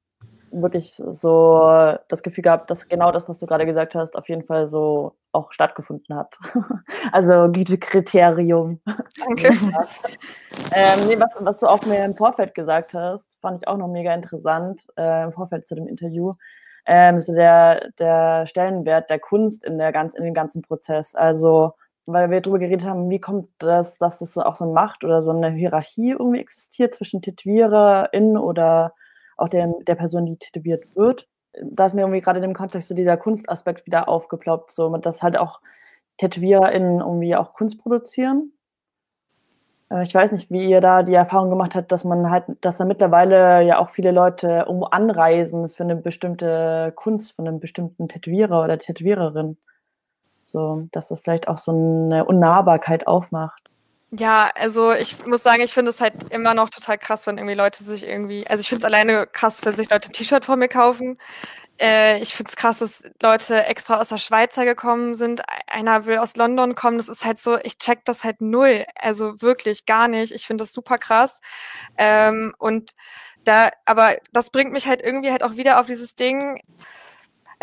wirklich 0.52 0.94
so 0.94 1.96
das 2.08 2.24
Gefühl 2.24 2.44
gehabt, 2.44 2.70
dass 2.70 2.88
genau 2.88 3.12
das, 3.12 3.28
was 3.28 3.40
du 3.40 3.46
gerade 3.46 3.66
gesagt 3.66 3.96
hast, 3.96 4.18
auf 4.18 4.30
jeden 4.30 4.44
Fall 4.44 4.68
so 4.68 5.16
auch 5.32 5.52
stattgefunden 5.52 6.16
hat. 6.16 6.38
also 7.12 7.50
Gütekriterium. 7.52 8.82
Danke. 8.86 9.50
ähm, 10.74 11.08
nee, 11.08 11.20
was, 11.20 11.36
was 11.40 11.58
du 11.58 11.68
auch 11.68 11.86
mir 11.86 12.04
im 12.04 12.16
Vorfeld 12.16 12.54
gesagt 12.54 12.94
hast, 12.94 13.40
fand 13.42 13.60
ich 13.60 13.68
auch 13.68 13.78
noch 13.78 13.88
mega 13.88 14.14
interessant, 14.14 14.86
äh, 14.98 15.24
im 15.24 15.32
Vorfeld 15.32 15.68
zu 15.68 15.76
dem 15.76 15.88
Interview. 15.88 16.34
Ähm, 16.86 17.20
so 17.20 17.34
der, 17.34 17.90
der 18.00 18.46
Stellenwert 18.48 19.10
der 19.10 19.20
Kunst 19.20 19.64
in, 19.64 19.78
der 19.78 19.92
ganz, 19.92 20.14
in 20.16 20.24
dem 20.24 20.34
ganzen 20.34 20.62
Prozess. 20.62 21.16
Also, 21.16 21.74
weil 22.06 22.30
wir 22.32 22.42
darüber 22.42 22.60
geredet 22.60 22.88
haben, 22.88 23.10
wie 23.10 23.20
kommt 23.20 23.50
das, 23.60 23.98
dass 23.98 24.18
das 24.18 24.34
so 24.34 24.42
auch 24.42 24.56
so 24.56 24.66
eine 24.66 24.74
Macht 24.74 25.04
oder 25.04 25.22
so 25.22 25.32
eine 25.32 25.52
Hierarchie 25.52 26.12
irgendwie 26.12 26.40
existiert 26.40 26.96
zwischen 26.96 27.22
TätowiererInnen 27.22 28.38
oder 28.38 28.94
auch 29.38 29.50
der, 29.50 29.74
der 29.88 29.96
Person, 29.96 30.26
die 30.26 30.38
tätowiert 30.38 30.96
wird. 30.96 31.28
Da 31.64 31.86
ist 31.86 31.94
mir 31.94 32.02
irgendwie 32.02 32.22
gerade 32.22 32.40
in 32.40 32.44
dem 32.44 32.54
Kontext 32.54 32.88
so 32.88 32.96
dieser 32.96 33.18
Kunstaspekt 33.18 33.86
wieder 33.86 34.08
aufgeploppt, 34.08 34.72
so 34.72 34.96
dass 34.98 35.24
halt 35.24 35.38
auch 35.38 35.62
TätowiererInnen 36.18 37.00
irgendwie 37.00 37.36
auch 37.36 37.54
Kunst 37.54 37.80
produzieren. 37.80 38.54
Äh, 39.92 40.04
ich 40.04 40.16
weiß 40.16 40.32
nicht, 40.32 40.50
wie 40.50 40.70
ihr 40.70 40.82
da 40.82 41.04
die 41.04 41.14
Erfahrung 41.14 41.50
gemacht 41.50 41.76
habt, 41.76 41.92
dass 41.92 42.04
man 42.04 42.32
halt, 42.32 42.46
dass 42.62 42.78
da 42.78 42.86
mittlerweile 42.86 43.62
ja 43.64 43.80
auch 43.80 43.90
viele 43.90 44.12
Leute 44.12 44.66
irgendwo 44.68 44.86
anreisen 44.86 45.70
für 45.70 45.84
eine 45.84 45.96
bestimmte 45.96 46.94
Kunst 46.96 47.34
von 47.34 47.48
einem 47.48 47.60
bestimmten 47.60 48.08
Tätowierer 48.08 48.64
oder 48.64 48.78
Tätowiererin. 48.78 49.58
So, 50.44 50.88
dass 50.92 51.10
das 51.10 51.20
vielleicht 51.20 51.48
auch 51.48 51.58
so 51.58 51.72
eine 51.72 52.26
Unnahbarkeit 52.26 53.08
aufmacht. 53.08 53.71
Ja, 54.14 54.50
also 54.56 54.92
ich 54.92 55.26
muss 55.26 55.42
sagen, 55.42 55.62
ich 55.62 55.74
finde 55.74 55.90
es 55.92 56.02
halt 56.02 56.32
immer 56.32 56.54
noch 56.54 56.70
total 56.70 56.98
krass, 56.98 57.28
wenn 57.28 57.38
irgendwie 57.38 57.56
Leute 57.56 57.84
sich 57.86 58.06
irgendwie, 58.06 58.46
also 58.46 58.60
ich 58.60 58.68
finde 58.68 58.86
es 58.86 58.94
alleine 58.94 59.26
krass, 59.26 59.64
wenn 59.64 59.74
sich 59.76 59.90
Leute 59.90 60.10
ein 60.10 60.12
T-Shirt 60.12 60.44
vor 60.44 60.58
mir 60.58 60.68
kaufen. 60.68 61.18
Äh, 61.80 62.20
ich 62.22 62.34
finde 62.36 62.50
es 62.50 62.58
krass, 62.58 62.80
dass 62.80 63.04
Leute 63.22 63.66
extra 63.66 64.02
aus 64.02 64.10
der 64.10 64.18
Schweiz 64.18 64.56
gekommen 64.56 65.16
sind. 65.16 65.44
Einer 65.68 66.06
will 66.08 66.18
aus 66.20 66.36
London 66.38 66.76
kommen. 66.76 66.98
Das 66.98 67.10
ist 67.10 67.26
halt 67.26 67.38
so, 67.40 67.58
ich 67.64 67.78
check 67.80 68.06
das 68.06 68.24
halt 68.26 68.42
null. 68.42 68.86
Also 68.96 69.42
wirklich 69.42 69.86
gar 69.86 70.08
nicht. 70.10 70.32
Ich 70.34 70.48
finde 70.48 70.64
das 70.66 70.74
super 70.74 70.98
krass. 70.98 71.40
Ähm, 71.98 72.54
und 72.60 72.92
da, 73.46 73.72
aber 73.86 74.18
das 74.34 74.52
bringt 74.52 74.74
mich 74.74 74.88
halt 74.88 75.02
irgendwie 75.04 75.32
halt 75.32 75.44
auch 75.44 75.58
wieder 75.58 75.80
auf 75.80 75.88
dieses 75.88 76.16
Ding, 76.16 76.62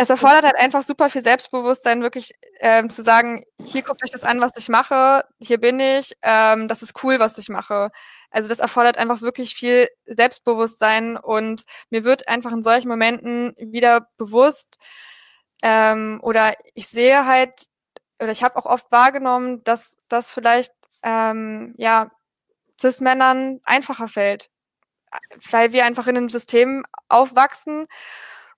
es 0.01 0.11
erfordert 0.11 0.45
halt 0.45 0.55
einfach 0.55 0.83
super 0.85 1.11
viel 1.11 1.25
Selbstbewusstsein, 1.25 2.03
wirklich 2.03 2.33
ähm, 2.61 2.89
zu 2.89 3.03
sagen, 3.03 3.45
hier 3.61 3.83
guckt 3.83 4.01
euch 4.05 4.13
das 4.13 4.23
an, 4.23 4.41
was 4.41 4.53
ich 4.57 4.69
mache, 4.69 5.25
hier 5.41 5.59
bin 5.59 5.81
ich, 5.81 6.17
ähm, 6.23 6.69
das 6.69 6.83
ist 6.83 7.03
cool, 7.03 7.19
was 7.19 7.37
ich 7.37 7.49
mache. 7.49 7.91
Also 8.31 8.49
das 8.49 8.61
erfordert 8.61 8.97
einfach 8.97 9.23
wirklich 9.23 9.57
viel 9.57 9.89
Selbstbewusstsein 10.07 11.17
und 11.17 11.65
mir 11.91 12.05
wird 12.05 12.29
einfach 12.29 12.53
in 12.53 12.63
solchen 12.63 12.87
Momenten 12.87 13.57
wieder 13.59 14.07
bewusst 14.19 14.79
ähm, 15.63 16.21
oder 16.23 16.55
ich 16.75 16.87
sehe 16.87 17.27
halt 17.27 17.67
oder 18.21 18.31
ich 18.31 18.45
habe 18.45 18.57
auch 18.57 18.67
oft 18.67 18.93
wahrgenommen, 18.93 19.65
dass 19.65 19.97
das 20.09 20.33
vielleicht 20.33 20.73
ähm, 21.03 21.75
ja 21.77 22.13
cis-Männern 22.81 23.61
einfacher 23.65 24.07
fällt, 24.07 24.49
weil 25.51 25.73
wir 25.73 25.85
einfach 25.85 26.07
in 26.07 26.17
einem 26.17 26.29
System 26.29 26.85
aufwachsen, 27.09 27.87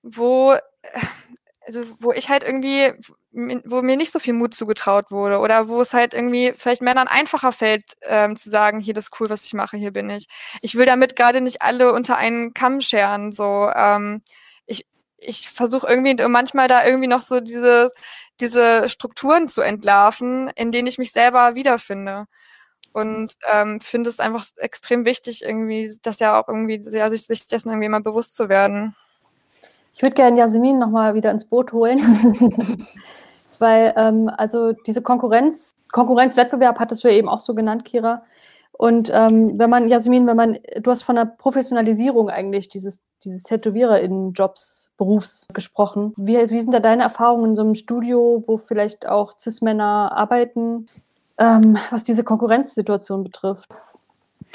wo 0.03 0.59
also 1.66 1.85
wo 2.01 2.12
ich 2.12 2.29
halt 2.29 2.43
irgendwie, 2.43 2.93
wo 3.33 3.83
mir 3.83 3.97
nicht 3.97 4.12
so 4.12 4.19
viel 4.19 4.35
Mut 4.35 4.55
zugetraut 4.55 5.11
wurde 5.11 5.38
oder 5.38 5.69
wo 5.69 5.81
es 5.81 5.95
halt 5.95 6.14
irgendwie 6.14 6.53
vielleicht 6.57 6.83
Männern 6.83 7.09
einfacher 7.09 7.53
fällt, 7.53 7.85
ähm, 8.03 8.37
zu 8.37 8.51
sagen, 8.51 8.81
hier, 8.81 8.95
das 8.95 9.05
ist 9.05 9.21
cool, 9.21 9.31
was 9.31 9.45
ich 9.45 9.55
mache, 9.55 9.77
hier 9.77 9.93
bin 9.93 10.11
ich. 10.11 10.27
Ich 10.62 10.75
will 10.77 10.87
damit 10.87 11.16
gerade 11.16 11.40
nicht 11.40 11.62
alle 11.62 11.93
unter 11.93 12.16
einen 12.16 12.55
Kamm 12.55 12.81
scheren, 12.81 13.33
so, 13.33 13.71
ähm, 13.75 14.23
ich, 14.66 14.87
ich 15.19 15.51
versuche 15.51 15.87
irgendwie 15.87 16.14
manchmal 16.29 16.66
da 16.69 16.85
irgendwie 16.85 17.09
noch 17.09 17.23
so 17.23 17.40
diese, 17.40 17.90
diese 18.40 18.88
Strukturen 18.88 19.49
zu 19.49 19.61
entlarven, 19.62 20.49
in 20.57 20.73
denen 20.73 20.88
ich 20.88 20.99
mich 20.99 21.12
selber 21.12 21.55
wiederfinde. 21.55 22.27
Und 22.93 23.35
ähm, 23.53 23.81
finde 23.81 24.11
es 24.11 24.19
einfach 24.21 24.45
extrem 24.57 25.05
wichtig, 25.05 25.43
irgendwie, 25.45 25.97
das 26.03 26.19
ja 26.21 26.40
auch 26.40 26.49
irgendwie, 26.49 26.83
ja, 26.90 27.09
sich, 27.11 27.27
sich 27.27 27.47
dessen 27.47 27.69
irgendwie 27.71 27.88
mal 27.88 28.01
bewusst 28.03 28.35
zu 28.37 28.49
werden. 28.49 28.95
Ich 30.01 30.03
würde 30.03 30.15
gerne 30.15 30.39
Jasmin 30.39 30.79
nochmal 30.79 31.13
wieder 31.13 31.31
ins 31.31 31.45
Boot 31.45 31.75
holen, 31.75 31.99
weil 33.59 33.93
ähm, 33.99 34.31
also 34.35 34.73
diese 34.73 35.03
Konkurrenz, 35.03 35.75
Konkurrenzwettbewerb 35.93 36.81
hattest 36.81 37.05
du 37.05 37.09
ja 37.09 37.15
eben 37.17 37.29
auch 37.29 37.41
so 37.41 37.55
genannt, 37.55 37.85
Kira. 37.85 38.23
Und 38.73 39.11
ähm, 39.13 39.59
wenn 39.59 39.69
man, 39.69 39.91
Jasmin, 39.91 40.27
wenn 40.27 40.39
man, 40.39 40.59
du 40.81 40.91
hast 40.91 41.03
von 41.03 41.17
der 41.17 41.27
Professionalisierung 41.27 42.31
eigentlich 42.31 42.71
dieses, 42.71 43.01
dieses 43.25 43.43
TätowiererInnen-Jobs, 43.43 44.93
Berufs 44.97 45.47
gesprochen. 45.53 46.15
Wie, 46.17 46.39
wie 46.49 46.61
sind 46.63 46.73
da 46.73 46.81
deine 46.81 47.03
Erfahrungen 47.03 47.51
in 47.51 47.57
so 47.57 47.61
einem 47.61 47.75
Studio, 47.75 48.43
wo 48.47 48.57
vielleicht 48.57 49.07
auch 49.07 49.39
Cis-Männer 49.39 50.13
arbeiten, 50.15 50.87
ähm, 51.37 51.77
was 51.91 52.05
diese 52.05 52.25
Konkurrenzsituation 52.25 53.23
betrifft? 53.23 53.69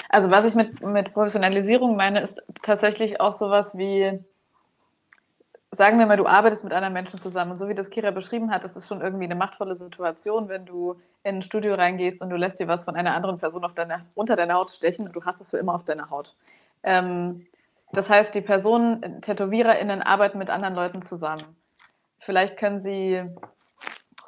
Also 0.10 0.32
was 0.32 0.46
ich 0.46 0.56
mit, 0.56 0.82
mit 0.82 1.14
Professionalisierung 1.14 1.96
meine, 1.96 2.22
ist 2.22 2.44
tatsächlich 2.64 3.22
auch 3.22 3.34
sowas 3.34 3.78
wie 3.78 4.24
sagen 5.78 6.00
wir 6.00 6.06
mal, 6.06 6.18
du 6.18 6.26
arbeitest 6.26 6.64
mit 6.64 6.74
anderen 6.74 6.94
Menschen 6.94 7.20
zusammen. 7.20 7.52
Und 7.52 7.58
so 7.58 7.68
wie 7.68 7.76
das 7.76 7.90
Kira 7.90 8.12
beschrieben 8.12 8.52
hat, 8.52 8.64
ist 8.64 8.76
es 8.76 8.88
schon 8.88 9.02
irgendwie 9.02 9.26
eine 9.26 9.36
machtvolle 9.36 9.76
Situation, 9.76 10.50
wenn 10.50 10.66
du 10.66 10.94
in 11.24 11.38
ein 11.38 11.42
Studio 11.42 11.76
reingehst 11.76 12.22
und 12.22 12.30
du 12.30 12.36
lässt 12.36 12.60
dir 12.60 12.68
was 12.68 12.86
von 12.86 12.96
einer 12.96 13.16
anderen 13.16 13.38
Person 13.38 13.66
deine, 13.76 14.06
unter 14.16 14.36
deine 14.36 14.54
Haut 14.54 14.72
stechen 14.72 15.08
und 15.08 15.16
du 15.16 15.24
hast 15.24 15.42
es 15.42 15.50
für 15.50 15.58
immer 15.58 15.76
auf 15.76 15.84
deiner 15.84 16.10
Haut. 16.10 16.36
Ähm, 16.84 17.48
das 17.92 18.10
heißt, 18.10 18.36
die 18.36 18.42
Personen, 18.42 19.22
TätowiererInnen 19.22 20.02
arbeiten 20.02 20.38
mit 20.38 20.50
anderen 20.50 20.76
Leuten 20.76 21.02
zusammen. 21.02 21.56
Vielleicht 22.20 22.58
können 22.58 22.80
sie 22.80 23.24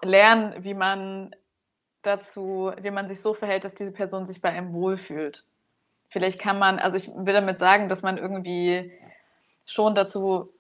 lernen, 0.03 0.63
wie 0.63 0.73
man 0.73 1.36
dazu, 2.01 2.71
wie 2.81 2.91
man 2.91 3.07
sich 3.07 3.21
so 3.21 3.33
verhält, 3.33 3.63
dass 3.63 3.75
diese 3.75 3.91
Person 3.91 4.27
sich 4.27 4.41
bei 4.41 4.49
einem 4.49 4.73
wohlfühlt. 4.73 5.45
Vielleicht 6.10 6.39
kann 6.39 6.57
man, 6.57 6.79
also 6.79 6.95
ich 6.95 7.10
will 7.10 7.33
damit 7.33 7.60
sagen, 7.60 7.89
dass 7.89 8.01
man 8.01 8.17
irgendwie 8.17 8.93
schon 9.65 9.93
dazu 9.93 10.53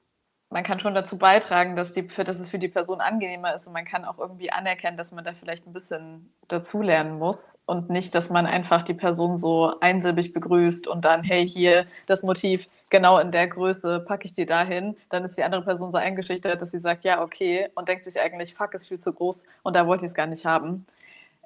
man 0.49 0.63
kann 0.63 0.79
schon 0.79 0.95
dazu 0.95 1.17
beitragen, 1.17 1.75
dass, 1.75 1.91
die, 1.91 2.07
dass 2.07 2.39
es 2.39 2.49
für 2.49 2.59
die 2.59 2.69
Person 2.69 3.01
angenehmer 3.01 3.53
ist 3.53 3.67
und 3.67 3.73
man 3.73 3.83
kann 3.83 4.05
auch 4.05 4.17
irgendwie 4.17 4.49
anerkennen, 4.49 4.95
dass 4.95 5.11
man 5.11 5.25
da 5.25 5.33
vielleicht 5.33 5.67
ein 5.67 5.73
bisschen 5.73 6.31
dazulernen 6.47 7.19
muss 7.19 7.61
und 7.65 7.89
nicht, 7.89 8.15
dass 8.15 8.29
man 8.29 8.45
einfach 8.45 8.83
die 8.83 8.93
Person 8.93 9.37
so 9.37 9.77
einsilbig 9.81 10.31
begrüßt 10.31 10.87
und 10.87 11.03
dann, 11.03 11.23
hey, 11.23 11.47
hier 11.47 11.85
das 12.05 12.23
Motiv 12.23 12.69
genau 12.89 13.19
in 13.19 13.31
der 13.31 13.47
Größe 13.47 13.99
packe 13.99 14.23
ich 14.25 14.33
dir 14.33 14.45
dahin. 14.45 14.95
Dann 15.09 15.25
ist 15.25 15.37
die 15.37 15.43
andere 15.43 15.63
Person 15.63 15.91
so 15.91 15.97
eingeschüchtert, 15.97 16.61
dass 16.61 16.71
sie 16.71 16.79
sagt, 16.79 17.03
ja, 17.03 17.21
okay 17.21 17.69
und 17.75 17.89
denkt 17.89 18.05
sich 18.05 18.19
eigentlich, 18.21 18.53
fuck, 18.53 18.73
ist 18.73 18.87
viel 18.87 18.99
zu 18.99 19.13
groß 19.13 19.45
und 19.63 19.75
da 19.75 19.85
wollte 19.85 20.05
ich 20.05 20.11
es 20.11 20.15
gar 20.15 20.27
nicht 20.27 20.45
haben. 20.45 20.85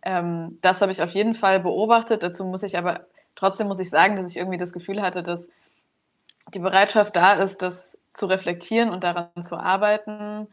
Ähm, 0.04 0.60
das 0.62 0.82
habe 0.82 0.92
ich 0.92 1.02
auf 1.02 1.12
jeden 1.12 1.34
Fall 1.34 1.60
beobachtet. 1.60 2.22
Dazu 2.22 2.46
muss 2.46 2.62
ich 2.62 2.78
aber, 2.78 3.02
trotzdem 3.36 3.68
muss 3.68 3.80
ich 3.80 3.90
sagen, 3.90 4.16
dass 4.16 4.30
ich 4.30 4.38
irgendwie 4.38 4.60
das 4.60 4.74
Gefühl 4.74 5.02
hatte, 5.02 5.24
dass 5.24 5.50
die 6.54 6.60
Bereitschaft 6.60 7.16
da 7.16 7.34
ist, 7.34 7.62
das 7.64 7.98
zu 8.14 8.26
reflektieren 8.26 8.90
und 8.90 9.04
daran 9.04 9.44
zu 9.44 9.58
arbeiten. 9.58 10.48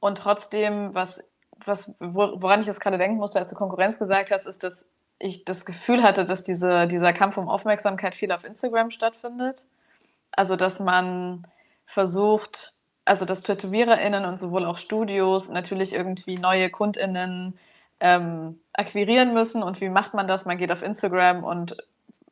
Und 0.00 0.18
trotzdem, 0.18 0.94
was, 0.94 1.28
was, 1.64 1.94
woran 1.98 2.60
ich 2.60 2.66
jetzt 2.66 2.80
gerade 2.80 2.98
denken 2.98 3.16
musste, 3.16 3.38
als 3.38 3.50
du 3.50 3.56
Konkurrenz 3.56 3.98
gesagt 3.98 4.30
hast, 4.30 4.46
ist, 4.46 4.62
dass 4.62 4.88
ich 5.18 5.44
das 5.44 5.64
Gefühl 5.64 6.02
hatte, 6.02 6.24
dass 6.24 6.42
diese, 6.42 6.86
dieser 6.88 7.12
Kampf 7.12 7.36
um 7.36 7.48
Aufmerksamkeit 7.48 8.14
viel 8.14 8.32
auf 8.32 8.44
Instagram 8.44 8.90
stattfindet. 8.90 9.66
Also, 10.32 10.56
dass 10.56 10.80
man 10.80 11.46
versucht, 11.86 12.74
also 13.04 13.24
dass 13.24 13.42
TätowiererInnen 13.42 14.24
und 14.24 14.38
sowohl 14.40 14.66
auch 14.66 14.78
Studios 14.78 15.48
natürlich 15.48 15.92
irgendwie 15.92 16.36
neue 16.36 16.70
KundInnen 16.70 17.58
ähm, 18.00 18.60
akquirieren 18.72 19.32
müssen. 19.32 19.62
Und 19.62 19.80
wie 19.80 19.88
macht 19.88 20.14
man 20.14 20.26
das? 20.26 20.44
Man 20.44 20.58
geht 20.58 20.72
auf 20.72 20.82
Instagram 20.82 21.44
und 21.44 21.76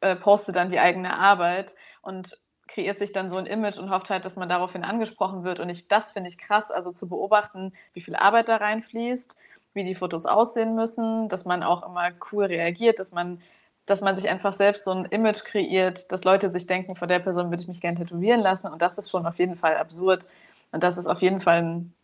äh, 0.01 0.17
postet 0.17 0.57
dann 0.57 0.71
die 0.71 0.81
eigene 0.81 1.19
Arbeit. 1.19 1.75
Und 2.03 2.39
kreiert 2.73 2.99
sich 2.99 3.13
dann 3.13 3.29
so 3.29 3.37
ein 3.37 3.47
Image 3.47 3.79
und 3.79 3.91
hofft 3.91 4.09
halt, 4.09 4.25
dass 4.25 4.37
man 4.37 4.49
daraufhin 4.49 4.83
angesprochen 4.83 5.45
wird. 5.45 5.61
Und 5.61 5.69
ich, 5.69 5.89
das 5.89 6.11
finde 6.11 6.31
ich 6.31 6.39
krass, 6.39 6.71
also 6.71 6.91
zu 6.91 7.09
beobachten, 7.09 7.73
wie 7.93 8.01
viel 8.01 8.17
Arbeit 8.17 8.49
da 8.49 8.57
reinfließt, 8.57 9.37
wie 9.75 9.85
die 9.85 9.95
Fotos 9.95 10.27
aussehen 10.27 10.75
müssen, 10.75 11.29
dass 11.29 11.45
man 11.45 11.63
auch 11.63 11.87
immer 11.87 12.11
cool 12.33 12.45
reagiert, 12.45 12.99
dass 12.99 13.13
man, 13.13 13.43
dass 13.85 14.01
man 14.01 14.17
sich 14.17 14.29
einfach 14.31 14.55
selbst 14.55 14.85
so 14.85 14.91
ein 14.91 15.05
Image 15.07 15.45
kreiert, 15.45 16.11
dass 16.11 16.25
Leute 16.25 16.51
sich 16.51 16.67
denken, 16.67 16.97
vor 16.97 17.09
der 17.09 17.19
Person 17.19 17.51
würde 17.51 17.63
ich 17.63 17.69
mich 17.69 17.81
gerne 17.81 17.99
tätowieren 17.99 18.41
lassen. 18.41 18.73
Und 18.73 18.81
das 18.81 18.97
ist 18.97 19.11
schon 19.11 19.27
auf 19.27 19.39
jeden 19.39 19.57
Fall 19.57 19.77
absurd. 19.77 20.29
Und 20.73 20.83
das 20.83 20.97
ist 20.97 21.07
auf 21.07 21.21
jeden 21.21 21.41
Fall 21.41 21.63
ein, 21.63 21.95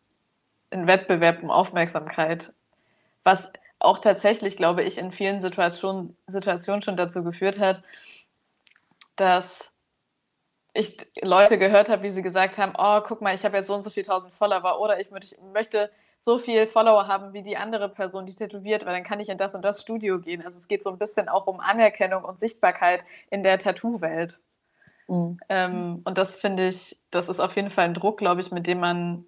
ein 0.71 0.87
Wettbewerb 0.87 1.43
um 1.43 1.51
Aufmerksamkeit, 1.51 2.53
was 3.25 3.51
auch 3.79 4.01
tatsächlich, 4.01 4.57
glaube 4.57 4.83
ich, 4.83 4.99
in 4.99 5.13
vielen 5.13 5.41
Situationen, 5.41 6.17
Situationen 6.27 6.83
schon 6.83 6.97
dazu 6.97 7.25
geführt 7.25 7.59
hat, 7.59 7.83
dass 9.17 9.71
ich 10.79 10.97
Leute 11.23 11.59
gehört 11.59 11.89
habe, 11.89 12.05
wie 12.05 12.11
sie 12.11 12.23
gesagt 12.23 12.57
haben, 12.57 12.73
oh, 12.79 13.01
guck 13.01 13.21
mal, 13.21 13.35
ich 13.35 13.45
habe 13.45 13.57
jetzt 13.57 13.67
so 13.67 13.75
und 13.75 13.83
so 13.83 13.91
viel 13.91 14.05
tausend 14.05 14.33
Follower 14.33 14.81
oder 14.81 15.01
ich, 15.01 15.09
möchte 15.53 15.91
so 16.21 16.39
viel 16.39 16.67
Follower 16.69 17.09
haben 17.09 17.33
wie 17.33 17.43
die 17.43 17.57
andere 17.57 17.89
Person, 17.89 18.27
die 18.27 18.35
tätowiert, 18.35 18.87
weil 18.87 18.95
dann 18.95 19.03
kann 19.03 19.19
ich 19.19 19.29
in 19.29 19.39
das 19.39 19.55
und 19.55 19.63
das 19.63 19.81
Studio 19.81 20.21
gehen. 20.21 20.43
Also 20.45 20.59
es 20.59 20.69
geht 20.69 20.85
so 20.85 20.91
ein 20.91 20.99
bisschen 20.99 21.29
auch 21.29 21.47
um 21.49 21.59
Anerkennung 21.59 22.25
und 22.25 22.39
Sichtbarkeit 22.39 23.05
in 23.31 23.43
der 23.43 23.59
Tattoo-Welt. 23.59 24.39
Mhm. 25.09 25.41
Ähm, 25.49 26.03
und 26.05 26.17
das 26.17 26.37
finde 26.37 26.69
ich, 26.69 26.97
das 27.11 27.29
ist 27.29 27.41
auf 27.41 27.57
jeden 27.57 27.71
Fall 27.71 27.87
ein 27.87 27.95
Druck, 27.95 28.19
glaube 28.19 28.41
ich, 28.41 28.53
mit 28.53 28.69
dem 28.69 28.79
man, 28.79 29.25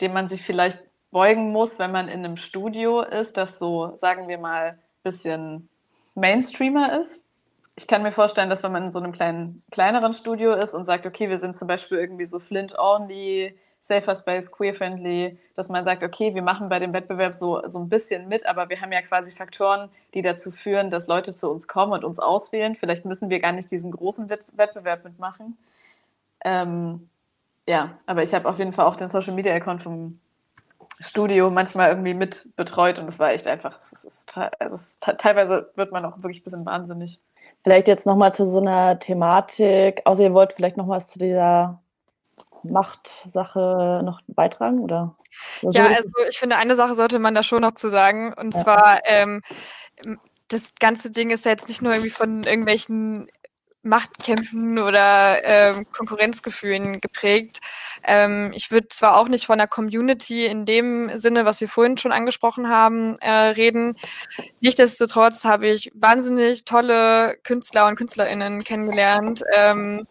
dem 0.00 0.14
man 0.14 0.28
sich 0.28 0.42
vielleicht 0.42 0.82
beugen 1.10 1.52
muss, 1.52 1.78
wenn 1.78 1.92
man 1.92 2.08
in 2.08 2.24
einem 2.24 2.38
Studio 2.38 3.02
ist, 3.02 3.36
das 3.36 3.58
so, 3.58 3.94
sagen 3.94 4.28
wir 4.28 4.38
mal, 4.38 4.70
ein 4.70 4.78
bisschen 5.02 5.68
Mainstreamer 6.14 6.98
ist 6.98 7.25
ich 7.76 7.86
kann 7.86 8.02
mir 8.02 8.12
vorstellen, 8.12 8.48
dass 8.48 8.62
wenn 8.62 8.72
man 8.72 8.84
in 8.84 8.92
so 8.92 8.98
einem 8.98 9.12
kleinen, 9.12 9.62
kleineren 9.70 10.14
Studio 10.14 10.52
ist 10.54 10.74
und 10.74 10.86
sagt, 10.86 11.06
okay, 11.06 11.28
wir 11.28 11.38
sind 11.38 11.56
zum 11.56 11.68
Beispiel 11.68 11.98
irgendwie 11.98 12.24
so 12.24 12.38
Flint-only, 12.38 13.56
Safer 13.80 14.16
Space, 14.16 14.50
queer-friendly, 14.50 15.38
dass 15.54 15.68
man 15.68 15.84
sagt, 15.84 16.02
okay, 16.02 16.34
wir 16.34 16.42
machen 16.42 16.68
bei 16.68 16.80
dem 16.80 16.92
Wettbewerb 16.92 17.34
so, 17.34 17.62
so 17.68 17.78
ein 17.78 17.88
bisschen 17.88 18.28
mit, 18.28 18.46
aber 18.46 18.68
wir 18.68 18.80
haben 18.80 18.90
ja 18.92 19.02
quasi 19.02 19.30
Faktoren, 19.30 19.90
die 20.14 20.22
dazu 20.22 20.50
führen, 20.50 20.90
dass 20.90 21.06
Leute 21.06 21.34
zu 21.34 21.50
uns 21.50 21.68
kommen 21.68 21.92
und 21.92 22.02
uns 22.02 22.18
auswählen. 22.18 22.74
Vielleicht 22.74 23.04
müssen 23.04 23.30
wir 23.30 23.40
gar 23.40 23.52
nicht 23.52 23.70
diesen 23.70 23.92
großen 23.92 24.28
Wettbewerb 24.28 25.04
mitmachen. 25.04 25.56
Ähm, 26.44 27.08
ja, 27.68 27.98
aber 28.06 28.22
ich 28.22 28.34
habe 28.34 28.48
auf 28.48 28.58
jeden 28.58 28.72
Fall 28.72 28.86
auch 28.86 28.96
den 28.96 29.08
Social 29.08 29.34
Media 29.34 29.54
Account 29.54 29.82
vom 29.82 30.18
Studio 30.98 31.50
manchmal 31.50 31.90
irgendwie 31.90 32.14
mit 32.14 32.48
betreut 32.56 32.98
und 32.98 33.06
es 33.08 33.18
war 33.18 33.32
echt 33.32 33.46
einfach, 33.46 33.78
es 33.82 33.92
ist, 34.04 34.26
es 34.60 34.72
ist, 34.72 35.00
teilweise 35.18 35.70
wird 35.76 35.92
man 35.92 36.04
auch 36.06 36.16
wirklich 36.22 36.40
ein 36.40 36.44
bisschen 36.44 36.66
wahnsinnig. 36.66 37.20
Vielleicht 37.66 37.88
jetzt 37.88 38.06
nochmal 38.06 38.32
zu 38.32 38.46
so 38.46 38.60
einer 38.60 38.96
Thematik, 39.00 40.00
außer 40.04 40.22
ihr 40.22 40.32
wollt 40.32 40.52
vielleicht 40.52 40.76
noch 40.76 40.86
was 40.86 41.08
zu 41.08 41.18
dieser 41.18 41.82
Machtsache 42.62 44.02
noch 44.04 44.20
beitragen, 44.28 44.78
oder? 44.78 45.16
Ja, 45.62 45.88
also 45.88 46.08
ich 46.30 46.38
finde, 46.38 46.58
eine 46.58 46.76
Sache 46.76 46.94
sollte 46.94 47.18
man 47.18 47.34
da 47.34 47.42
schon 47.42 47.62
noch 47.62 47.74
zu 47.74 47.90
sagen, 47.90 48.32
und 48.34 48.54
ja. 48.54 48.60
zwar, 48.60 49.00
ähm, 49.06 49.42
das 50.46 50.74
ganze 50.78 51.10
Ding 51.10 51.30
ist 51.30 51.44
ja 51.44 51.50
jetzt 51.50 51.66
nicht 51.66 51.82
nur 51.82 51.90
irgendwie 51.90 52.10
von 52.10 52.44
irgendwelchen 52.44 53.26
Machtkämpfen 53.86 54.78
oder 54.78 55.42
ähm, 55.44 55.86
Konkurrenzgefühlen 55.92 57.00
geprägt. 57.00 57.60
Ähm, 58.04 58.52
ich 58.54 58.70
würde 58.70 58.88
zwar 58.88 59.16
auch 59.16 59.28
nicht 59.28 59.46
von 59.46 59.58
der 59.58 59.68
Community 59.68 60.46
in 60.46 60.64
dem 60.64 61.18
Sinne, 61.18 61.44
was 61.44 61.60
wir 61.60 61.68
vorhin 61.68 61.98
schon 61.98 62.12
angesprochen 62.12 62.68
haben, 62.68 63.18
äh, 63.20 63.30
reden. 63.30 63.96
Nichtsdestotrotz 64.60 65.44
habe 65.44 65.68
ich 65.68 65.90
wahnsinnig 65.94 66.64
tolle 66.64 67.36
Künstler 67.42 67.86
und 67.86 67.96
Künstlerinnen 67.96 68.64
kennengelernt, 68.64 69.42
ähm, 69.54 70.06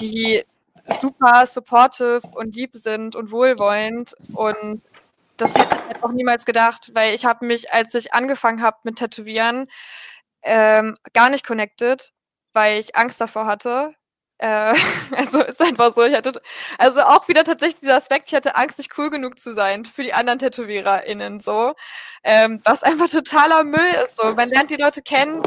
die 0.00 0.44
super 0.98 1.46
supportive 1.46 2.22
und 2.34 2.56
lieb 2.56 2.70
sind 2.74 3.14
und 3.14 3.30
wohlwollend 3.30 4.14
und 4.34 4.82
das 5.36 5.54
hätte 5.54 5.74
ich 5.74 5.86
halt 5.86 6.04
auch 6.04 6.12
niemals 6.12 6.44
gedacht, 6.44 6.90
weil 6.94 7.14
ich 7.14 7.24
habe 7.24 7.46
mich, 7.46 7.72
als 7.72 7.94
ich 7.94 8.12
angefangen 8.12 8.62
habe 8.62 8.78
mit 8.84 8.96
Tätowieren, 8.96 9.66
ähm, 10.42 10.94
gar 11.12 11.30
nicht 11.30 11.46
connected 11.46 12.12
weil 12.52 12.80
ich 12.80 12.96
Angst 12.96 13.20
davor 13.20 13.46
hatte. 13.46 13.92
Äh, 14.38 14.74
also 15.16 15.42
ist 15.42 15.60
einfach 15.62 15.94
so, 15.94 16.02
ich 16.04 16.14
hatte, 16.14 16.40
also 16.78 17.02
auch 17.02 17.28
wieder 17.28 17.44
tatsächlich 17.44 17.80
dieser 17.80 17.96
Aspekt, 17.96 18.28
ich 18.28 18.34
hatte 18.34 18.56
Angst, 18.56 18.78
nicht 18.78 18.96
cool 18.98 19.10
genug 19.10 19.38
zu 19.38 19.54
sein 19.54 19.84
für 19.84 20.02
die 20.02 20.14
anderen 20.14 20.38
TätowiererInnen 20.38 21.40
so. 21.40 21.74
Ähm, 22.24 22.60
was 22.64 22.82
einfach 22.82 23.08
totaler 23.08 23.64
Müll 23.64 23.80
ist. 24.04 24.16
So. 24.16 24.34
Man 24.34 24.48
lernt 24.50 24.70
die 24.70 24.76
Leute 24.76 25.02
kennen, 25.02 25.42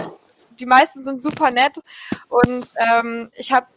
die 0.60 0.66
meisten 0.66 1.04
sind 1.04 1.22
super 1.22 1.52
nett 1.52 1.74
und 2.30 2.68
ähm, 2.78 3.32
ich 3.36 3.52
habe 3.52 3.68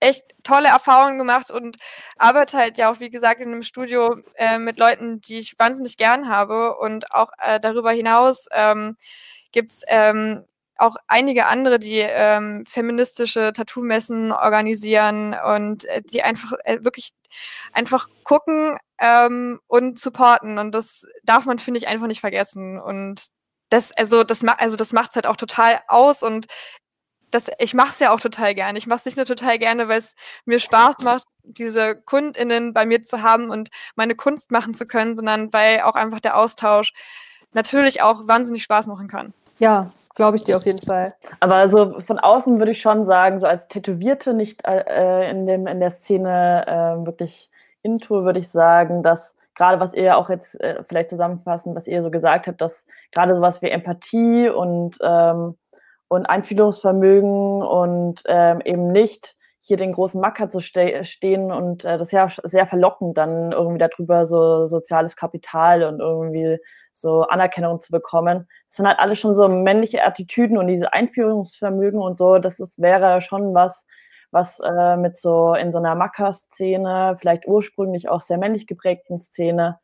echt 0.00 0.24
tolle 0.44 0.68
Erfahrungen 0.68 1.18
gemacht 1.18 1.50
und 1.50 1.76
arbeite 2.18 2.58
halt 2.58 2.78
ja 2.78 2.90
auch, 2.90 3.00
wie 3.00 3.10
gesagt, 3.10 3.40
in 3.40 3.48
einem 3.48 3.62
Studio 3.62 4.16
äh, 4.36 4.58
mit 4.58 4.78
Leuten, 4.78 5.20
die 5.20 5.38
ich 5.38 5.58
wahnsinnig 5.58 5.96
gern 5.96 6.28
habe. 6.28 6.76
Und 6.76 7.12
auch 7.14 7.30
äh, 7.38 7.60
darüber 7.60 7.92
hinaus 7.92 8.46
ähm, 8.52 8.96
gibt 9.52 9.72
es 9.72 9.82
ähm, 9.88 10.44
auch 10.78 10.96
einige 11.06 11.46
andere, 11.46 11.78
die 11.78 11.98
ähm, 11.98 12.64
feministische 12.66 13.52
Tattoo-Messen 13.52 14.32
organisieren 14.32 15.34
und 15.34 15.84
äh, 15.86 16.02
die 16.02 16.22
einfach 16.22 16.52
äh, 16.64 16.78
wirklich 16.82 17.12
einfach 17.72 18.08
gucken 18.24 18.76
ähm, 18.98 19.60
und 19.66 19.98
supporten. 19.98 20.58
Und 20.58 20.72
das 20.74 21.06
darf 21.24 21.46
man, 21.46 21.58
finde 21.58 21.78
ich, 21.78 21.88
einfach 21.88 22.06
nicht 22.06 22.20
vergessen. 22.20 22.80
Und 22.80 23.26
das, 23.68 23.92
also 23.92 24.24
das 24.24 24.42
macht, 24.42 24.60
also 24.60 24.76
das 24.76 24.92
macht's 24.92 25.16
halt 25.16 25.26
auch 25.26 25.36
total 25.36 25.80
aus 25.88 26.22
und 26.22 26.46
das, 27.30 27.50
ich 27.58 27.74
mache 27.74 27.90
es 27.90 27.98
ja 27.98 28.12
auch 28.12 28.20
total 28.20 28.54
gerne. 28.54 28.78
Ich 28.78 28.86
mache 28.86 29.00
es 29.00 29.04
nicht 29.04 29.16
nur 29.16 29.26
total 29.26 29.58
gerne, 29.58 29.88
weil 29.88 29.98
es 29.98 30.14
mir 30.44 30.58
Spaß 30.58 30.98
macht, 31.00 31.24
diese 31.42 31.96
KundInnen 31.96 32.72
bei 32.72 32.86
mir 32.86 33.02
zu 33.02 33.22
haben 33.22 33.50
und 33.50 33.68
meine 33.96 34.14
Kunst 34.14 34.50
machen 34.50 34.74
zu 34.74 34.86
können, 34.86 35.16
sondern 35.16 35.52
weil 35.52 35.82
auch 35.82 35.96
einfach 35.96 36.20
der 36.20 36.36
Austausch 36.36 36.92
natürlich 37.52 38.00
auch 38.00 38.28
wahnsinnig 38.28 38.62
Spaß 38.62 38.86
machen 38.86 39.08
kann. 39.08 39.34
Ja, 39.58 39.90
Glaube 40.16 40.38
ich 40.38 40.44
dir 40.44 40.56
auf 40.56 40.64
jeden 40.64 40.84
Fall. 40.84 41.12
Aber 41.40 41.56
also 41.56 42.00
von 42.00 42.18
außen 42.18 42.58
würde 42.58 42.72
ich 42.72 42.80
schon 42.80 43.04
sagen, 43.04 43.38
so 43.38 43.46
als 43.46 43.68
Tätowierte 43.68 44.32
nicht 44.32 44.64
äh, 44.66 45.30
in, 45.30 45.46
dem, 45.46 45.66
in 45.66 45.78
der 45.78 45.90
Szene 45.90 46.64
äh, 46.66 47.06
wirklich 47.06 47.50
into, 47.82 48.24
würde 48.24 48.40
ich 48.40 48.48
sagen, 48.48 49.02
dass 49.02 49.36
gerade 49.54 49.78
was 49.78 49.92
ihr 49.92 50.16
auch 50.16 50.30
jetzt 50.30 50.58
äh, 50.60 50.82
vielleicht 50.84 51.10
zusammenfassen, 51.10 51.74
was 51.74 51.86
ihr 51.86 52.02
so 52.02 52.10
gesagt 52.10 52.46
habt, 52.46 52.62
dass 52.62 52.86
gerade 53.12 53.34
sowas 53.34 53.60
wie 53.60 53.68
Empathie 53.68 54.48
und, 54.48 54.96
ähm, 55.02 55.56
und 56.08 56.26
Einfühlungsvermögen 56.26 57.62
und 57.62 58.22
ähm, 58.26 58.60
eben 58.64 58.92
nicht 58.92 59.36
hier 59.58 59.76
den 59.76 59.92
großen 59.92 60.20
Macker 60.20 60.48
zu 60.48 60.60
ste 60.60 61.04
stehen 61.04 61.50
und 61.50 61.84
äh, 61.84 61.98
das 61.98 62.08
ist 62.08 62.12
ja 62.12 62.28
sehr 62.44 62.66
verlockend, 62.66 63.18
dann 63.18 63.52
irgendwie 63.52 63.78
darüber 63.78 64.24
so 64.24 64.64
soziales 64.64 65.16
Kapital 65.16 65.82
und 65.82 66.00
irgendwie 66.00 66.58
so 66.92 67.22
Anerkennung 67.22 67.80
zu 67.80 67.92
bekommen. 67.92 68.48
Sind 68.76 68.86
halt 68.86 68.98
alle 68.98 69.16
schon 69.16 69.34
so 69.34 69.48
männliche 69.48 70.04
Attitüden 70.04 70.58
und 70.58 70.66
diese 70.66 70.92
Einführungsvermögen 70.92 72.00
und 72.00 72.18
so, 72.18 72.38
das 72.38 72.60
ist, 72.60 72.80
wäre 72.80 73.20
schon 73.20 73.54
was, 73.54 73.86
was 74.30 74.60
äh, 74.60 74.96
mit 74.96 75.18
so 75.18 75.54
in 75.54 75.72
so 75.72 75.78
einer 75.78 75.94
Macker-Szene, 75.94 77.16
vielleicht 77.18 77.46
ursprünglich 77.46 78.08
auch 78.08 78.20
sehr 78.20 78.38
männlich 78.38 78.66
geprägten 78.66 79.18
Szene, 79.18 79.78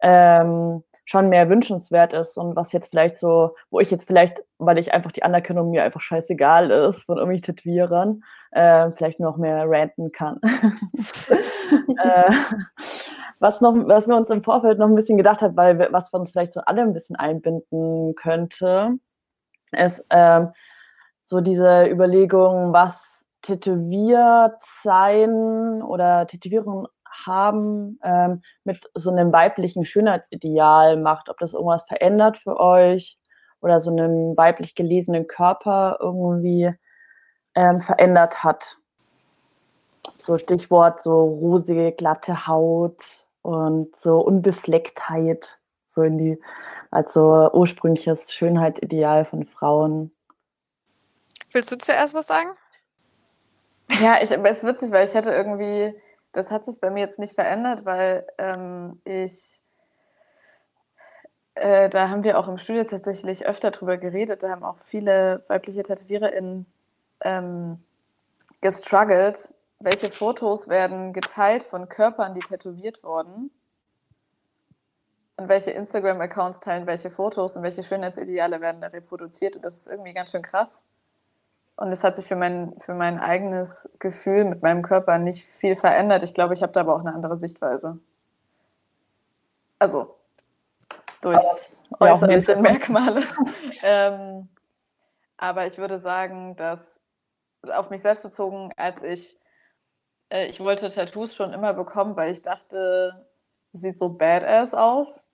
ähm, 0.00 0.84
schon 1.04 1.30
mehr 1.30 1.48
wünschenswert 1.48 2.12
ist 2.12 2.36
und 2.36 2.54
was 2.54 2.72
jetzt 2.72 2.90
vielleicht 2.90 3.16
so, 3.16 3.56
wo 3.70 3.80
ich 3.80 3.90
jetzt 3.90 4.06
vielleicht, 4.06 4.42
weil 4.58 4.76
ich 4.76 4.92
einfach 4.92 5.10
die 5.10 5.22
Anerkennung 5.22 5.70
mir 5.70 5.82
einfach 5.82 6.02
scheißegal 6.02 6.70
ist 6.70 7.04
von 7.04 7.16
irgendwelchen 7.16 7.56
Tätowierern, 7.56 8.22
äh, 8.50 8.90
vielleicht 8.92 9.18
noch 9.18 9.38
mehr 9.38 9.64
ranten 9.66 10.12
kann. 10.12 10.38
äh, 10.44 12.32
was, 13.40 13.60
noch, 13.60 13.74
was 13.86 14.08
wir 14.08 14.16
uns 14.16 14.30
im 14.30 14.42
Vorfeld 14.42 14.78
noch 14.78 14.88
ein 14.88 14.94
bisschen 14.94 15.16
gedacht 15.16 15.42
haben, 15.42 15.56
weil 15.56 15.78
wir, 15.78 15.92
was 15.92 16.12
wir 16.12 16.20
uns 16.20 16.30
vielleicht 16.30 16.52
so 16.52 16.60
alle 16.60 16.82
ein 16.82 16.92
bisschen 16.92 17.16
einbinden 17.16 18.14
könnte, 18.14 18.98
ist 19.72 20.04
ähm, 20.10 20.50
so 21.24 21.40
diese 21.40 21.86
Überlegung, 21.86 22.72
was 22.72 23.24
tätowiert 23.42 24.56
sein 24.82 25.82
oder 25.82 26.26
Tätowierung 26.26 26.88
haben 27.26 27.98
ähm, 28.02 28.42
mit 28.64 28.90
so 28.94 29.10
einem 29.10 29.32
weiblichen 29.32 29.84
Schönheitsideal 29.84 30.96
macht, 30.96 31.28
ob 31.28 31.38
das 31.38 31.54
irgendwas 31.54 31.84
verändert 31.84 32.38
für 32.38 32.58
euch 32.58 33.18
oder 33.60 33.80
so 33.80 33.90
einem 33.90 34.36
weiblich 34.36 34.74
gelesenen 34.74 35.26
Körper 35.26 35.98
irgendwie 36.00 36.72
ähm, 37.54 37.80
verändert 37.80 38.44
hat. 38.44 38.78
So 40.16 40.36
Stichwort 40.38 41.02
so 41.02 41.24
rosige, 41.24 41.92
glatte 41.92 42.46
Haut 42.46 43.27
und 43.48 43.96
so 43.96 44.20
Unbeflecktheit, 44.20 45.58
so 45.88 46.02
in 46.02 46.18
die, 46.18 46.40
als 46.90 47.12
so 47.12 47.50
ursprüngliches 47.52 48.32
Schönheitsideal 48.32 49.24
von 49.24 49.44
Frauen. 49.44 50.10
Willst 51.52 51.72
du 51.72 51.78
zuerst 51.78 52.14
was 52.14 52.26
sagen? 52.26 52.50
Ja, 54.00 54.16
ich, 54.22 54.36
aber 54.36 54.50
es 54.50 54.62
ist 54.62 54.68
witzig, 54.68 54.92
weil 54.92 55.06
ich 55.06 55.14
hätte 55.14 55.30
irgendwie 55.30 55.94
das 56.32 56.50
hat 56.50 56.64
sich 56.64 56.80
bei 56.80 56.90
mir 56.90 57.00
jetzt 57.00 57.18
nicht 57.18 57.34
verändert, 57.34 57.84
weil 57.84 58.26
ähm, 58.38 59.00
ich, 59.04 59.62
äh, 61.54 61.88
da 61.88 62.08
haben 62.08 62.24
wir 62.24 62.38
auch 62.38 62.48
im 62.48 62.58
Studio 62.58 62.84
tatsächlich 62.84 63.46
öfter 63.46 63.70
drüber 63.70 63.98
geredet. 63.98 64.42
Da 64.42 64.50
haben 64.50 64.64
auch 64.64 64.78
viele 64.86 65.44
weibliche 65.48 65.82
TätowiererInnen 65.82 66.66
ähm, 67.24 67.82
gestruggelt. 68.60 69.54
Welche 69.80 70.10
Fotos 70.10 70.68
werden 70.68 71.12
geteilt 71.12 71.62
von 71.62 71.88
Körpern, 71.88 72.34
die 72.34 72.40
tätowiert 72.40 73.02
wurden? 73.04 73.50
Und 75.36 75.48
welche 75.48 75.70
Instagram-Accounts 75.70 76.60
teilen 76.60 76.88
welche 76.88 77.10
Fotos 77.10 77.56
und 77.56 77.62
welche 77.62 77.84
Schönheitsideale 77.84 78.60
werden 78.60 78.80
da 78.80 78.88
reproduziert? 78.88 79.54
Und 79.54 79.64
das 79.64 79.76
ist 79.76 79.86
irgendwie 79.86 80.12
ganz 80.12 80.32
schön 80.32 80.42
krass. 80.42 80.82
Und 81.76 81.92
es 81.92 82.02
hat 82.02 82.16
sich 82.16 82.26
für 82.26 82.34
mein, 82.34 82.76
für 82.80 82.94
mein 82.94 83.20
eigenes 83.20 83.88
Gefühl 84.00 84.44
mit 84.44 84.62
meinem 84.62 84.82
Körper 84.82 85.18
nicht 85.18 85.44
viel 85.44 85.76
verändert. 85.76 86.24
Ich 86.24 86.34
glaube, 86.34 86.54
ich 86.54 86.62
habe 86.64 86.72
da 86.72 86.80
aber 86.80 86.96
auch 86.96 87.00
eine 87.00 87.14
andere 87.14 87.38
Sichtweise. 87.38 88.00
Also 89.78 90.16
durch 91.20 91.40
ja, 91.40 92.14
äußerliche 92.14 92.56
Merkmale. 92.56 93.24
ähm, 93.82 94.48
aber 95.36 95.68
ich 95.68 95.78
würde 95.78 96.00
sagen, 96.00 96.56
dass 96.56 97.00
auf 97.62 97.90
mich 97.90 98.02
selbst 98.02 98.24
bezogen, 98.24 98.72
als 98.76 99.02
ich, 99.02 99.38
äh, 100.30 100.46
ich 100.46 100.60
wollte 100.60 100.88
Tattoos 100.90 101.34
schon 101.34 101.52
immer 101.52 101.74
bekommen, 101.74 102.16
weil 102.16 102.32
ich 102.32 102.42
dachte, 102.42 103.26
sieht 103.72 103.98
so 103.98 104.10
badass 104.10 104.74
aus. 104.74 105.26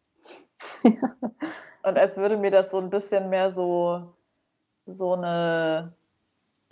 Und 0.84 1.98
als 1.98 2.16
würde 2.16 2.36
mir 2.36 2.50
das 2.50 2.70
so 2.70 2.78
ein 2.78 2.90
bisschen 2.90 3.28
mehr 3.28 3.50
so, 3.50 4.14
so 4.86 5.14
eine 5.14 5.94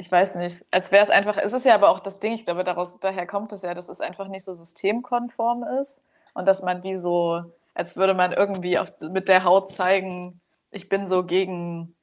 ich 0.02 0.10
weiß 0.10 0.34
nicht, 0.36 0.64
als 0.72 0.90
wäre 0.90 1.04
es 1.04 1.10
einfach, 1.10 1.36
es 1.36 1.52
ist 1.52 1.64
ja 1.64 1.74
aber 1.74 1.90
auch 1.90 2.00
das 2.00 2.18
Ding, 2.18 2.32
ich 2.32 2.44
glaube, 2.44 2.64
daraus, 2.64 2.98
daher 2.98 3.24
kommt 3.24 3.52
es 3.52 3.62
ja, 3.62 3.72
dass 3.72 3.88
es 3.88 4.00
einfach 4.00 4.26
nicht 4.26 4.44
so 4.44 4.52
systemkonform 4.52 5.62
ist 5.80 6.04
und 6.34 6.48
dass 6.48 6.60
man 6.60 6.82
wie 6.82 6.96
so, 6.96 7.44
als 7.74 7.96
würde 7.96 8.14
man 8.14 8.32
irgendwie 8.32 8.78
auf, 8.78 8.88
mit 9.00 9.28
der 9.28 9.44
Haut 9.44 9.70
zeigen, 9.70 10.40
ich 10.72 10.88
bin 10.88 11.06
so 11.06 11.24
gegen 11.24 11.94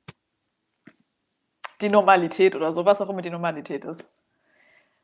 die 1.82 1.89
Normalität 1.89 2.55
oder 2.55 2.74
so, 2.74 2.86
was 2.86 3.01
auch 3.01 3.09
immer 3.09 3.22
die 3.22 3.30
Normalität 3.30 3.84
ist. 3.84 4.05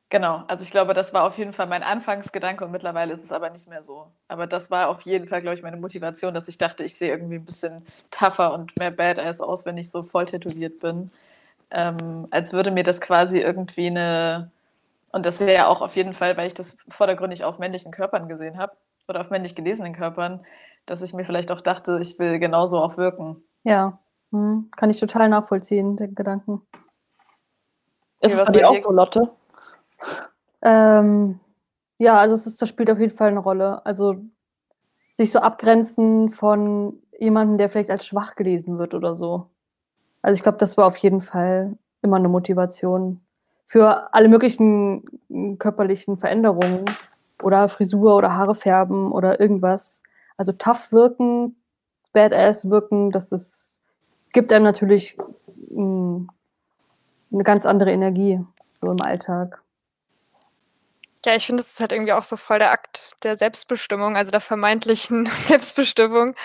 Genau, 0.10 0.44
also 0.48 0.64
ich 0.64 0.72
glaube, 0.72 0.94
das 0.94 1.14
war 1.14 1.24
auf 1.24 1.38
jeden 1.38 1.52
Fall 1.54 1.68
mein 1.68 1.84
Anfangsgedanke 1.84 2.64
und 2.64 2.72
mittlerweile 2.72 3.14
ist 3.14 3.24
es 3.24 3.32
aber 3.32 3.50
nicht 3.50 3.68
mehr 3.68 3.82
so. 3.84 4.12
Aber 4.28 4.46
das 4.48 4.70
war 4.70 4.90
auf 4.90 5.02
jeden 5.02 5.28
Fall, 5.28 5.42
glaube 5.42 5.58
ich, 5.58 5.64
meine 5.64 5.78
Motivation, 5.78 6.34
dass 6.34 6.48
ich 6.48 6.58
dachte, 6.58 6.84
ich 6.84 6.96
sehe 6.96 7.10
irgendwie 7.10 7.36
ein 7.36 7.46
bisschen 7.46 7.86
tougher 8.12 8.54
und 8.54 8.78
mehr 8.78 8.92
Badass 8.92 9.42
aus, 9.42 9.66
wenn 9.66 9.78
ich 9.78 9.90
so 9.90 10.04
voll 10.04 10.26
tätowiert 10.26 10.80
bin 10.80 11.12
ähm, 11.72 12.28
als 12.32 12.54
würde 12.54 12.72
mir 12.72 12.84
das 12.84 13.02
quasi 13.02 13.40
irgendwie 13.40 13.88
eine, 13.88 14.52
und 15.12 15.26
das 15.26 15.40
ja 15.40 15.68
auch 15.68 15.82
auf 15.82 15.96
jeden 15.96 16.14
Fall, 16.14 16.38
weil 16.38 16.48
ich 16.48 16.54
das 16.54 16.78
vordergründig 16.90 17.44
auf 17.44 17.60
männlichen 17.60 17.92
Körpern 17.92 18.28
gesehen 18.28 18.58
habe 18.58 18.74
oder 19.08 19.22
auf 19.22 19.30
männlich 19.30 19.56
gelesenen 19.56 19.94
Körpern, 19.94 20.46
dass 20.86 21.02
ich 21.02 21.14
mir 21.14 21.26
vielleicht 21.26 21.52
auch 21.52 21.62
dachte, 21.62 22.00
ich 22.02 22.20
will 22.20 22.40
genauso 22.40 22.78
auch 22.78 22.98
wirken. 22.98 23.44
Ja, 23.64 24.00
hm. 24.32 24.70
kann 24.76 24.90
ich 24.90 25.00
total 25.00 25.30
nachvollziehen, 25.30 25.98
den 25.98 26.16
Gedanken. 26.16 26.62
Ist 28.22 28.34
es 28.34 28.44
bei 28.44 28.52
dir 28.52 28.70
auch 28.70 28.82
so, 28.82 28.92
Lotte? 28.92 29.32
Ähm, 30.62 31.40
ja, 31.98 32.18
also 32.18 32.36
es 32.36 32.48
ist, 32.48 32.62
das 32.62 32.70
spielt 32.70 32.90
auf 32.90 33.00
jeden 33.00 33.16
Fall 33.16 33.30
eine 33.30 33.40
Rolle. 33.40 33.86
Also 33.86 34.18
sich 35.14 35.32
so 35.32 35.40
abgrenzen 35.40 36.30
von 36.30 37.00
jemandem, 37.20 37.58
der 37.58 37.70
vielleicht 37.70 37.92
als 37.92 38.06
schwach 38.06 38.36
gelesen 38.36 38.78
wird 38.78 38.94
oder 38.94 39.16
so. 39.16 39.50
Also 40.22 40.38
ich 40.38 40.44
glaube, 40.44 40.58
das 40.58 40.76
war 40.78 40.88
auf 40.88 40.98
jeden 40.98 41.22
Fall 41.22 41.78
immer 42.02 42.18
eine 42.18 42.30
Motivation 42.30 43.22
für 43.66 44.14
alle 44.14 44.28
möglichen 44.28 45.04
körperlichen 45.58 46.18
Veränderungen 46.18 46.86
oder 47.42 47.68
Frisur 47.70 48.16
oder 48.16 48.36
Haare 48.36 48.56
färben 48.56 49.12
oder 49.12 49.40
irgendwas. 49.40 50.04
Also 50.38 50.52
tough 50.52 50.92
wirken, 50.92 51.56
badass 52.14 52.70
wirken, 52.70 53.12
das 53.12 53.32
ist, 53.32 53.80
gibt 54.34 54.52
einem 54.52 54.66
natürlich 54.66 55.18
mh, 55.70 55.76
hm, 55.76 56.30
eine 57.32 57.44
ganz 57.44 57.66
andere 57.66 57.92
Energie 57.92 58.40
so 58.82 58.92
im 58.92 59.02
Alltag. 59.02 59.62
Ja, 61.26 61.36
ich 61.36 61.46
finde, 61.48 61.62
es 61.62 61.72
ist 61.74 61.80
halt 61.80 61.92
irgendwie 61.92 62.14
auch 62.14 62.24
so 62.24 62.38
voll 62.38 62.60
der 62.60 62.72
Akt 62.72 63.16
der 63.24 63.38
Selbstbestimmung, 63.38 64.16
also 64.16 64.30
der 64.32 64.42
vermeintlichen 64.42 65.26
Selbstbestimmung, 65.48 66.36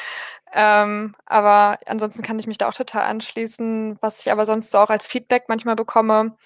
ähm, 0.55 1.15
aber 1.27 1.79
ansonsten 1.87 2.23
kann 2.23 2.39
ich 2.39 2.47
mich 2.47 2.59
da 2.59 2.69
auch 2.69 2.75
total 2.75 3.03
anschließen. 3.05 3.99
Was 4.01 4.21
ich 4.21 4.33
aber 4.33 4.47
sonst 4.47 4.71
so 4.73 4.79
auch 4.79 4.91
als 4.91 5.07
Feedback 5.09 5.45
manchmal 5.49 5.77
bekomme, 5.77 6.37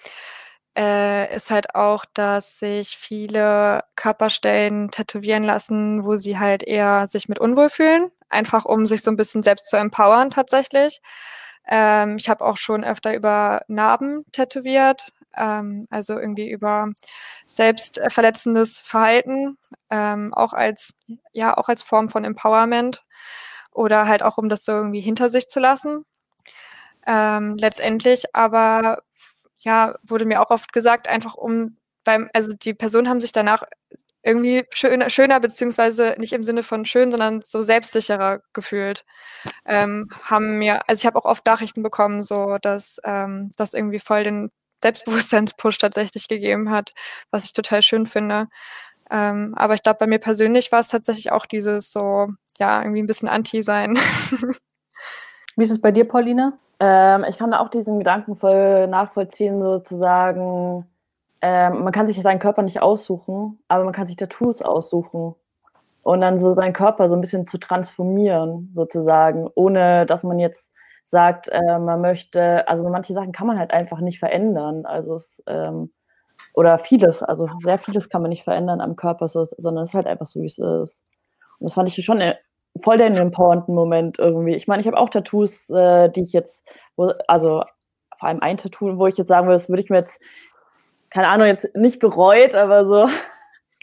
äh, 0.77 1.35
ist 1.35 1.51
halt 1.51 1.75
auch, 1.75 2.05
dass 2.13 2.59
sich 2.59 2.97
viele 2.97 3.83
Körperstellen 3.95 4.91
tätowieren 4.91 5.43
lassen, 5.43 6.05
wo 6.05 6.15
sie 6.17 6.39
halt 6.39 6.63
eher 6.63 7.07
sich 7.07 7.29
mit 7.29 7.39
unwohl 7.39 7.69
fühlen, 7.69 8.09
einfach 8.29 8.65
um 8.65 8.85
sich 8.87 9.03
so 9.03 9.11
ein 9.11 9.17
bisschen 9.17 9.43
selbst 9.43 9.69
zu 9.69 9.77
empowern 9.77 10.31
tatsächlich. 10.31 11.01
Ähm, 11.67 12.17
ich 12.17 12.29
habe 12.29 12.45
auch 12.45 12.57
schon 12.57 12.83
öfter 12.83 13.15
über 13.15 13.63
Narben 13.67 14.23
tätowiert, 14.31 15.13
ähm, 15.37 15.87
also 15.89 16.19
irgendwie 16.19 16.49
über 16.49 16.89
selbstverletzendes 17.45 18.81
Verhalten, 18.81 19.57
ähm, 19.89 20.33
auch 20.33 20.53
als 20.53 20.93
ja 21.33 21.55
auch 21.57 21.69
als 21.69 21.83
Form 21.83 22.09
von 22.09 22.25
Empowerment 22.25 23.05
oder 23.71 24.07
halt 24.07 24.23
auch, 24.23 24.37
um 24.37 24.49
das 24.49 24.65
so 24.65 24.71
irgendwie 24.71 25.01
hinter 25.01 25.29
sich 25.29 25.47
zu 25.49 25.59
lassen. 25.59 26.05
Ähm, 27.07 27.55
letztendlich 27.57 28.35
aber, 28.35 29.03
ja, 29.59 29.95
wurde 30.03 30.25
mir 30.25 30.41
auch 30.41 30.49
oft 30.51 30.73
gesagt, 30.73 31.07
einfach 31.07 31.35
um 31.35 31.77
beim, 32.03 32.29
also 32.33 32.53
die 32.53 32.73
Personen 32.73 33.09
haben 33.09 33.21
sich 33.21 33.31
danach 33.31 33.63
irgendwie 34.23 34.65
schöner, 34.71 35.09
schöner 35.11 35.39
beziehungsweise 35.39 36.15
nicht 36.17 36.33
im 36.33 36.43
Sinne 36.43 36.63
von 36.63 36.85
schön, 36.85 37.11
sondern 37.11 37.41
so 37.43 37.61
selbstsicherer 37.61 38.41
gefühlt. 38.53 39.05
Ähm, 39.65 40.09
haben 40.23 40.57
mir, 40.57 40.89
also 40.89 41.01
ich 41.01 41.05
habe 41.05 41.19
auch 41.19 41.25
oft 41.25 41.45
Nachrichten 41.45 41.83
bekommen, 41.83 42.23
so 42.23 42.55
dass 42.61 42.99
ähm, 43.03 43.51
das 43.57 43.73
irgendwie 43.75 43.99
voll 43.99 44.23
den 44.23 44.51
Selbstbewusstseinspush 44.85 45.79
tatsächlich 45.79 46.27
gegeben 46.27 46.69
hat, 46.69 46.93
was 47.31 47.45
ich 47.45 47.53
total 47.53 47.81
schön 47.81 48.05
finde. 48.05 48.47
Ähm, 49.09 49.53
aber 49.55 49.73
ich 49.73 49.83
glaube, 49.83 49.97
bei 49.99 50.07
mir 50.07 50.19
persönlich 50.19 50.71
war 50.71 50.79
es 50.79 50.89
tatsächlich 50.89 51.31
auch 51.31 51.45
dieses 51.45 51.91
so, 51.91 52.27
ja, 52.59 52.81
irgendwie 52.81 53.01
ein 53.01 53.07
bisschen 53.07 53.27
anti 53.27 53.63
sein. 53.63 53.95
Wie 55.55 55.63
ist 55.63 55.71
es 55.71 55.81
bei 55.81 55.91
dir, 55.91 56.07
Paulina? 56.07 56.53
Ähm, 56.79 57.25
ich 57.27 57.37
kann 57.37 57.51
da 57.51 57.59
auch 57.59 57.69
diesen 57.69 57.97
Gedanken 57.97 58.35
voll 58.35 58.87
nachvollziehen, 58.87 59.61
sozusagen. 59.61 60.85
Ähm, 61.41 61.83
man 61.83 61.93
kann 61.93 62.07
sich 62.07 62.21
seinen 62.21 62.39
Körper 62.39 62.61
nicht 62.61 62.81
aussuchen, 62.81 63.59
aber 63.67 63.85
man 63.85 63.93
kann 63.93 64.07
sich 64.07 64.17
Tattoos 64.17 64.61
aussuchen. 64.61 65.35
Und 66.03 66.21
dann 66.21 66.37
so 66.37 66.53
seinen 66.53 66.73
Körper 66.73 67.09
so 67.09 67.15
ein 67.15 67.21
bisschen 67.21 67.47
zu 67.47 67.57
transformieren, 67.57 68.69
sozusagen, 68.75 69.49
ohne 69.55 70.05
dass 70.05 70.23
man 70.23 70.37
jetzt 70.37 70.71
sagt, 71.05 71.47
äh, 71.49 71.79
man 71.79 72.01
möchte, 72.01 72.67
also 72.67 72.89
manche 72.89 73.13
Sachen 73.13 73.31
kann 73.31 73.47
man 73.47 73.59
halt 73.59 73.71
einfach 73.71 73.99
nicht 73.99 74.19
verändern. 74.19 74.85
Also 74.85 75.15
es, 75.15 75.41
ähm, 75.47 75.93
oder 76.53 76.77
vieles, 76.79 77.23
also 77.23 77.47
sehr 77.59 77.77
vieles 77.77 78.09
kann 78.09 78.21
man 78.21 78.29
nicht 78.29 78.43
verändern 78.43 78.81
am 78.81 78.95
Körper, 78.95 79.27
so, 79.27 79.45
sondern 79.57 79.83
es 79.83 79.89
ist 79.89 79.95
halt 79.95 80.07
einfach 80.07 80.25
so, 80.25 80.41
wie 80.41 80.45
es 80.45 80.57
ist. 80.57 81.05
Und 81.59 81.69
das 81.69 81.73
fand 81.75 81.87
ich 81.87 82.03
schon 82.03 82.21
äh, 82.21 82.35
voll 82.81 82.97
den 82.97 83.13
empowernden 83.15 83.75
Moment 83.75 84.19
irgendwie. 84.19 84.55
Ich 84.55 84.67
meine, 84.67 84.81
ich 84.81 84.87
habe 84.87 84.97
auch 84.97 85.09
Tattoos, 85.09 85.69
äh, 85.69 86.09
die 86.09 86.21
ich 86.21 86.33
jetzt, 86.33 86.67
wo, 86.95 87.13
also 87.27 87.63
vor 88.17 88.29
allem 88.29 88.41
ein 88.41 88.57
Tattoo, 88.57 88.97
wo 88.97 89.07
ich 89.07 89.17
jetzt 89.17 89.27
sagen 89.27 89.47
würde, 89.47 89.57
das 89.57 89.69
würde 89.69 89.81
ich 89.81 89.89
mir 89.89 89.97
jetzt, 89.99 90.19
keine 91.11 91.27
Ahnung, 91.29 91.47
jetzt 91.47 91.73
nicht 91.75 91.99
bereut, 91.99 92.55
aber 92.55 92.85
so, 92.85 93.07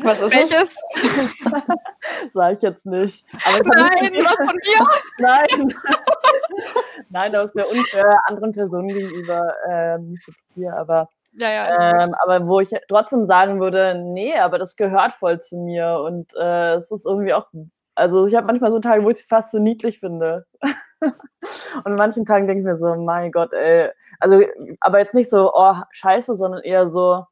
Was 0.03 0.21
ist 0.21 0.33
es? 0.33 0.33
Welches? 0.33 0.77
Sag 2.35 2.53
ich 2.55 2.63
jetzt 2.63 2.87
nicht. 2.87 3.25
Aber 3.45 3.59
Nein, 3.77 4.11
was 4.25 4.35
von 4.35 4.47
mir? 4.47 4.87
Nein. 5.19 5.75
Nein, 7.13 7.33
das 7.33 7.55
wäre 7.55 7.67
unfair 7.67 8.21
anderen 8.27 8.53
Personen 8.53 8.89
gegenüber, 8.89 9.55
äh, 9.69 9.99
nicht 9.99 10.27
jetzt 10.27 10.49
dir, 10.57 10.75
aber, 10.75 11.09
Ja, 11.33 11.51
ja. 11.51 12.05
ähm, 12.05 12.15
aber 12.23 12.47
wo 12.47 12.61
ich 12.61 12.71
trotzdem 12.89 13.27
sagen 13.27 13.61
würde, 13.61 13.95
nee, 13.95 14.37
aber 14.37 14.59
das 14.59 14.77
gehört 14.77 15.13
voll 15.13 15.41
zu 15.41 15.59
mir 15.59 16.01
und 16.05 16.35
äh, 16.35 16.75
es 16.75 16.91
ist 16.91 17.05
irgendwie 17.05 17.35
auch, 17.35 17.47
also 17.95 18.27
ich 18.27 18.35
habe 18.35 18.47
manchmal 18.47 18.71
so 18.71 18.81
Tage, 18.81 19.05
wo 19.05 19.11
ich 19.11 19.19
es 19.19 19.23
fast 19.23 19.53
so 19.53 19.59
niedlich 19.59 20.01
finde. 20.01 20.47
und 21.03 21.87
an 21.87 21.95
manchen 21.97 22.25
Tagen 22.25 22.47
denke 22.47 22.61
ich 22.61 22.67
mir 22.67 22.79
so, 22.79 22.95
mein 22.97 23.31
Gott, 23.31 23.53
ey, 23.53 23.91
also, 24.19 24.41
aber 24.81 25.01
jetzt 25.01 25.15
nicht 25.15 25.29
so, 25.29 25.53
oh, 25.53 25.75
scheiße, 25.91 26.35
sondern 26.37 26.63
eher 26.63 26.89
so, 26.89 27.27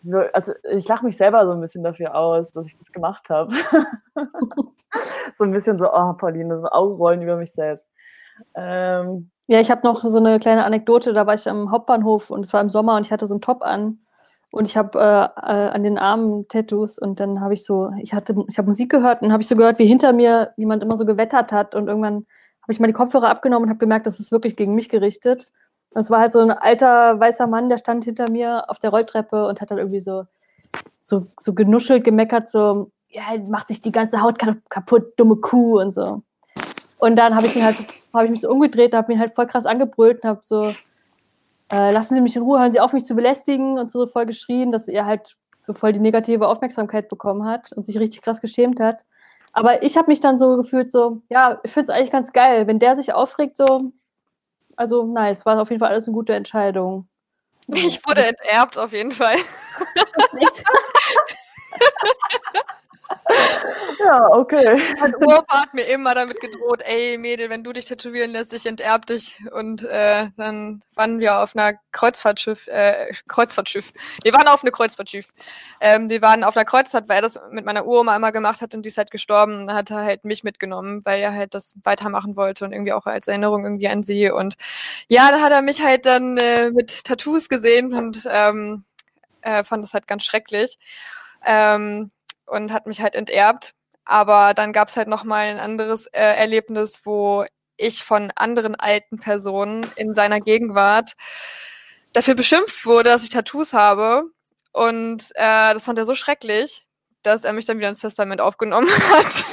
so, 0.00 0.18
also 0.32 0.52
ich 0.70 0.86
lache 0.86 1.04
mich 1.04 1.16
selber 1.16 1.46
so 1.46 1.52
ein 1.52 1.60
bisschen 1.60 1.82
dafür 1.82 2.14
aus, 2.14 2.50
dass 2.52 2.66
ich 2.66 2.76
das 2.76 2.92
gemacht 2.92 3.28
habe. 3.30 3.52
so 5.34 5.44
ein 5.44 5.52
bisschen 5.52 5.78
so, 5.78 5.90
oh, 5.92 6.12
Pauline, 6.14 6.60
so 6.60 6.68
Augenrollen 6.68 7.22
über 7.22 7.36
mich 7.36 7.52
selbst. 7.52 7.88
Ähm, 8.54 9.30
Ja, 9.46 9.60
ich 9.60 9.70
habe 9.70 9.86
noch 9.86 10.04
so 10.04 10.18
eine 10.18 10.38
kleine 10.40 10.64
Anekdote. 10.64 11.12
Da 11.12 11.26
war 11.26 11.34
ich 11.34 11.48
am 11.48 11.70
Hauptbahnhof 11.70 12.30
und 12.30 12.44
es 12.44 12.52
war 12.52 12.60
im 12.60 12.70
Sommer 12.70 12.96
und 12.96 13.06
ich 13.06 13.12
hatte 13.12 13.26
so 13.26 13.34
einen 13.34 13.42
Top 13.42 13.62
an 13.62 13.98
und 14.50 14.66
ich 14.66 14.76
habe 14.76 14.98
äh, 14.98 15.02
äh, 15.02 15.68
an 15.70 15.82
den 15.82 15.98
Armen 15.98 16.48
Tattoos 16.48 16.98
und 16.98 17.20
dann 17.20 17.40
habe 17.40 17.54
ich 17.54 17.64
so, 17.64 17.90
ich 18.00 18.14
hatte, 18.14 18.34
ich 18.48 18.56
habe 18.58 18.66
Musik 18.68 18.90
gehört 18.90 19.22
und 19.22 19.32
habe 19.32 19.42
ich 19.42 19.48
so 19.48 19.56
gehört, 19.56 19.78
wie 19.78 19.86
hinter 19.86 20.12
mir 20.12 20.52
jemand 20.56 20.82
immer 20.82 20.96
so 20.96 21.04
gewettert 21.04 21.52
hat 21.52 21.74
und 21.74 21.88
irgendwann 21.88 22.26
habe 22.62 22.72
ich 22.72 22.80
mal 22.80 22.86
die 22.86 22.92
Kopfhörer 22.94 23.28
abgenommen 23.28 23.64
und 23.64 23.70
habe 23.70 23.78
gemerkt, 23.78 24.06
das 24.06 24.20
ist 24.20 24.32
wirklich 24.32 24.56
gegen 24.56 24.74
mich 24.74 24.88
gerichtet. 24.88 25.52
Es 25.94 26.10
war 26.10 26.20
halt 26.20 26.32
so 26.32 26.40
ein 26.40 26.50
alter 26.50 27.20
weißer 27.20 27.46
Mann, 27.46 27.68
der 27.68 27.78
stand 27.78 28.04
hinter 28.04 28.30
mir 28.30 28.68
auf 28.70 28.78
der 28.78 28.90
Rolltreppe 28.90 29.46
und 29.46 29.60
hat 29.60 29.70
dann 29.70 29.78
irgendwie 29.78 30.00
so, 30.00 30.24
so, 31.00 31.26
so 31.38 31.54
genuschelt, 31.54 32.04
gemeckert, 32.04 32.48
so, 32.50 32.88
ja, 33.10 33.22
macht 33.48 33.68
sich 33.68 33.80
die 33.80 33.92
ganze 33.92 34.22
Haut 34.22 34.38
kaputt, 34.70 35.12
dumme 35.16 35.36
Kuh 35.36 35.80
und 35.80 35.92
so. 35.94 36.22
Und 37.04 37.16
dann 37.16 37.36
habe 37.36 37.46
ich 37.46 37.54
ihn 37.54 37.62
halt, 37.62 37.76
habe 38.14 38.24
ich 38.24 38.30
mich 38.30 38.40
so 38.40 38.48
umgedreht, 38.48 38.94
habe 38.94 39.12
ihn 39.12 39.20
halt 39.20 39.34
voll 39.34 39.46
krass 39.46 39.66
angebrüllt 39.66 40.22
und 40.22 40.28
habe 40.30 40.40
so, 40.42 40.72
äh, 41.70 41.90
lassen 41.90 42.14
Sie 42.14 42.22
mich 42.22 42.34
in 42.34 42.40
Ruhe, 42.40 42.58
hören 42.58 42.72
Sie 42.72 42.80
auf, 42.80 42.94
mich 42.94 43.04
zu 43.04 43.14
belästigen 43.14 43.78
und 43.78 43.92
so 43.92 44.06
voll 44.06 44.24
geschrien, 44.24 44.72
dass 44.72 44.88
er 44.88 45.04
halt 45.04 45.36
so 45.60 45.74
voll 45.74 45.92
die 45.92 46.00
negative 46.00 46.48
Aufmerksamkeit 46.48 47.10
bekommen 47.10 47.44
hat 47.44 47.72
und 47.72 47.84
sich 47.84 47.98
richtig 47.98 48.22
krass 48.22 48.40
geschämt 48.40 48.80
hat. 48.80 49.04
Aber 49.52 49.82
ich 49.82 49.98
habe 49.98 50.10
mich 50.10 50.20
dann 50.20 50.38
so 50.38 50.56
gefühlt, 50.56 50.90
so, 50.90 51.20
ja, 51.28 51.60
ich 51.62 51.72
finde 51.72 51.92
es 51.92 51.98
eigentlich 51.98 52.10
ganz 52.10 52.32
geil, 52.32 52.66
wenn 52.68 52.78
der 52.78 52.96
sich 52.96 53.12
aufregt, 53.12 53.58
so, 53.58 53.92
also 54.74 55.04
nice, 55.04 55.44
war 55.44 55.60
auf 55.60 55.68
jeden 55.68 55.80
Fall 55.80 55.90
alles 55.90 56.08
eine 56.08 56.14
gute 56.14 56.32
Entscheidung. 56.32 57.06
Ich 57.66 58.00
wurde 58.08 58.24
enterbt 58.24 58.78
auf 58.78 58.94
jeden 58.94 59.12
Fall. 59.12 59.36
Ja, 64.00 64.28
okay. 64.30 64.82
Mein 65.00 65.14
Opa 65.14 65.62
hat 65.62 65.74
mir 65.74 65.84
immer 65.84 66.14
damit 66.14 66.40
gedroht, 66.40 66.82
ey 66.84 67.16
Mädel, 67.16 67.48
wenn 67.48 67.64
du 67.64 67.72
dich 67.72 67.86
tätowieren 67.86 68.32
lässt, 68.32 68.52
ich 68.52 68.66
enterb 68.66 69.06
dich. 69.06 69.38
Und 69.52 69.84
äh, 69.84 70.28
dann 70.36 70.82
waren 70.94 71.20
wir 71.20 71.38
auf 71.38 71.56
einer 71.56 71.74
Kreuzfahrtschiff, 71.92 72.66
äh, 72.68 73.12
Kreuzfahrtschiff. 73.28 73.92
Wir 74.22 74.32
waren 74.32 74.48
auf 74.48 74.62
einer 74.62 74.72
Kreuzfahrtschiff. 74.72 75.32
Ähm, 75.80 76.10
wir 76.10 76.22
waren 76.22 76.44
auf 76.44 76.56
einer 76.56 76.64
Kreuzfahrt, 76.64 77.08
weil 77.08 77.16
er 77.16 77.22
das 77.22 77.40
mit 77.50 77.64
meiner 77.64 77.86
Uroma 77.86 78.14
immer 78.16 78.32
gemacht 78.32 78.60
hat 78.60 78.74
und 78.74 78.82
die 78.82 78.88
ist 78.88 78.98
halt 78.98 79.10
gestorben. 79.10 79.60
Und 79.60 79.66
dann 79.68 79.76
hat 79.76 79.90
er 79.90 80.04
halt 80.04 80.24
mich 80.24 80.44
mitgenommen, 80.44 81.04
weil 81.04 81.20
er 81.20 81.32
halt 81.32 81.54
das 81.54 81.74
weitermachen 81.82 82.36
wollte 82.36 82.64
und 82.64 82.72
irgendwie 82.72 82.92
auch 82.92 83.06
als 83.06 83.28
Erinnerung 83.28 83.64
irgendwie 83.64 83.88
an 83.88 84.04
sie. 84.04 84.30
Und 84.30 84.54
ja, 85.08 85.30
da 85.30 85.40
hat 85.40 85.52
er 85.52 85.62
mich 85.62 85.82
halt 85.82 86.06
dann 86.06 86.36
äh, 86.36 86.70
mit 86.70 87.04
Tattoos 87.04 87.48
gesehen 87.48 87.94
und 87.94 88.28
ähm, 88.30 88.84
äh, 89.40 89.64
fand 89.64 89.84
das 89.84 89.94
halt 89.94 90.06
ganz 90.06 90.24
schrecklich. 90.24 90.78
Ähm, 91.44 92.10
und 92.46 92.72
hat 92.72 92.86
mich 92.86 93.00
halt 93.00 93.14
enterbt. 93.14 93.74
Aber 94.04 94.54
dann 94.54 94.72
gab 94.72 94.88
es 94.88 94.96
halt 94.96 95.08
noch 95.08 95.24
mal 95.24 95.46
ein 95.46 95.58
anderes 95.58 96.06
äh, 96.08 96.20
Erlebnis, 96.20 97.00
wo 97.04 97.46
ich 97.76 98.04
von 98.04 98.32
anderen 98.36 98.74
alten 98.74 99.18
Personen 99.18 99.86
in 99.96 100.14
seiner 100.14 100.40
Gegenwart 100.40 101.12
dafür 102.12 102.34
beschimpft 102.34 102.86
wurde, 102.86 103.10
dass 103.10 103.24
ich 103.24 103.30
Tattoos 103.30 103.72
habe. 103.72 104.24
Und 104.72 105.30
äh, 105.34 105.74
das 105.74 105.84
fand 105.84 105.98
er 105.98 106.06
so 106.06 106.14
schrecklich, 106.14 106.86
dass 107.22 107.44
er 107.44 107.52
mich 107.52 107.64
dann 107.64 107.78
wieder 107.78 107.88
ins 107.88 108.00
Testament 108.00 108.40
aufgenommen 108.40 108.88
hat. 109.12 109.44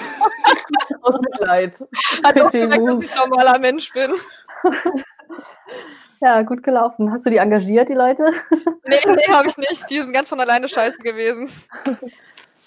Aus 1.01 1.19
Mitleid. 1.19 1.81
hat 2.23 2.41
auch 2.41 2.51
gemerkt, 2.51 2.87
dass 2.87 3.03
ich 3.03 3.11
ein 3.11 3.29
normaler 3.29 3.59
Mensch 3.59 3.91
bin. 3.93 4.11
Ja, 6.19 6.43
gut 6.43 6.61
gelaufen. 6.61 7.11
Hast 7.11 7.25
du 7.25 7.31
die 7.31 7.37
engagiert, 7.37 7.89
die 7.89 7.95
Leute? 7.95 8.31
Nee, 8.85 8.99
nee, 9.07 9.33
habe 9.33 9.47
ich 9.47 9.57
nicht. 9.57 9.89
Die 9.89 9.97
sind 9.97 10.13
ganz 10.13 10.29
von 10.29 10.39
alleine 10.39 10.69
scheiße 10.69 10.97
gewesen. 10.97 11.49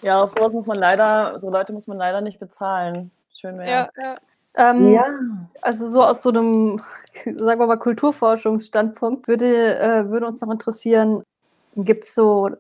Ja, 0.02 0.22
auf 0.22 0.30
sowas 0.30 0.52
muss 0.52 0.66
man 0.66 0.78
leider, 0.78 1.38
so 1.40 1.50
Leute 1.50 1.72
muss 1.72 1.86
man 1.86 1.98
leider 1.98 2.20
nicht 2.20 2.38
bezahlen. 2.38 3.10
Schön 3.32 3.58
wäre. 3.58 3.70
Ja, 3.70 3.88
ja. 4.02 4.14
Ähm, 4.56 4.92
ja. 4.92 5.04
Also 5.62 5.88
so 5.88 6.04
aus 6.04 6.22
so 6.22 6.28
einem, 6.30 6.82
sagen 7.24 7.60
wir 7.60 7.66
mal, 7.66 7.78
Kulturforschungsstandpunkt 7.78 9.28
würde, 9.28 9.78
äh, 9.78 10.08
würde 10.08 10.26
uns 10.26 10.40
noch 10.40 10.50
interessieren, 10.50 11.22
gibt 11.76 12.04
es 12.04 12.14
so, 12.14 12.50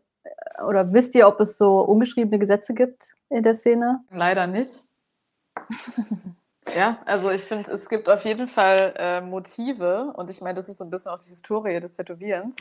oder 0.66 0.92
wisst 0.92 1.14
ihr, 1.14 1.28
ob 1.28 1.40
es 1.40 1.56
so 1.56 1.80
ungeschriebene 1.80 2.38
Gesetze 2.38 2.74
gibt 2.74 3.14
in 3.28 3.42
der 3.42 3.54
Szene? 3.54 4.00
Leider 4.10 4.46
nicht. 4.46 4.84
Ja, 6.74 6.98
also 7.04 7.30
ich 7.30 7.42
finde, 7.42 7.70
es 7.70 7.88
gibt 7.88 8.08
auf 8.08 8.24
jeden 8.24 8.48
Fall 8.48 8.94
äh, 8.96 9.20
Motive 9.20 10.12
und 10.16 10.30
ich 10.30 10.40
meine, 10.40 10.54
das 10.54 10.68
ist 10.68 10.78
so 10.78 10.84
ein 10.84 10.90
bisschen 10.90 11.12
auch 11.12 11.20
die 11.20 11.28
Historie 11.28 11.78
des 11.78 11.96
Tätowierens. 11.96 12.56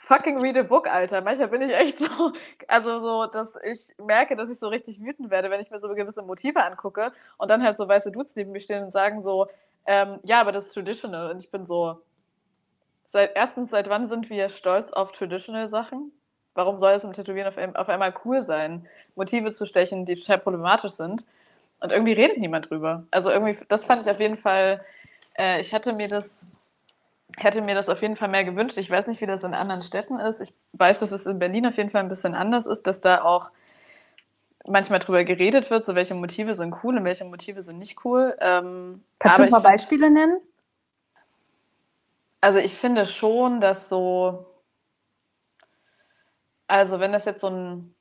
Fucking 0.00 0.40
read 0.40 0.56
a 0.56 0.62
book, 0.62 0.86
Alter. 0.86 1.20
Manchmal 1.22 1.48
bin 1.48 1.62
ich 1.62 1.74
echt 1.74 1.98
so, 1.98 2.32
also 2.68 3.00
so, 3.00 3.26
dass 3.26 3.56
ich 3.62 3.94
merke, 3.98 4.36
dass 4.36 4.48
ich 4.48 4.58
so 4.58 4.68
richtig 4.68 5.00
wütend 5.00 5.30
werde, 5.30 5.50
wenn 5.50 5.60
ich 5.60 5.70
mir 5.70 5.78
so 5.78 5.88
gewisse 5.88 6.22
Motive 6.22 6.62
angucke 6.62 7.12
und 7.36 7.50
dann 7.50 7.62
halt 7.62 7.76
so 7.76 7.88
weiße 7.88 8.12
Dudes 8.12 8.36
neben 8.36 8.52
mir 8.52 8.60
stehen 8.60 8.84
und 8.84 8.92
sagen 8.92 9.22
so, 9.22 9.48
ähm, 9.86 10.20
ja, 10.22 10.40
aber 10.40 10.52
das 10.52 10.66
ist 10.66 10.74
traditional 10.74 11.30
und 11.30 11.42
ich 11.42 11.50
bin 11.50 11.66
so, 11.66 12.00
seit 13.06 13.34
erstens, 13.34 13.70
seit 13.70 13.88
wann 13.88 14.06
sind 14.06 14.30
wir 14.30 14.50
stolz 14.50 14.92
auf 14.92 15.12
traditional 15.12 15.66
Sachen? 15.66 16.12
Warum 16.54 16.76
soll 16.78 16.92
es 16.92 17.04
im 17.04 17.12
Tätowieren 17.12 17.48
auf, 17.48 17.56
auf 17.76 17.88
einmal 17.88 18.14
cool 18.24 18.42
sein, 18.42 18.86
Motive 19.16 19.52
zu 19.52 19.66
stechen, 19.66 20.04
die 20.04 20.14
total 20.14 20.38
problematisch 20.38 20.92
sind? 20.92 21.24
Und 21.80 21.90
irgendwie 21.90 22.12
redet 22.12 22.38
niemand 22.38 22.70
drüber. 22.70 23.04
Also 23.10 23.30
irgendwie, 23.30 23.56
das 23.68 23.84
fand 23.84 24.02
ich 24.02 24.10
auf 24.10 24.20
jeden 24.20 24.36
Fall, 24.36 24.84
äh, 25.38 25.60
ich 25.60 25.72
hatte 25.72 25.94
mir 25.94 26.08
das, 26.08 26.50
hätte 27.36 27.60
mir 27.62 27.74
das 27.74 27.88
auf 27.88 28.02
jeden 28.02 28.16
Fall 28.16 28.28
mehr 28.28 28.44
gewünscht. 28.44 28.76
Ich 28.78 28.90
weiß 28.90 29.06
nicht, 29.08 29.20
wie 29.20 29.26
das 29.26 29.44
in 29.44 29.54
anderen 29.54 29.82
Städten 29.82 30.18
ist. 30.18 30.40
Ich 30.40 30.52
weiß, 30.72 31.00
dass 31.00 31.12
es 31.12 31.26
in 31.26 31.38
Berlin 31.38 31.66
auf 31.66 31.76
jeden 31.76 31.90
Fall 31.90 32.02
ein 32.02 32.08
bisschen 32.08 32.34
anders 32.34 32.66
ist, 32.66 32.86
dass 32.86 33.00
da 33.00 33.22
auch 33.22 33.50
manchmal 34.66 34.98
drüber 34.98 35.24
geredet 35.24 35.70
wird, 35.70 35.84
so 35.84 35.94
welche 35.94 36.14
Motive 36.14 36.54
sind 36.54 36.74
cool 36.82 36.96
und 36.98 37.04
welche 37.04 37.24
Motive 37.24 37.62
sind 37.62 37.78
nicht 37.78 38.04
cool. 38.04 38.36
Ähm, 38.40 39.02
Kannst 39.18 39.38
du 39.38 39.42
ein 39.44 39.50
paar 39.50 39.60
find- 39.60 39.72
Beispiele 39.72 40.10
nennen? 40.10 40.40
Also 42.40 42.58
ich 42.58 42.74
finde 42.74 43.06
schon, 43.06 43.60
dass 43.60 43.88
so, 43.88 44.46
also 46.66 47.00
wenn 47.00 47.12
das 47.12 47.24
jetzt 47.24 47.40
so 47.40 47.48
ein, 47.48 47.94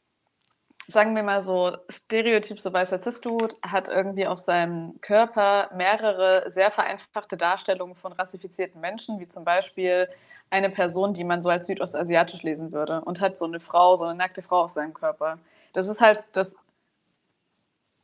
sagen 0.88 1.16
wir 1.16 1.24
mal 1.24 1.42
so, 1.42 1.76
Stereotyp, 1.90 2.60
so 2.60 2.72
weißer 2.72 3.00
Cis-Dude, 3.00 3.56
hat 3.62 3.90
irgendwie 3.90 4.26
auf 4.26 4.40
seinem 4.40 5.00
Körper 5.02 5.70
mehrere 5.76 6.50
sehr 6.50 6.72
vereinfachte 6.72 7.36
Darstellungen 7.38 7.96
von 7.96 8.14
rassifizierten 8.14 8.80
Menschen, 8.80 9.20
wie 9.20 9.28
zum 9.28 9.44
Beispiel 9.44 10.08
eine 10.50 10.70
Person, 10.70 11.14
die 11.14 11.26
man 11.26 11.42
so 11.42 11.50
als 11.50 11.68
südostasiatisch 11.68 12.44
lesen 12.44 12.72
würde 12.72 13.02
und 13.02 13.20
hat 13.20 13.38
so 13.38 13.46
eine 13.46 13.60
Frau, 13.60 13.98
so 13.98 14.06
eine 14.06 14.16
nackte 14.16 14.42
Frau 14.42 14.64
auf 14.64 14.72
seinem 14.72 14.94
Körper. 14.94 15.40
Das 15.74 15.88
ist 15.90 16.00
halt 16.00 16.24
das, 16.32 16.56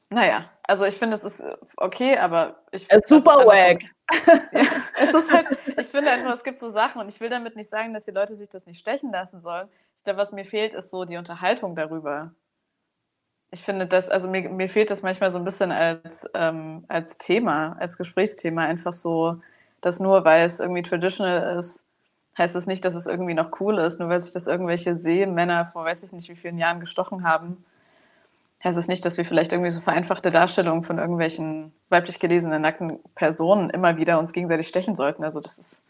naja, 0.10 0.50
also 0.64 0.84
ich 0.84 0.96
finde, 0.96 1.16
es 1.16 1.24
ist 1.24 1.44
okay, 1.78 2.18
aber 2.18 2.58
ich 2.72 2.86
Es 2.90 3.00
ist 3.00 3.10
super 3.10 3.38
also 3.38 3.50
wack. 3.50 3.82
ja, 4.52 4.68
es 5.00 5.14
ist 5.14 5.34
halt, 5.34 5.48
ich 5.78 5.88
finde 5.88 6.12
einfach, 6.12 6.34
es 6.34 6.44
gibt 6.44 6.60
so 6.60 6.70
Sachen 6.70 7.02
und 7.02 7.10
ich 7.10 7.22
will 7.22 7.30
damit 7.30 7.56
nicht 7.56 7.70
sagen, 7.70 7.94
dass 7.94 8.06
die 8.06 8.12
Leute 8.12 8.36
sich 8.36 8.50
das 8.50 8.68
nicht 8.68 8.80
stechen 8.80 9.12
lassen 9.12 9.40
sollen. 9.40 9.70
Ich 9.98 10.04
glaube, 10.04 10.20
was 10.20 10.34
mir 10.34 10.46
fehlt, 10.46 10.74
ist 10.74 10.92
so 10.92 11.06
die 11.06 11.18
Unterhaltung 11.18 11.76
darüber. 11.76 12.32
Ich 13.54 13.62
finde 13.62 13.86
das, 13.86 14.10
also 14.10 14.28
mir, 14.28 14.50
mir 14.50 14.68
fehlt 14.68 14.90
das 14.90 15.04
manchmal 15.04 15.32
so 15.32 15.38
ein 15.38 15.46
bisschen 15.46 15.72
als, 15.72 16.28
ähm, 16.34 16.86
als 16.88 17.20
Thema, 17.20 17.76
als 17.80 17.98
Gesprächsthema, 17.98 18.64
einfach 18.64 18.94
so, 18.94 19.38
dass 19.80 20.00
nur 20.00 20.26
weil 20.26 20.48
es 20.48 20.60
irgendwie 20.60 20.82
traditional 20.82 21.60
ist, 21.60 21.86
heißt 22.36 22.56
es 22.56 22.66
nicht, 22.66 22.84
dass 22.84 22.96
es 22.96 23.06
irgendwie 23.06 23.36
noch 23.36 23.60
cool 23.60 23.78
ist. 23.78 24.00
Nur 24.00 24.10
weil 24.10 24.20
sich 24.22 24.34
das 24.34 24.48
irgendwelche 24.48 24.96
Seemänner 24.96 25.68
vor 25.68 25.86
weiß 25.86 26.02
ich 26.02 26.14
nicht 26.14 26.30
wie 26.30 26.36
vielen 26.36 26.58
Jahren 26.58 26.80
gestochen 26.80 27.24
haben, 27.24 27.64
heißt 28.64 28.80
es 28.80 28.88
nicht, 28.88 29.06
dass 29.06 29.18
wir 29.18 29.26
vielleicht 29.26 29.52
irgendwie 29.52 29.70
so 29.70 29.82
vereinfachte 29.82 30.32
Darstellungen 30.32 30.84
von 30.84 30.98
irgendwelchen 30.98 31.74
weiblich 31.90 32.20
gelesenen 32.20 32.64
nackten 32.64 32.98
Personen 33.14 33.70
immer 33.70 33.98
wieder 33.98 34.18
uns 34.18 34.34
gegenseitig 34.34 34.68
stechen 34.68 34.96
sollten. 34.96 35.24
Also 35.24 35.40
das 35.40 35.60
ist 35.60 35.84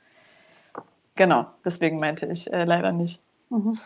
genau, 1.16 1.46
deswegen 1.64 1.98
meinte 1.98 2.26
ich 2.26 2.52
äh, 2.52 2.66
leider 2.66 2.92
nicht. 2.92 3.22
Mhm. 3.50 3.80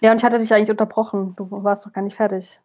Ja, 0.00 0.10
und 0.10 0.18
ich 0.18 0.24
hatte 0.24 0.40
dich 0.40 0.52
eigentlich 0.52 0.70
unterbrochen. 0.70 1.34
Du 1.36 1.48
warst 1.62 1.86
doch 1.86 1.92
gar 1.92 2.02
nicht 2.02 2.16
fertig. 2.16 2.60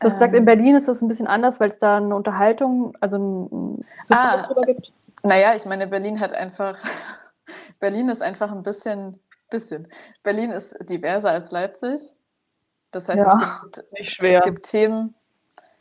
Du 0.00 0.06
hast 0.06 0.12
gesagt, 0.14 0.32
Ähm. 0.34 0.40
in 0.40 0.44
Berlin 0.44 0.76
ist 0.76 0.86
das 0.88 1.02
ein 1.02 1.08
bisschen 1.08 1.26
anders, 1.26 1.58
weil 1.60 1.68
es 1.70 1.78
da 1.78 1.96
eine 1.96 2.14
Unterhaltung, 2.14 2.96
also 3.00 3.16
ein, 3.18 3.84
Ah. 4.10 4.46
drüber 4.46 4.62
gibt. 4.62 4.92
Naja, 5.24 5.54
ich 5.56 5.64
meine, 5.66 5.86
Berlin 5.88 6.20
hat 6.20 6.32
einfach, 6.32 6.78
Berlin 7.80 8.08
ist 8.08 8.22
einfach 8.22 8.52
ein 8.52 8.62
bisschen, 8.62 9.18
bisschen, 9.50 9.88
Berlin 10.22 10.50
ist 10.50 10.76
diverser 10.88 11.30
als 11.30 11.50
Leipzig. 11.50 12.14
Das 12.92 13.08
heißt, 13.08 13.18
Ja, 13.18 13.26
es, 13.66 13.72
gibt, 13.80 13.92
Nicht 13.92 14.08
es 14.08 14.14
schwer. 14.14 14.40
gibt 14.42 14.62
Themen, 14.66 15.14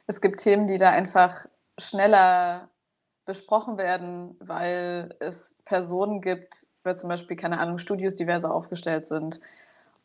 es 0.08 0.20
gibt 0.22 0.40
Themen, 0.40 0.66
die 0.68 0.78
da 0.78 0.90
einfach 0.90 1.46
schneller 1.80 2.70
besprochen 3.26 3.78
werden, 3.78 4.36
weil 4.40 5.14
es 5.20 5.56
Personen 5.66 6.22
gibt, 6.22 6.66
weil 6.84 6.96
zum 6.98 7.10
Beispiel, 7.10 7.38
keine 7.38 7.60
Ahnung, 7.60 7.78
Studios 7.78 8.16
diverser 8.16 8.54
aufgestellt 8.54 9.06
sind. 9.08 9.42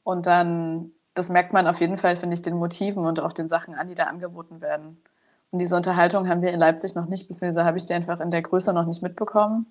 Und 0.05 0.27
dann, 0.27 0.91
das 1.15 1.29
merkt 1.29 1.53
man 1.53 1.67
auf 1.67 1.81
jeden 1.81 1.99
Fall, 1.99 2.17
finde 2.17 2.35
ich, 2.35 2.43
den 2.43 2.55
Motiven 2.55 3.05
und 3.05 3.21
auch 3.21 3.33
den 3.33 3.49
Sachen 3.49 3.75
an, 3.75 3.89
die 3.89 3.95
da 3.95 4.05
angeboten 4.05 4.61
werden. 4.61 5.03
Und 5.51 5.59
diese 5.59 5.77
Unterhaltung 5.77 6.29
haben 6.29 6.41
wir 6.41 6.53
in 6.53 6.59
Leipzig 6.59 6.95
noch 6.95 7.07
nicht, 7.07 7.29
beziehungsweise 7.29 7.65
habe 7.65 7.77
ich 7.77 7.85
die 7.85 7.93
einfach 7.93 8.21
in 8.21 8.31
der 8.31 8.43
Größe 8.43 8.73
noch 8.73 8.87
nicht 8.87 9.03
mitbekommen. 9.03 9.67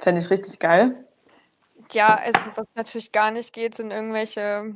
Fände 0.00 0.20
ich 0.20 0.30
richtig 0.30 0.60
geil. 0.60 1.04
Ja, 1.92 2.16
also 2.16 2.38
was 2.54 2.66
natürlich 2.76 3.10
gar 3.10 3.32
nicht 3.32 3.52
geht, 3.52 3.74
sind 3.74 3.90
irgendwelche 3.90 4.74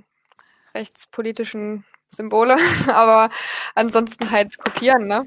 rechtspolitischen 0.74 1.84
Symbole, 2.10 2.56
aber 2.92 3.30
ansonsten 3.76 4.30
halt 4.32 4.58
kopieren, 4.58 5.06
ne? 5.06 5.24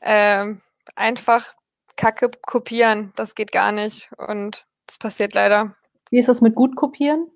Ähm, 0.00 0.62
einfach 0.94 1.54
Kacke 1.96 2.30
kopieren, 2.42 3.12
das 3.16 3.34
geht 3.34 3.52
gar 3.52 3.72
nicht 3.72 4.10
und 4.16 4.66
das 4.86 4.98
passiert 4.98 5.34
leider. 5.34 5.74
Wie 6.10 6.18
ist 6.18 6.28
das 6.28 6.40
mit 6.40 6.54
gut 6.54 6.76
kopieren? 6.76 7.30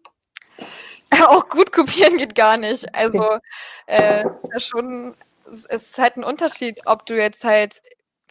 Auch 1.26 1.48
gut 1.48 1.72
kopieren 1.72 2.16
geht 2.18 2.34
gar 2.34 2.56
nicht. 2.56 2.94
Also 2.94 3.38
äh, 3.86 4.24
schon, 4.58 5.14
es 5.50 5.64
ist 5.66 5.98
halt 5.98 6.16
ein 6.16 6.24
Unterschied, 6.24 6.80
ob 6.86 7.06
du 7.06 7.16
jetzt 7.16 7.44
halt 7.44 7.80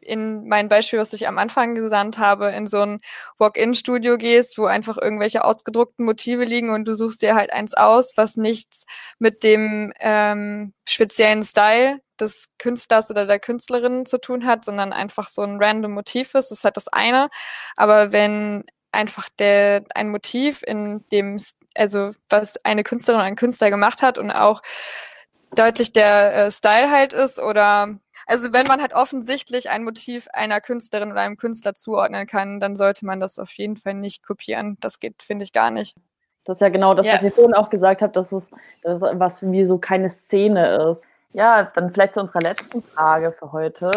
in 0.02 0.48
mein 0.48 0.70
Beispiel, 0.70 1.00
was 1.00 1.14
ich 1.14 1.28
am 1.28 1.38
Anfang 1.38 1.76
gesandt 1.76 2.20
habe, 2.20 2.50
in 2.50 2.68
so 2.68 2.82
ein 2.82 3.00
Walk-in-Studio 3.38 4.18
gehst, 4.18 4.58
wo 4.58 4.66
einfach 4.66 4.98
irgendwelche 4.98 5.44
ausgedruckten 5.44 6.06
Motive 6.06 6.44
liegen 6.44 6.70
und 6.70 6.86
du 6.88 6.94
suchst 6.94 7.22
dir 7.22 7.36
halt 7.36 7.52
eins 7.52 7.74
aus, 7.74 8.14
was 8.16 8.38
nichts 8.38 8.86
mit 9.20 9.44
dem 9.44 9.94
ähm, 10.00 10.74
speziellen 10.88 11.44
Style 11.44 12.00
des 12.20 12.50
Künstlers 12.58 13.12
oder 13.12 13.26
der 13.26 13.40
Künstlerin 13.40 14.06
zu 14.06 14.20
tun 14.20 14.46
hat, 14.46 14.66
sondern 14.66 14.94
einfach 14.94 15.28
so 15.28 15.42
ein 15.42 15.62
random 15.62 15.92
Motiv 15.94 16.28
ist, 16.36 16.52
das 16.52 16.60
ist 16.60 16.64
halt 16.64 16.78
das 16.78 16.88
eine. 16.88 17.30
Aber 17.78 18.12
wenn 18.12 18.64
einfach 18.92 19.30
der 19.38 19.84
ein 19.96 20.10
Motiv 20.10 20.64
in 20.66 21.06
dem, 21.12 21.38
also 21.80 22.12
was 22.30 22.64
eine 22.66 22.84
Künstlerin 22.84 23.22
oder 23.22 23.28
ein 23.28 23.36
Künstler 23.36 23.70
gemacht 23.70 24.02
hat 24.02 24.18
und 24.18 24.32
auch 24.32 24.62
deutlich 25.56 25.94
der 25.94 26.36
äh, 26.36 26.52
Style 26.52 26.92
halt 26.92 27.14
ist 27.14 27.40
oder 27.40 27.98
also 28.28 28.54
wenn 28.54 28.68
man 28.68 28.80
halt 28.80 28.94
offensichtlich 28.94 29.72
ein 29.72 29.84
Motiv 29.84 30.28
einer 30.34 30.62
Künstlerin 30.62 31.12
oder 31.12 31.22
einem 31.22 31.38
Künstler 31.38 31.74
zuordnen 31.74 32.28
kann, 32.28 32.60
dann 32.60 32.76
sollte 32.76 33.06
man 33.06 33.20
das 33.20 33.40
auf 33.40 33.52
jeden 33.54 33.76
Fall 33.76 33.96
nicht 33.96 34.24
kopieren. 34.24 34.78
Das 34.82 35.00
geht, 35.00 35.24
finde 35.24 35.46
ich, 35.46 35.52
gar 35.52 35.72
nicht. 35.72 35.98
Das 36.46 36.58
ist 36.58 36.62
ja 36.62 36.70
genau 36.70 36.94
das, 36.94 37.08
Ja. 37.08 37.14
was 37.14 37.24
ihr 37.24 37.32
vorhin 37.32 37.56
auch 37.56 37.72
gesagt 37.72 38.04
habt, 38.04 38.16
dass 38.16 38.32
es 38.32 38.52
dass, 38.84 39.02
was 39.02 39.40
für 39.40 39.48
mich 39.48 39.68
so 39.68 39.80
keine 39.80 40.10
Szene 40.10 40.90
ist. 40.92 41.06
Ja, 41.32 41.72
dann 41.76 41.92
vielleicht 41.92 42.14
zu 42.16 42.20
unserer 42.20 42.42
letzten 42.42 42.82
Frage 42.84 43.32
für 43.32 43.52
heute. 43.52 43.90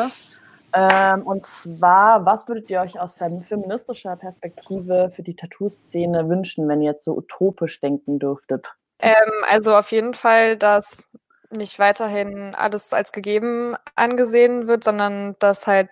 Ähm, 0.75 1.27
und 1.27 1.45
zwar, 1.45 2.25
was 2.25 2.49
würdet 2.49 2.71
ihr 2.71 2.81
euch 2.81 2.99
aus 2.99 3.13
fem- 3.15 3.43
feministischer 3.43 4.17
Perspektive 4.17 5.11
für 5.15 5.23
die 5.23 5.37
Tattoo-Szene 5.37 6.29
wünschen, 6.29 6.69
wenn 6.69 6.81
ihr 6.81 6.93
jetzt 6.93 7.05
so 7.05 7.17
utopisch 7.17 7.81
denken 7.81 8.19
dürftet? 8.19 8.73
Ähm, 8.99 9.15
also 9.51 9.77
auf 9.77 9.93
jeden 9.93 10.15
Fall, 10.15 10.57
dass 10.57 11.09
nicht 11.51 11.79
weiterhin 11.79 12.55
alles 12.55 12.93
als 12.93 13.13
gegeben 13.13 13.77
angesehen 13.95 14.67
wird, 14.67 14.85
sondern 14.85 15.37
dass 15.39 15.67
halt 15.67 15.91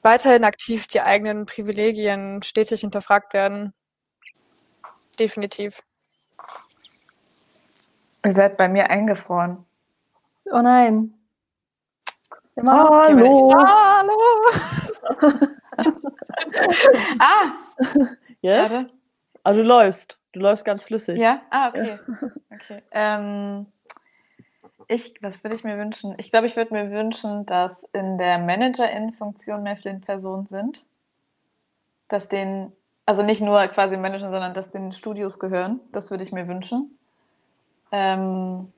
weiterhin 0.00 0.44
aktiv 0.44 0.86
die 0.86 1.02
eigenen 1.02 1.44
Privilegien 1.44 2.42
stetig 2.42 2.80
hinterfragt 2.80 3.34
werden. 3.34 3.74
Definitiv. 5.18 5.82
Ihr 8.24 8.32
seid 8.32 8.56
bei 8.56 8.68
mir 8.68 8.88
eingefroren. 8.88 9.66
Oh 10.46 10.60
nein. 10.62 11.12
Hallo! 12.56 13.52
Hallo! 13.54 14.10
Ah, 17.18 17.52
Yes? 18.40 18.70
warte. 18.70 18.90
Also 19.42 19.60
du 19.62 19.66
läufst. 19.66 20.18
Du 20.32 20.40
läufst 20.40 20.64
ganz 20.64 20.82
flüssig. 20.84 21.18
Ja? 21.18 21.40
Ah, 21.50 21.68
okay. 21.68 21.98
okay. 22.52 22.82
Ähm, 22.92 23.66
ich, 24.88 25.14
was 25.20 25.42
würde 25.42 25.56
ich 25.56 25.64
mir 25.64 25.78
wünschen? 25.78 26.14
Ich 26.18 26.30
glaube, 26.30 26.46
ich 26.46 26.56
würde 26.56 26.74
mir 26.74 26.90
wünschen, 26.90 27.46
dass 27.46 27.84
in 27.92 28.18
der 28.18 28.38
Managerin-Funktion 28.38 29.62
mehr 29.62 29.76
Flint-Personen 29.76 30.46
sind. 30.46 30.84
Dass 32.08 32.28
den, 32.28 32.72
also 33.06 33.22
nicht 33.22 33.40
nur 33.40 33.66
quasi 33.68 33.96
Manager, 33.96 34.30
sondern 34.30 34.54
dass 34.54 34.70
den 34.70 34.92
Studios 34.92 35.38
gehören. 35.38 35.80
Das 35.92 36.10
würde 36.10 36.24
ich 36.24 36.32
mir 36.32 36.46
wünschen. 36.48 36.98
Ähm, 37.90 38.72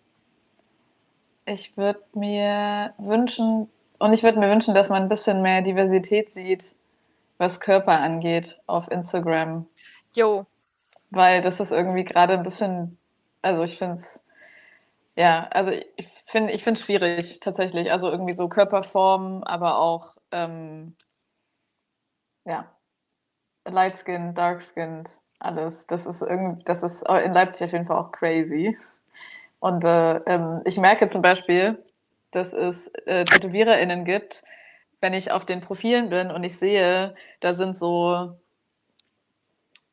ich 1.46 1.76
würde 1.76 2.02
mir 2.14 2.94
wünschen, 2.98 3.70
und 3.98 4.12
ich 4.12 4.22
würde 4.22 4.38
mir 4.38 4.50
wünschen, 4.50 4.74
dass 4.74 4.88
man 4.90 5.04
ein 5.04 5.08
bisschen 5.08 5.42
mehr 5.42 5.62
Diversität 5.62 6.32
sieht, 6.32 6.74
was 7.38 7.60
Körper 7.60 8.00
angeht 8.00 8.60
auf 8.66 8.90
Instagram. 8.90 9.66
Jo, 10.14 10.46
Weil 11.10 11.42
das 11.42 11.60
ist 11.60 11.72
irgendwie 11.72 12.04
gerade 12.04 12.34
ein 12.34 12.42
bisschen, 12.44 12.98
also 13.42 13.64
ich 13.64 13.78
finde 13.78 13.96
es, 13.96 14.20
ja, 15.16 15.48
also 15.52 15.72
ich 15.72 16.10
finde 16.26 16.52
ich 16.52 16.64
finde 16.64 16.80
es 16.80 16.86
schwierig 16.86 17.40
tatsächlich. 17.40 17.92
Also 17.92 18.10
irgendwie 18.10 18.34
so 18.34 18.48
Körperform, 18.48 19.42
aber 19.44 19.78
auch, 19.78 20.14
ähm, 20.32 20.96
ja, 22.44 22.70
Light 23.68 23.98
Skin, 23.98 24.34
Dark 24.34 24.62
Skin, 24.62 25.04
alles. 25.40 25.86
Das 25.88 26.06
ist 26.06 26.22
irgendwie, 26.22 26.64
das 26.64 26.82
ist 26.82 27.02
in 27.08 27.34
Leipzig 27.34 27.64
auf 27.66 27.72
jeden 27.72 27.86
Fall 27.86 27.98
auch 27.98 28.12
crazy. 28.12 28.78
Und 29.58 29.84
äh, 29.84 30.16
ähm, 30.26 30.62
ich 30.64 30.76
merke 30.76 31.08
zum 31.08 31.22
Beispiel, 31.22 31.82
dass 32.30 32.52
es 32.52 32.88
äh, 33.06 33.24
TätowiererInnen 33.24 34.04
gibt, 34.04 34.42
wenn 35.00 35.14
ich 35.14 35.30
auf 35.30 35.44
den 35.44 35.60
Profilen 35.60 36.10
bin 36.10 36.30
und 36.30 36.44
ich 36.44 36.58
sehe, 36.58 37.14
da 37.40 37.54
sind 37.54 37.78
so 37.78 38.36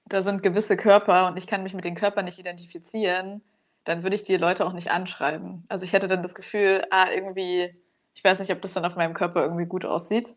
da 0.05 0.21
sind 0.21 0.43
gewisse 0.43 0.77
Körper 0.77 1.27
und 1.27 1.37
ich 1.37 1.47
kann 1.47 1.63
mich 1.63 1.73
mit 1.73 1.85
den 1.85 1.95
Körpern 1.95 2.25
nicht 2.25 2.39
identifizieren, 2.39 3.41
dann 3.83 4.03
würde 4.03 4.15
ich 4.15 4.23
die 4.23 4.37
Leute 4.37 4.65
auch 4.65 4.73
nicht 4.73 4.91
anschreiben. 4.91 5.65
Also 5.69 5.85
ich 5.85 5.93
hätte 5.93 6.07
dann 6.07 6.23
das 6.23 6.35
Gefühl, 6.35 6.83
ah, 6.91 7.07
irgendwie, 7.13 7.75
ich 8.13 8.23
weiß 8.23 8.39
nicht, 8.39 8.51
ob 8.51 8.61
das 8.61 8.73
dann 8.73 8.85
auf 8.85 8.95
meinem 8.95 9.13
Körper 9.13 9.41
irgendwie 9.41 9.65
gut 9.65 9.85
aussieht. 9.85 10.35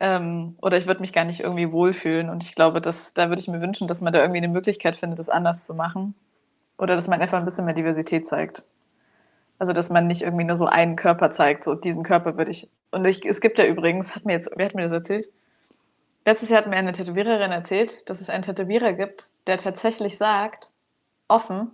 Ähm, 0.00 0.56
oder 0.60 0.78
ich 0.78 0.86
würde 0.86 1.00
mich 1.00 1.12
gar 1.12 1.24
nicht 1.24 1.40
irgendwie 1.40 1.72
wohlfühlen. 1.72 2.30
Und 2.30 2.42
ich 2.42 2.54
glaube, 2.54 2.80
dass, 2.80 3.14
da 3.14 3.28
würde 3.28 3.40
ich 3.40 3.48
mir 3.48 3.60
wünschen, 3.60 3.86
dass 3.86 4.00
man 4.00 4.12
da 4.12 4.20
irgendwie 4.20 4.38
eine 4.38 4.48
Möglichkeit 4.48 4.96
findet, 4.96 5.18
das 5.18 5.28
anders 5.28 5.66
zu 5.66 5.74
machen. 5.74 6.14
Oder 6.80 6.96
dass 6.96 7.08
man 7.08 7.20
einfach 7.20 7.38
ein 7.38 7.44
bisschen 7.44 7.66
mehr 7.66 7.74
Diversität 7.74 8.26
zeigt. 8.26 8.64
Also, 9.58 9.74
dass 9.74 9.90
man 9.90 10.06
nicht 10.06 10.22
irgendwie 10.22 10.44
nur 10.44 10.56
so 10.56 10.64
einen 10.64 10.96
Körper 10.96 11.30
zeigt, 11.30 11.64
so 11.64 11.74
diesen 11.74 12.02
Körper 12.02 12.38
würde 12.38 12.50
ich. 12.50 12.68
Und 12.90 13.06
ich, 13.06 13.26
es 13.26 13.42
gibt 13.42 13.58
ja 13.58 13.66
übrigens, 13.66 14.16
hat 14.16 14.24
mir 14.24 14.32
jetzt, 14.32 14.50
wer 14.56 14.64
hat 14.64 14.74
mir 14.74 14.84
das 14.84 14.92
erzählt? 14.92 15.28
Letztes 16.24 16.48
Jahr 16.48 16.62
hat 16.62 16.70
mir 16.70 16.76
eine 16.76 16.92
Tätowiererin 16.92 17.52
erzählt, 17.52 18.08
dass 18.08 18.22
es 18.22 18.30
einen 18.30 18.42
Tätowierer 18.42 18.94
gibt, 18.94 19.28
der 19.46 19.58
tatsächlich 19.58 20.16
sagt, 20.16 20.72
offen, 21.28 21.70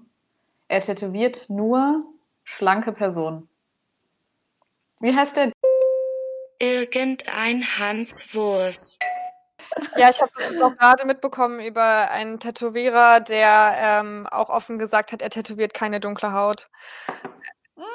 er 0.66 0.80
tätowiert 0.80 1.48
nur 1.48 2.04
schlanke 2.42 2.92
Personen. 2.92 3.48
Wie 4.98 5.14
heißt 5.14 5.36
der? 5.36 5.52
Irgendein 6.58 7.62
Hans 7.78 8.34
Wurst. 8.34 8.98
Ja, 9.96 10.10
ich 10.10 10.20
habe 10.20 10.30
das 10.34 10.50
jetzt 10.50 10.62
auch 10.62 10.74
gerade 10.76 11.04
mitbekommen 11.06 11.60
über 11.60 12.10
einen 12.10 12.38
Tätowierer, 12.38 13.20
der 13.20 13.74
ähm, 13.78 14.26
auch 14.30 14.50
offen 14.50 14.78
gesagt 14.78 15.12
hat, 15.12 15.22
er 15.22 15.30
tätowiert 15.30 15.74
keine 15.74 16.00
dunkle 16.00 16.32
Haut. 16.32 16.68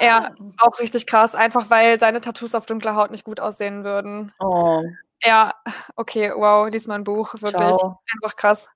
Ja, 0.00 0.30
auch 0.58 0.78
richtig 0.78 1.06
krass, 1.06 1.34
einfach 1.34 1.70
weil 1.70 1.98
seine 1.98 2.20
Tattoos 2.20 2.54
auf 2.54 2.66
dunkler 2.66 2.94
Haut 2.94 3.10
nicht 3.10 3.24
gut 3.24 3.40
aussehen 3.40 3.84
würden. 3.84 4.32
Oh, 4.38 4.82
Ja, 5.24 5.54
okay, 5.96 6.32
wow, 6.34 6.68
lies 6.68 6.86
mal 6.86 6.96
ein 6.96 7.04
Buch, 7.04 7.34
wirklich. 7.34 7.50
ciao. 7.52 7.98
Einfach 8.14 8.36
krass. 8.36 8.68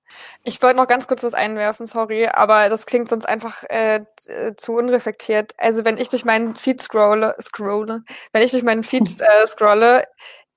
Ich 0.42 0.60
wollte 0.62 0.76
noch 0.76 0.86
ganz 0.88 1.06
kurz 1.08 1.22
was 1.22 1.34
einwerfen, 1.34 1.86
sorry, 1.86 2.26
aber 2.28 2.68
das 2.68 2.86
klingt 2.86 3.08
sonst 3.08 3.26
einfach 3.26 3.62
äh, 3.64 4.04
äh, 4.26 4.54
zu 4.56 4.72
unreflektiert. 4.74 5.52
Also 5.58 5.84
wenn 5.84 5.98
ich 5.98 6.08
durch 6.08 6.24
meinen 6.24 6.56
Feed 6.56 6.80
scrolle, 6.82 7.36
scrolle, 7.40 8.02
wenn 8.32 8.42
ich 8.42 8.50
durch 8.52 8.62
meinen 8.64 8.84
Feed 8.84 9.08
äh, 9.20 9.46
scrolle, 9.46 10.04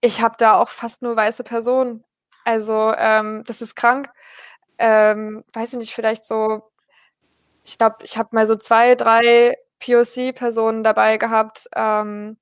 ich 0.02 0.22
habe 0.22 0.36
da 0.38 0.56
auch 0.60 0.70
fast 0.70 1.02
nur 1.02 1.16
weiße 1.16 1.44
Personen. 1.44 2.04
Also 2.50 2.95
ähm, 2.97 3.43
das 3.45 3.62
ist 3.62 3.76
krank. 3.76 4.10
Ähm, 4.80 5.43
weiß 5.54 5.74
ich 5.74 5.80
nicht, 5.80 5.93
vielleicht 5.93 6.26
so, 6.26 6.64
ich 7.64 7.78
glaube, 7.78 7.97
ich 8.02 8.18
habe 8.18 8.30
mal 8.32 8.47
so 8.47 8.56
zwei, 8.56 8.95
drei 8.95 9.56
POC-Personen 9.80 10.84
dabei 10.84 11.18
gehabt. 11.18 11.70
Ähm, 11.76 12.38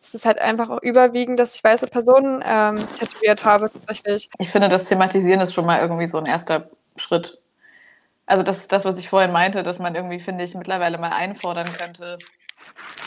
es 0.00 0.14
ist 0.14 0.26
halt 0.26 0.38
einfach 0.38 0.70
auch 0.70 0.82
überwiegend, 0.82 1.40
dass 1.40 1.56
ich 1.56 1.64
weiße 1.64 1.88
Personen 1.88 2.40
ähm, 2.46 2.86
tätowiert 2.96 3.44
habe, 3.44 3.68
tatsächlich. 3.72 4.28
Ich 4.38 4.48
finde, 4.48 4.68
das 4.68 4.84
Thematisieren 4.84 5.40
ist 5.40 5.54
schon 5.54 5.66
mal 5.66 5.80
irgendwie 5.80 6.06
so 6.06 6.18
ein 6.18 6.26
erster 6.26 6.70
Schritt. 6.94 7.40
Also 8.26 8.44
das 8.44 8.58
ist 8.58 8.70
das, 8.70 8.84
was 8.84 8.96
ich 9.00 9.08
vorhin 9.08 9.32
meinte, 9.32 9.64
dass 9.64 9.80
man 9.80 9.96
irgendwie, 9.96 10.20
finde 10.20 10.44
ich, 10.44 10.54
mittlerweile 10.54 10.98
mal 10.98 11.10
einfordern 11.10 11.66
könnte, 11.72 12.18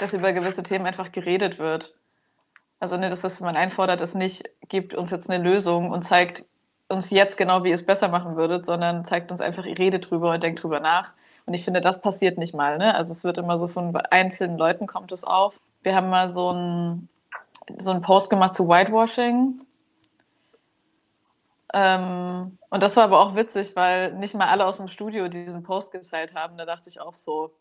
dass 0.01 0.13
über 0.13 0.33
gewisse 0.33 0.63
Themen 0.63 0.86
einfach 0.86 1.13
geredet 1.13 1.59
wird. 1.59 1.94
Also 2.80 2.97
ne, 2.97 3.09
das, 3.09 3.23
was 3.23 3.39
man 3.39 3.55
einfordert, 3.55 4.01
ist 4.01 4.15
nicht, 4.15 4.49
gibt 4.67 4.93
uns 4.93 5.11
jetzt 5.11 5.30
eine 5.30 5.43
Lösung 5.43 5.91
und 5.91 6.03
zeigt 6.03 6.45
uns 6.89 7.09
jetzt 7.09 7.38
genau, 7.38 7.63
wie 7.63 7.69
ihr 7.69 7.76
es 7.76 7.86
besser 7.86 8.09
machen 8.09 8.36
würdet, 8.36 8.65
sondern 8.65 9.05
zeigt 9.05 9.32
uns 9.32 9.41
einfach, 9.41 9.65
ihr 9.65 9.78
redet 9.78 10.09
drüber 10.09 10.34
und 10.34 10.43
denkt 10.43 10.61
drüber 10.61 10.80
nach. 10.80 11.11
Und 11.45 11.53
ich 11.53 11.63
finde, 11.63 11.82
das 11.82 12.01
passiert 12.01 12.38
nicht 12.38 12.53
mal. 12.53 12.78
Ne? 12.78 12.93
Also 12.95 13.11
es 13.11 13.23
wird 13.23 13.38
immer 13.38 13.57
so 13.57 13.67
von 13.67 13.95
einzelnen 13.95 14.57
Leuten 14.57 14.88
kommt 14.88 15.11
es 15.11 15.23
auf. 15.23 15.53
Wir 15.84 15.95
haben 15.95 16.09
mal 16.09 16.30
so 16.30 16.49
einen 16.49 17.09
so 17.78 17.99
Post 18.01 18.30
gemacht 18.30 18.55
zu 18.55 18.67
Whitewashing. 18.67 19.61
Ähm, 21.73 22.57
und 22.69 22.84
das 22.84 22.95
war 22.95 23.05
aber 23.05 23.19
auch 23.19 23.36
witzig, 23.36 23.76
weil 23.76 24.13
nicht 24.13 24.34
mal 24.36 24.47
alle 24.47 24.65
aus 24.65 24.78
dem 24.78 24.88
Studio 24.88 25.28
diesen 25.28 25.63
Post 25.63 25.91
geteilt 25.91 26.36
haben. 26.36 26.57
Da 26.57 26.65
dachte 26.65 26.89
ich 26.89 26.99
auch 26.99 27.13
so, 27.13 27.51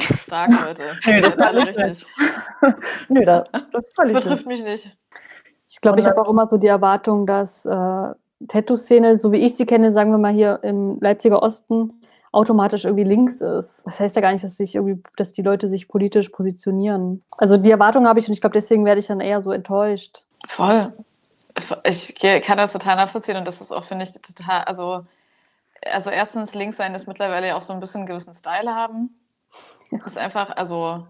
stark, 0.00 0.50
Leute. 0.60 0.96
Das 1.04 1.32
Sind 1.32 1.42
alle 1.42 1.66
richtig. 1.66 2.06
Nö, 3.08 3.24
das, 3.24 3.48
das 3.72 3.84
ist 3.84 3.94
völlig 3.94 4.14
Betrifft 4.14 4.46
mich 4.46 4.62
nicht. 4.62 4.96
Ich 5.68 5.80
glaube, 5.80 6.00
ich 6.00 6.06
habe 6.06 6.20
auch 6.20 6.28
immer 6.28 6.48
so 6.48 6.56
die 6.56 6.66
Erwartung, 6.66 7.26
dass 7.26 7.66
äh, 7.66 8.08
Tattoo-Szene, 8.48 9.16
so 9.16 9.32
wie 9.32 9.38
ich 9.38 9.56
sie 9.56 9.66
kenne, 9.66 9.92
sagen 9.92 10.10
wir 10.10 10.18
mal 10.18 10.32
hier 10.32 10.60
im 10.62 10.98
Leipziger 11.00 11.42
Osten, 11.42 12.00
automatisch 12.32 12.84
irgendwie 12.84 13.04
links 13.04 13.40
ist. 13.40 13.82
Das 13.86 14.00
heißt 14.00 14.16
ja 14.16 14.22
gar 14.22 14.32
nicht, 14.32 14.44
dass 14.44 14.56
sich 14.56 14.74
irgendwie, 14.74 15.02
dass 15.16 15.32
die 15.32 15.42
Leute 15.42 15.68
sich 15.68 15.88
politisch 15.88 16.28
positionieren. 16.30 17.22
Also 17.38 17.56
die 17.56 17.70
Erwartung 17.70 18.06
habe 18.06 18.18
ich 18.18 18.26
und 18.26 18.34
ich 18.34 18.40
glaube, 18.40 18.54
deswegen 18.54 18.84
werde 18.84 19.00
ich 19.00 19.06
dann 19.06 19.20
eher 19.20 19.40
so 19.40 19.52
enttäuscht. 19.52 20.24
Voll. 20.46 20.92
Ich 21.88 22.14
kann 22.16 22.58
das 22.58 22.72
total 22.72 22.96
nachvollziehen 22.96 23.36
und 23.36 23.46
das 23.46 23.60
ist 23.60 23.72
auch, 23.72 23.84
finde 23.84 24.04
ich, 24.04 24.12
total, 24.12 24.64
also, 24.64 25.06
also 25.92 26.10
erstens, 26.10 26.54
links 26.54 26.76
sein 26.76 26.94
ist 26.94 27.06
mittlerweile 27.06 27.46
ja 27.46 27.56
auch 27.56 27.62
so 27.62 27.72
ein 27.72 27.78
bisschen 27.78 28.00
einen 28.00 28.08
gewissen 28.08 28.34
Style 28.34 28.74
haben. 28.74 29.14
Ist 30.06 30.18
einfach, 30.18 30.56
also, 30.56 31.06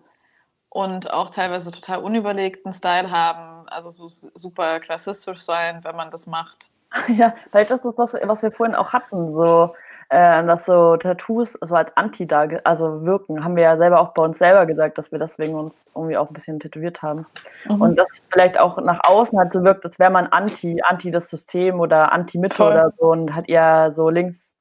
und 0.68 1.10
auch 1.12 1.30
teilweise 1.30 1.70
total 1.70 2.02
unüberlegten 2.02 2.72
Style 2.72 3.10
haben, 3.10 3.68
also 3.68 3.90
so 3.90 4.08
super 4.08 4.80
klassistisch 4.80 5.40
sein, 5.40 5.80
wenn 5.84 5.96
man 5.96 6.10
das 6.10 6.26
macht. 6.26 6.70
Ja, 7.08 7.34
vielleicht 7.50 7.70
ist 7.70 7.84
das, 7.84 7.96
was, 7.96 8.14
was 8.22 8.42
wir 8.42 8.52
vorhin 8.52 8.74
auch 8.76 8.92
hatten, 8.92 9.32
so, 9.34 9.74
äh, 10.10 10.44
dass 10.44 10.66
so 10.66 10.96
Tattoos 10.96 11.52
so 11.60 11.74
als 11.74 11.96
Anti 11.96 12.26
da, 12.26 12.46
also 12.62 13.04
wirken. 13.04 13.42
Haben 13.42 13.56
wir 13.56 13.64
ja 13.64 13.76
selber 13.76 14.00
auch 14.00 14.14
bei 14.14 14.24
uns 14.24 14.38
selber 14.38 14.64
gesagt, 14.66 14.96
dass 14.96 15.10
wir 15.10 15.18
deswegen 15.18 15.54
uns 15.54 15.74
irgendwie 15.94 16.16
auch 16.16 16.28
ein 16.28 16.34
bisschen 16.34 16.60
tätowiert 16.60 17.02
haben. 17.02 17.26
Und 17.68 17.96
das 17.96 18.08
vielleicht 18.32 18.58
auch 18.58 18.80
nach 18.80 19.00
außen 19.04 19.38
halt 19.38 19.52
so 19.52 19.64
wirkt, 19.64 19.84
als 19.84 19.98
wäre 19.98 20.10
man 20.10 20.26
Anti, 20.28 20.80
Anti 20.82 21.10
das 21.10 21.30
System 21.30 21.80
oder 21.80 22.12
Anti-Mitte 22.12 22.62
oder 22.62 22.92
so 22.92 23.06
und 23.06 23.34
hat 23.34 23.48
eher 23.48 23.92
so 23.92 24.08
links 24.08 24.53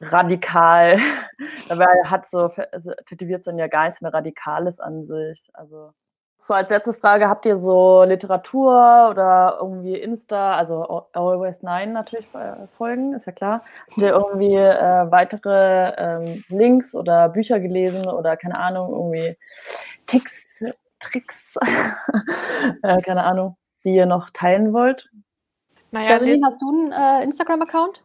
radikal. 0.00 0.98
Dabei 1.68 1.86
hat 2.04 2.28
so 2.28 2.50
also 2.72 2.92
tätowiert 3.06 3.46
dann 3.46 3.58
ja 3.58 3.68
gar 3.68 3.86
nichts 3.86 4.00
mehr 4.00 4.12
Radikales 4.12 4.80
an 4.80 5.04
sich. 5.04 5.42
Also 5.54 5.92
so 6.38 6.54
als 6.54 6.70
letzte 6.70 6.92
Frage, 6.92 7.28
habt 7.28 7.44
ihr 7.46 7.56
so 7.56 8.04
Literatur 8.04 9.08
oder 9.10 9.58
irgendwie 9.60 9.96
Insta, 9.96 10.56
also 10.56 11.06
Always 11.12 11.62
Nine 11.62 11.92
natürlich 11.92 12.32
äh, 12.34 12.66
folgen, 12.76 13.14
ist 13.14 13.26
ja 13.26 13.32
klar. 13.32 13.62
Habt 13.90 13.98
ihr 13.98 14.10
irgendwie 14.10 14.54
äh, 14.54 15.10
weitere 15.10 15.92
ähm, 15.96 16.44
Links 16.48 16.94
oder 16.94 17.30
Bücher 17.30 17.58
gelesen 17.58 18.06
oder 18.06 18.36
keine 18.36 18.58
Ahnung, 18.58 18.92
irgendwie 18.92 19.36
Ticks, 20.06 20.46
Tricks, 21.00 21.56
äh, 22.82 23.00
keine 23.02 23.24
Ahnung, 23.24 23.56
die 23.84 23.94
ihr 23.94 24.06
noch 24.06 24.30
teilen 24.30 24.72
wollt? 24.72 25.10
Naja, 25.90 26.10
Jasmin, 26.10 26.44
hast 26.44 26.60
du 26.62 26.68
einen 26.68 26.92
äh, 26.92 27.24
Instagram-Account? 27.24 28.02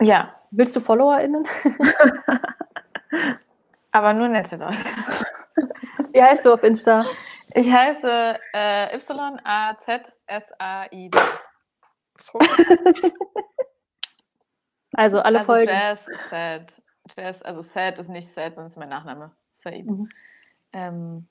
Ja, 0.00 0.36
Willst 0.56 0.74
du 0.74 0.80
FollowerInnen? 0.80 1.46
aber 3.90 4.12
nur 4.14 4.28
nette 4.28 4.56
Leute. 4.56 4.76
Wie 6.12 6.22
heißt 6.22 6.46
du 6.46 6.52
auf 6.54 6.62
Insta? 6.62 7.04
Ich 7.54 7.70
heiße 7.70 8.38
äh, 8.54 8.96
Y-A-Z-S-A-I-D. 8.96 10.18
so. 12.18 12.38
Also 14.98 15.20
alle 15.20 15.40
Also 15.40 15.52
Folgen. 15.52 15.68
Jazz 15.68 16.08
Sad. 16.30 16.80
Jazz, 17.14 17.42
also 17.42 17.60
Sad 17.60 17.98
ist 17.98 18.08
nicht 18.08 18.28
Sad, 18.32 18.54
sondern 18.54 18.68
ist 18.68 18.78
mein 18.78 18.88
Nachname. 18.88 19.30
Said. 19.52 19.84
Mhm. 19.84 20.08
Ähm, 20.72 21.28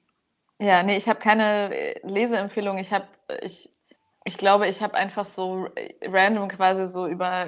ja, 0.62 0.84
nee, 0.84 0.98
ich 0.98 1.10
habe 1.10 1.20
keine 1.20 1.74
äh, 1.76 2.00
Leseempfehlung. 2.04 2.78
Ich 2.78 2.94
habe, 2.94 3.08
ich, 3.42 3.72
ich 4.24 4.38
glaube, 4.38 4.68
ich 4.68 4.84
habe 4.84 4.94
einfach 4.94 5.26
so 5.26 5.66
äh, 5.74 5.96
random 6.04 6.48
quasi 6.48 6.88
so 6.88 7.08
über 7.08 7.48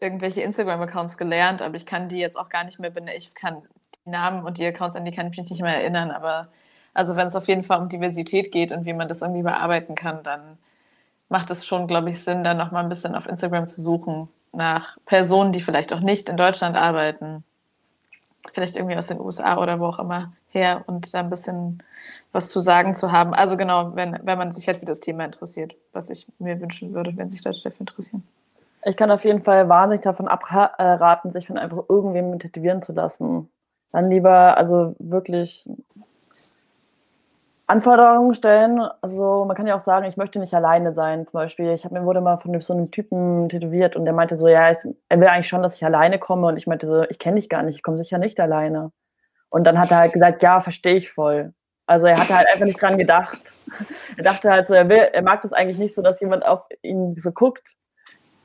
irgendwelche 0.00 0.42
Instagram-Accounts 0.42 1.16
gelernt, 1.16 1.62
aber 1.62 1.76
ich 1.76 1.86
kann 1.86 2.08
die 2.08 2.18
jetzt 2.18 2.36
auch 2.36 2.48
gar 2.48 2.64
nicht 2.64 2.78
mehr 2.78 2.90
benennen. 2.90 3.18
Ich 3.18 3.34
kann 3.34 3.62
die 4.04 4.10
Namen 4.10 4.44
und 4.44 4.58
die 4.58 4.66
Accounts, 4.66 4.96
an 4.96 5.04
die 5.04 5.12
kann 5.12 5.30
ich 5.30 5.38
mich 5.38 5.50
nicht 5.50 5.62
mehr 5.62 5.76
erinnern, 5.76 6.10
aber 6.10 6.48
also 6.92 7.16
wenn 7.16 7.28
es 7.28 7.36
auf 7.36 7.48
jeden 7.48 7.64
Fall 7.64 7.80
um 7.80 7.88
Diversität 7.88 8.52
geht 8.52 8.72
und 8.72 8.84
wie 8.84 8.92
man 8.92 9.08
das 9.08 9.20
irgendwie 9.20 9.42
bearbeiten 9.42 9.94
kann, 9.94 10.22
dann 10.22 10.58
macht 11.28 11.50
es 11.50 11.66
schon, 11.66 11.88
glaube 11.88 12.10
ich, 12.10 12.22
Sinn, 12.22 12.44
da 12.44 12.54
nochmal 12.54 12.84
ein 12.84 12.88
bisschen 12.88 13.14
auf 13.14 13.26
Instagram 13.26 13.68
zu 13.68 13.82
suchen 13.82 14.28
nach 14.52 14.96
Personen, 15.06 15.52
die 15.52 15.60
vielleicht 15.60 15.92
auch 15.92 16.00
nicht 16.00 16.28
in 16.28 16.36
Deutschland 16.36 16.76
arbeiten, 16.76 17.42
vielleicht 18.52 18.76
irgendwie 18.76 18.96
aus 18.96 19.08
den 19.08 19.20
USA 19.20 19.58
oder 19.58 19.80
wo 19.80 19.86
auch 19.86 19.98
immer 19.98 20.32
her 20.50 20.84
und 20.86 21.12
da 21.12 21.20
ein 21.20 21.30
bisschen 21.30 21.82
was 22.32 22.50
zu 22.50 22.60
sagen 22.60 22.94
zu 22.94 23.10
haben. 23.10 23.34
Also 23.34 23.56
genau, 23.56 23.96
wenn, 23.96 24.18
wenn 24.22 24.38
man 24.38 24.52
sich 24.52 24.68
halt 24.68 24.78
für 24.78 24.86
das 24.86 25.00
Thema 25.00 25.24
interessiert, 25.24 25.74
was 25.92 26.10
ich 26.10 26.26
mir 26.38 26.60
wünschen 26.60 26.94
würde, 26.94 27.16
wenn 27.16 27.30
sich 27.30 27.42
Leute 27.44 27.62
dafür 27.62 27.80
interessieren. 27.80 28.22
Ich 28.84 28.96
kann 28.96 29.10
auf 29.10 29.24
jeden 29.24 29.42
Fall 29.42 29.68
wahnsinnig 29.68 30.02
davon 30.02 30.28
abraten, 30.28 31.30
sich 31.30 31.46
von 31.46 31.58
einfach 31.58 31.84
irgendwem 31.88 32.38
tätowieren 32.38 32.82
zu 32.82 32.92
lassen. 32.92 33.50
Dann 33.92 34.10
lieber, 34.10 34.56
also 34.56 34.94
wirklich 34.98 35.66
Anforderungen 37.66 38.34
stellen. 38.34 38.80
Also 39.00 39.44
man 39.46 39.56
kann 39.56 39.66
ja 39.66 39.74
auch 39.74 39.80
sagen, 39.80 40.04
ich 40.04 40.16
möchte 40.18 40.38
nicht 40.38 40.52
alleine 40.54 40.92
sein. 40.92 41.26
Zum 41.26 41.38
Beispiel, 41.38 41.70
ich 41.72 41.84
habe 41.84 41.98
mir 41.98 42.04
wurde 42.04 42.20
mal 42.20 42.36
von 42.36 42.60
so 42.60 42.74
einem 42.74 42.90
Typen 42.90 43.48
tätowiert 43.48 43.96
und 43.96 44.04
der 44.04 44.12
meinte 44.12 44.36
so, 44.36 44.48
ja, 44.48 44.68
es- 44.68 44.86
er 45.08 45.20
will 45.20 45.28
eigentlich 45.28 45.48
schon, 45.48 45.62
dass 45.62 45.76
ich 45.76 45.84
alleine 45.84 46.18
komme. 46.18 46.48
Und 46.48 46.58
ich 46.58 46.66
meinte 46.66 46.86
so, 46.86 47.04
ich 47.04 47.18
kenne 47.18 47.36
dich 47.36 47.48
gar 47.48 47.62
nicht, 47.62 47.76
ich 47.76 47.82
komme 47.82 47.96
sicher 47.96 48.18
nicht 48.18 48.38
alleine. 48.38 48.92
Und 49.50 49.64
dann 49.64 49.78
hat 49.80 49.90
er 49.92 49.98
halt 50.00 50.12
gesagt, 50.14 50.42
ja, 50.42 50.60
verstehe 50.60 50.96
ich 50.96 51.10
voll. 51.12 51.54
Also 51.86 52.06
er 52.08 52.18
hatte 52.18 52.36
halt 52.36 52.48
einfach 52.52 52.66
nicht 52.66 52.80
dran 52.82 52.98
gedacht. 52.98 53.38
Er 54.16 54.24
dachte 54.24 54.50
halt 54.50 54.68
so, 54.68 54.74
er 54.74 54.88
will, 54.88 54.98
er 55.12 55.22
mag 55.22 55.42
das 55.42 55.52
eigentlich 55.52 55.78
nicht 55.78 55.94
so, 55.94 56.00
dass 56.00 56.20
jemand 56.20 56.46
auf 56.46 56.60
ihn 56.82 57.16
so 57.16 57.32
guckt, 57.32 57.74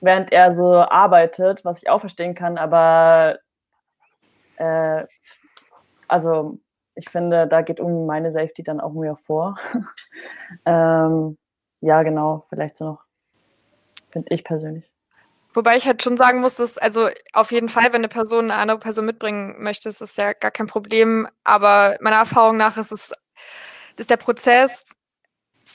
während 0.01 0.31
er 0.31 0.51
so 0.51 0.77
arbeitet, 0.77 1.63
was 1.65 1.81
ich 1.81 1.89
auch 1.89 1.99
verstehen 1.99 2.35
kann, 2.35 2.57
aber 2.57 3.39
äh, 4.57 5.05
also 6.07 6.59
ich 6.95 7.09
finde, 7.09 7.47
da 7.47 7.61
geht 7.61 7.79
irgendwie 7.79 8.05
meine 8.05 8.31
Safety 8.31 8.63
dann 8.63 8.81
auch 8.81 8.91
mir 8.91 9.15
vor. 9.15 9.55
ähm, 10.65 11.37
ja, 11.81 12.03
genau, 12.03 12.45
vielleicht 12.49 12.77
so 12.77 12.85
noch, 12.85 13.03
finde 14.09 14.27
ich 14.33 14.43
persönlich. 14.43 14.91
Wobei 15.53 15.77
ich 15.77 15.87
halt 15.87 16.03
schon 16.03 16.17
sagen 16.17 16.41
muss, 16.41 16.57
dass, 16.57 16.77
also 16.77 17.09
auf 17.33 17.51
jeden 17.51 17.69
Fall, 17.69 17.85
wenn 17.85 17.95
eine 17.95 18.07
Person 18.07 18.51
eine 18.51 18.61
andere 18.61 18.79
Person 18.79 19.05
mitbringen 19.05 19.55
möchte, 19.59 19.89
ist 19.89 20.01
das 20.01 20.15
ja 20.15 20.33
gar 20.33 20.51
kein 20.51 20.67
Problem. 20.67 21.27
Aber 21.43 21.97
meiner 22.01 22.17
Erfahrung 22.17 22.57
nach 22.57 22.77
ist 22.77 22.91
es, 22.91 23.11
ist 23.97 24.11
der 24.11 24.17
Prozess 24.17 24.83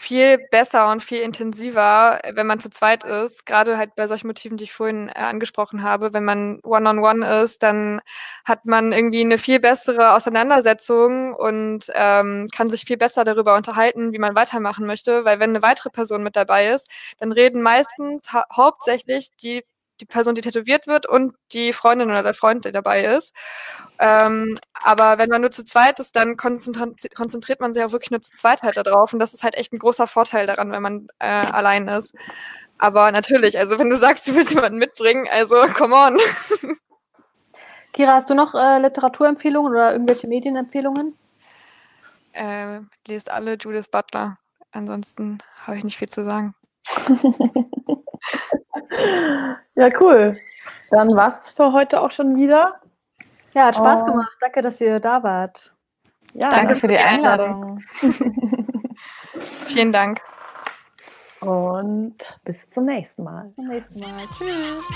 viel 0.04 0.38
besser 0.50 0.90
und 0.90 1.02
viel 1.02 1.20
intensiver, 1.22 2.20
wenn 2.34 2.46
man 2.46 2.60
zu 2.60 2.68
zweit 2.70 3.04
ist. 3.04 3.46
Gerade 3.46 3.78
halt 3.78 3.94
bei 3.96 4.06
solchen 4.06 4.26
Motiven, 4.26 4.58
die 4.58 4.64
ich 4.64 4.72
vorhin 4.72 5.08
äh, 5.08 5.12
angesprochen 5.14 5.82
habe. 5.82 6.12
Wenn 6.12 6.24
man 6.24 6.60
one-on-one 6.62 7.26
ist, 7.42 7.62
dann 7.62 8.00
hat 8.44 8.66
man 8.66 8.92
irgendwie 8.92 9.22
eine 9.22 9.38
viel 9.38 9.60
bessere 9.60 10.12
Auseinandersetzung 10.12 11.34
und 11.34 11.86
ähm, 11.94 12.48
kann 12.54 12.68
sich 12.70 12.84
viel 12.84 12.98
besser 12.98 13.24
darüber 13.24 13.56
unterhalten, 13.56 14.12
wie 14.12 14.18
man 14.18 14.34
weitermachen 14.36 14.86
möchte. 14.86 15.24
Weil 15.24 15.40
wenn 15.40 15.50
eine 15.50 15.62
weitere 15.62 15.90
Person 15.90 16.22
mit 16.22 16.36
dabei 16.36 16.68
ist, 16.68 16.88
dann 17.18 17.32
reden 17.32 17.62
meistens 17.62 18.32
hau 18.32 18.42
hauptsächlich 18.54 19.30
die, 19.42 19.64
die 20.00 20.06
Person, 20.06 20.34
die 20.34 20.40
tätowiert 20.40 20.86
wird 20.86 21.06
und 21.06 21.34
die 21.52 21.72
Freundin 21.72 22.10
oder 22.10 22.22
der 22.22 22.34
Freund, 22.34 22.64
der 22.64 22.72
dabei 22.72 23.04
ist. 23.04 23.34
Ähm, 23.98 24.58
aber 24.74 25.18
wenn 25.18 25.28
man 25.28 25.40
nur 25.40 25.50
zu 25.50 25.64
zweit 25.64 26.00
ist, 26.00 26.16
dann 26.16 26.36
konzentri 26.36 27.08
konzentriert 27.14 27.60
man 27.60 27.74
sich 27.74 27.84
auch 27.84 27.92
wirklich 27.92 28.10
nur 28.10 28.20
zu 28.20 28.32
zweit 28.36 28.62
halt 28.62 28.76
darauf. 28.76 29.12
Und 29.12 29.18
das 29.18 29.34
ist 29.34 29.42
halt 29.42 29.56
echt 29.56 29.72
ein 29.72 29.78
großer 29.78 30.06
Vorteil 30.06 30.46
daran, 30.46 30.72
wenn 30.72 30.82
man 30.82 31.06
äh, 31.18 31.26
allein 31.26 31.88
ist. 31.88 32.14
Aber 32.78 33.12
natürlich, 33.12 33.58
also 33.58 33.78
wenn 33.78 33.90
du 33.90 33.96
sagst, 33.96 34.28
du 34.28 34.34
willst 34.34 34.52
jemanden 34.52 34.78
mitbringen, 34.78 35.28
also 35.30 35.56
come 35.74 35.94
on. 35.94 36.18
Kira, 37.92 38.14
hast 38.14 38.28
du 38.28 38.34
noch 38.34 38.54
äh, 38.54 38.78
Literaturempfehlungen 38.80 39.72
oder 39.72 39.92
irgendwelche 39.92 40.26
Medienempfehlungen? 40.26 41.16
äh, 42.34 42.80
lest 43.06 43.30
alle 43.30 43.54
Judith 43.54 43.88
Butler. 43.90 44.38
Ansonsten 44.72 45.38
habe 45.64 45.78
ich 45.78 45.84
nicht 45.84 45.96
viel 45.96 46.08
zu 46.08 46.24
sagen. 46.24 46.54
Ja, 49.74 49.88
cool. 50.00 50.38
Dann 50.90 51.14
war's 51.16 51.50
für 51.50 51.72
heute 51.72 52.00
auch 52.00 52.10
schon 52.10 52.36
wieder. 52.36 52.80
Ja, 53.54 53.66
hat 53.66 53.76
Spaß 53.76 54.02
Oh. 54.02 54.06
gemacht. 54.06 54.36
Danke, 54.40 54.62
dass 54.62 54.80
ihr 54.80 55.00
da 55.00 55.22
wart. 55.22 55.74
Ja, 56.34 56.48
Danke 56.48 56.74
für 56.74 56.88
die 56.88 56.94
die 56.94 57.00
Einladung. 57.00 57.78
Einladung. 58.02 58.96
Vielen 59.66 59.92
Dank. 59.92 60.20
und 61.40 62.16
bis 62.44 62.70
zum 62.70 62.84
nächsten 62.86 63.24
Mal. 63.24 63.52
Bis 63.56 63.90
zum 63.90 64.00
nächsten 64.00 64.00
Mal. 64.00 64.26
Tschüss. 64.32 64.88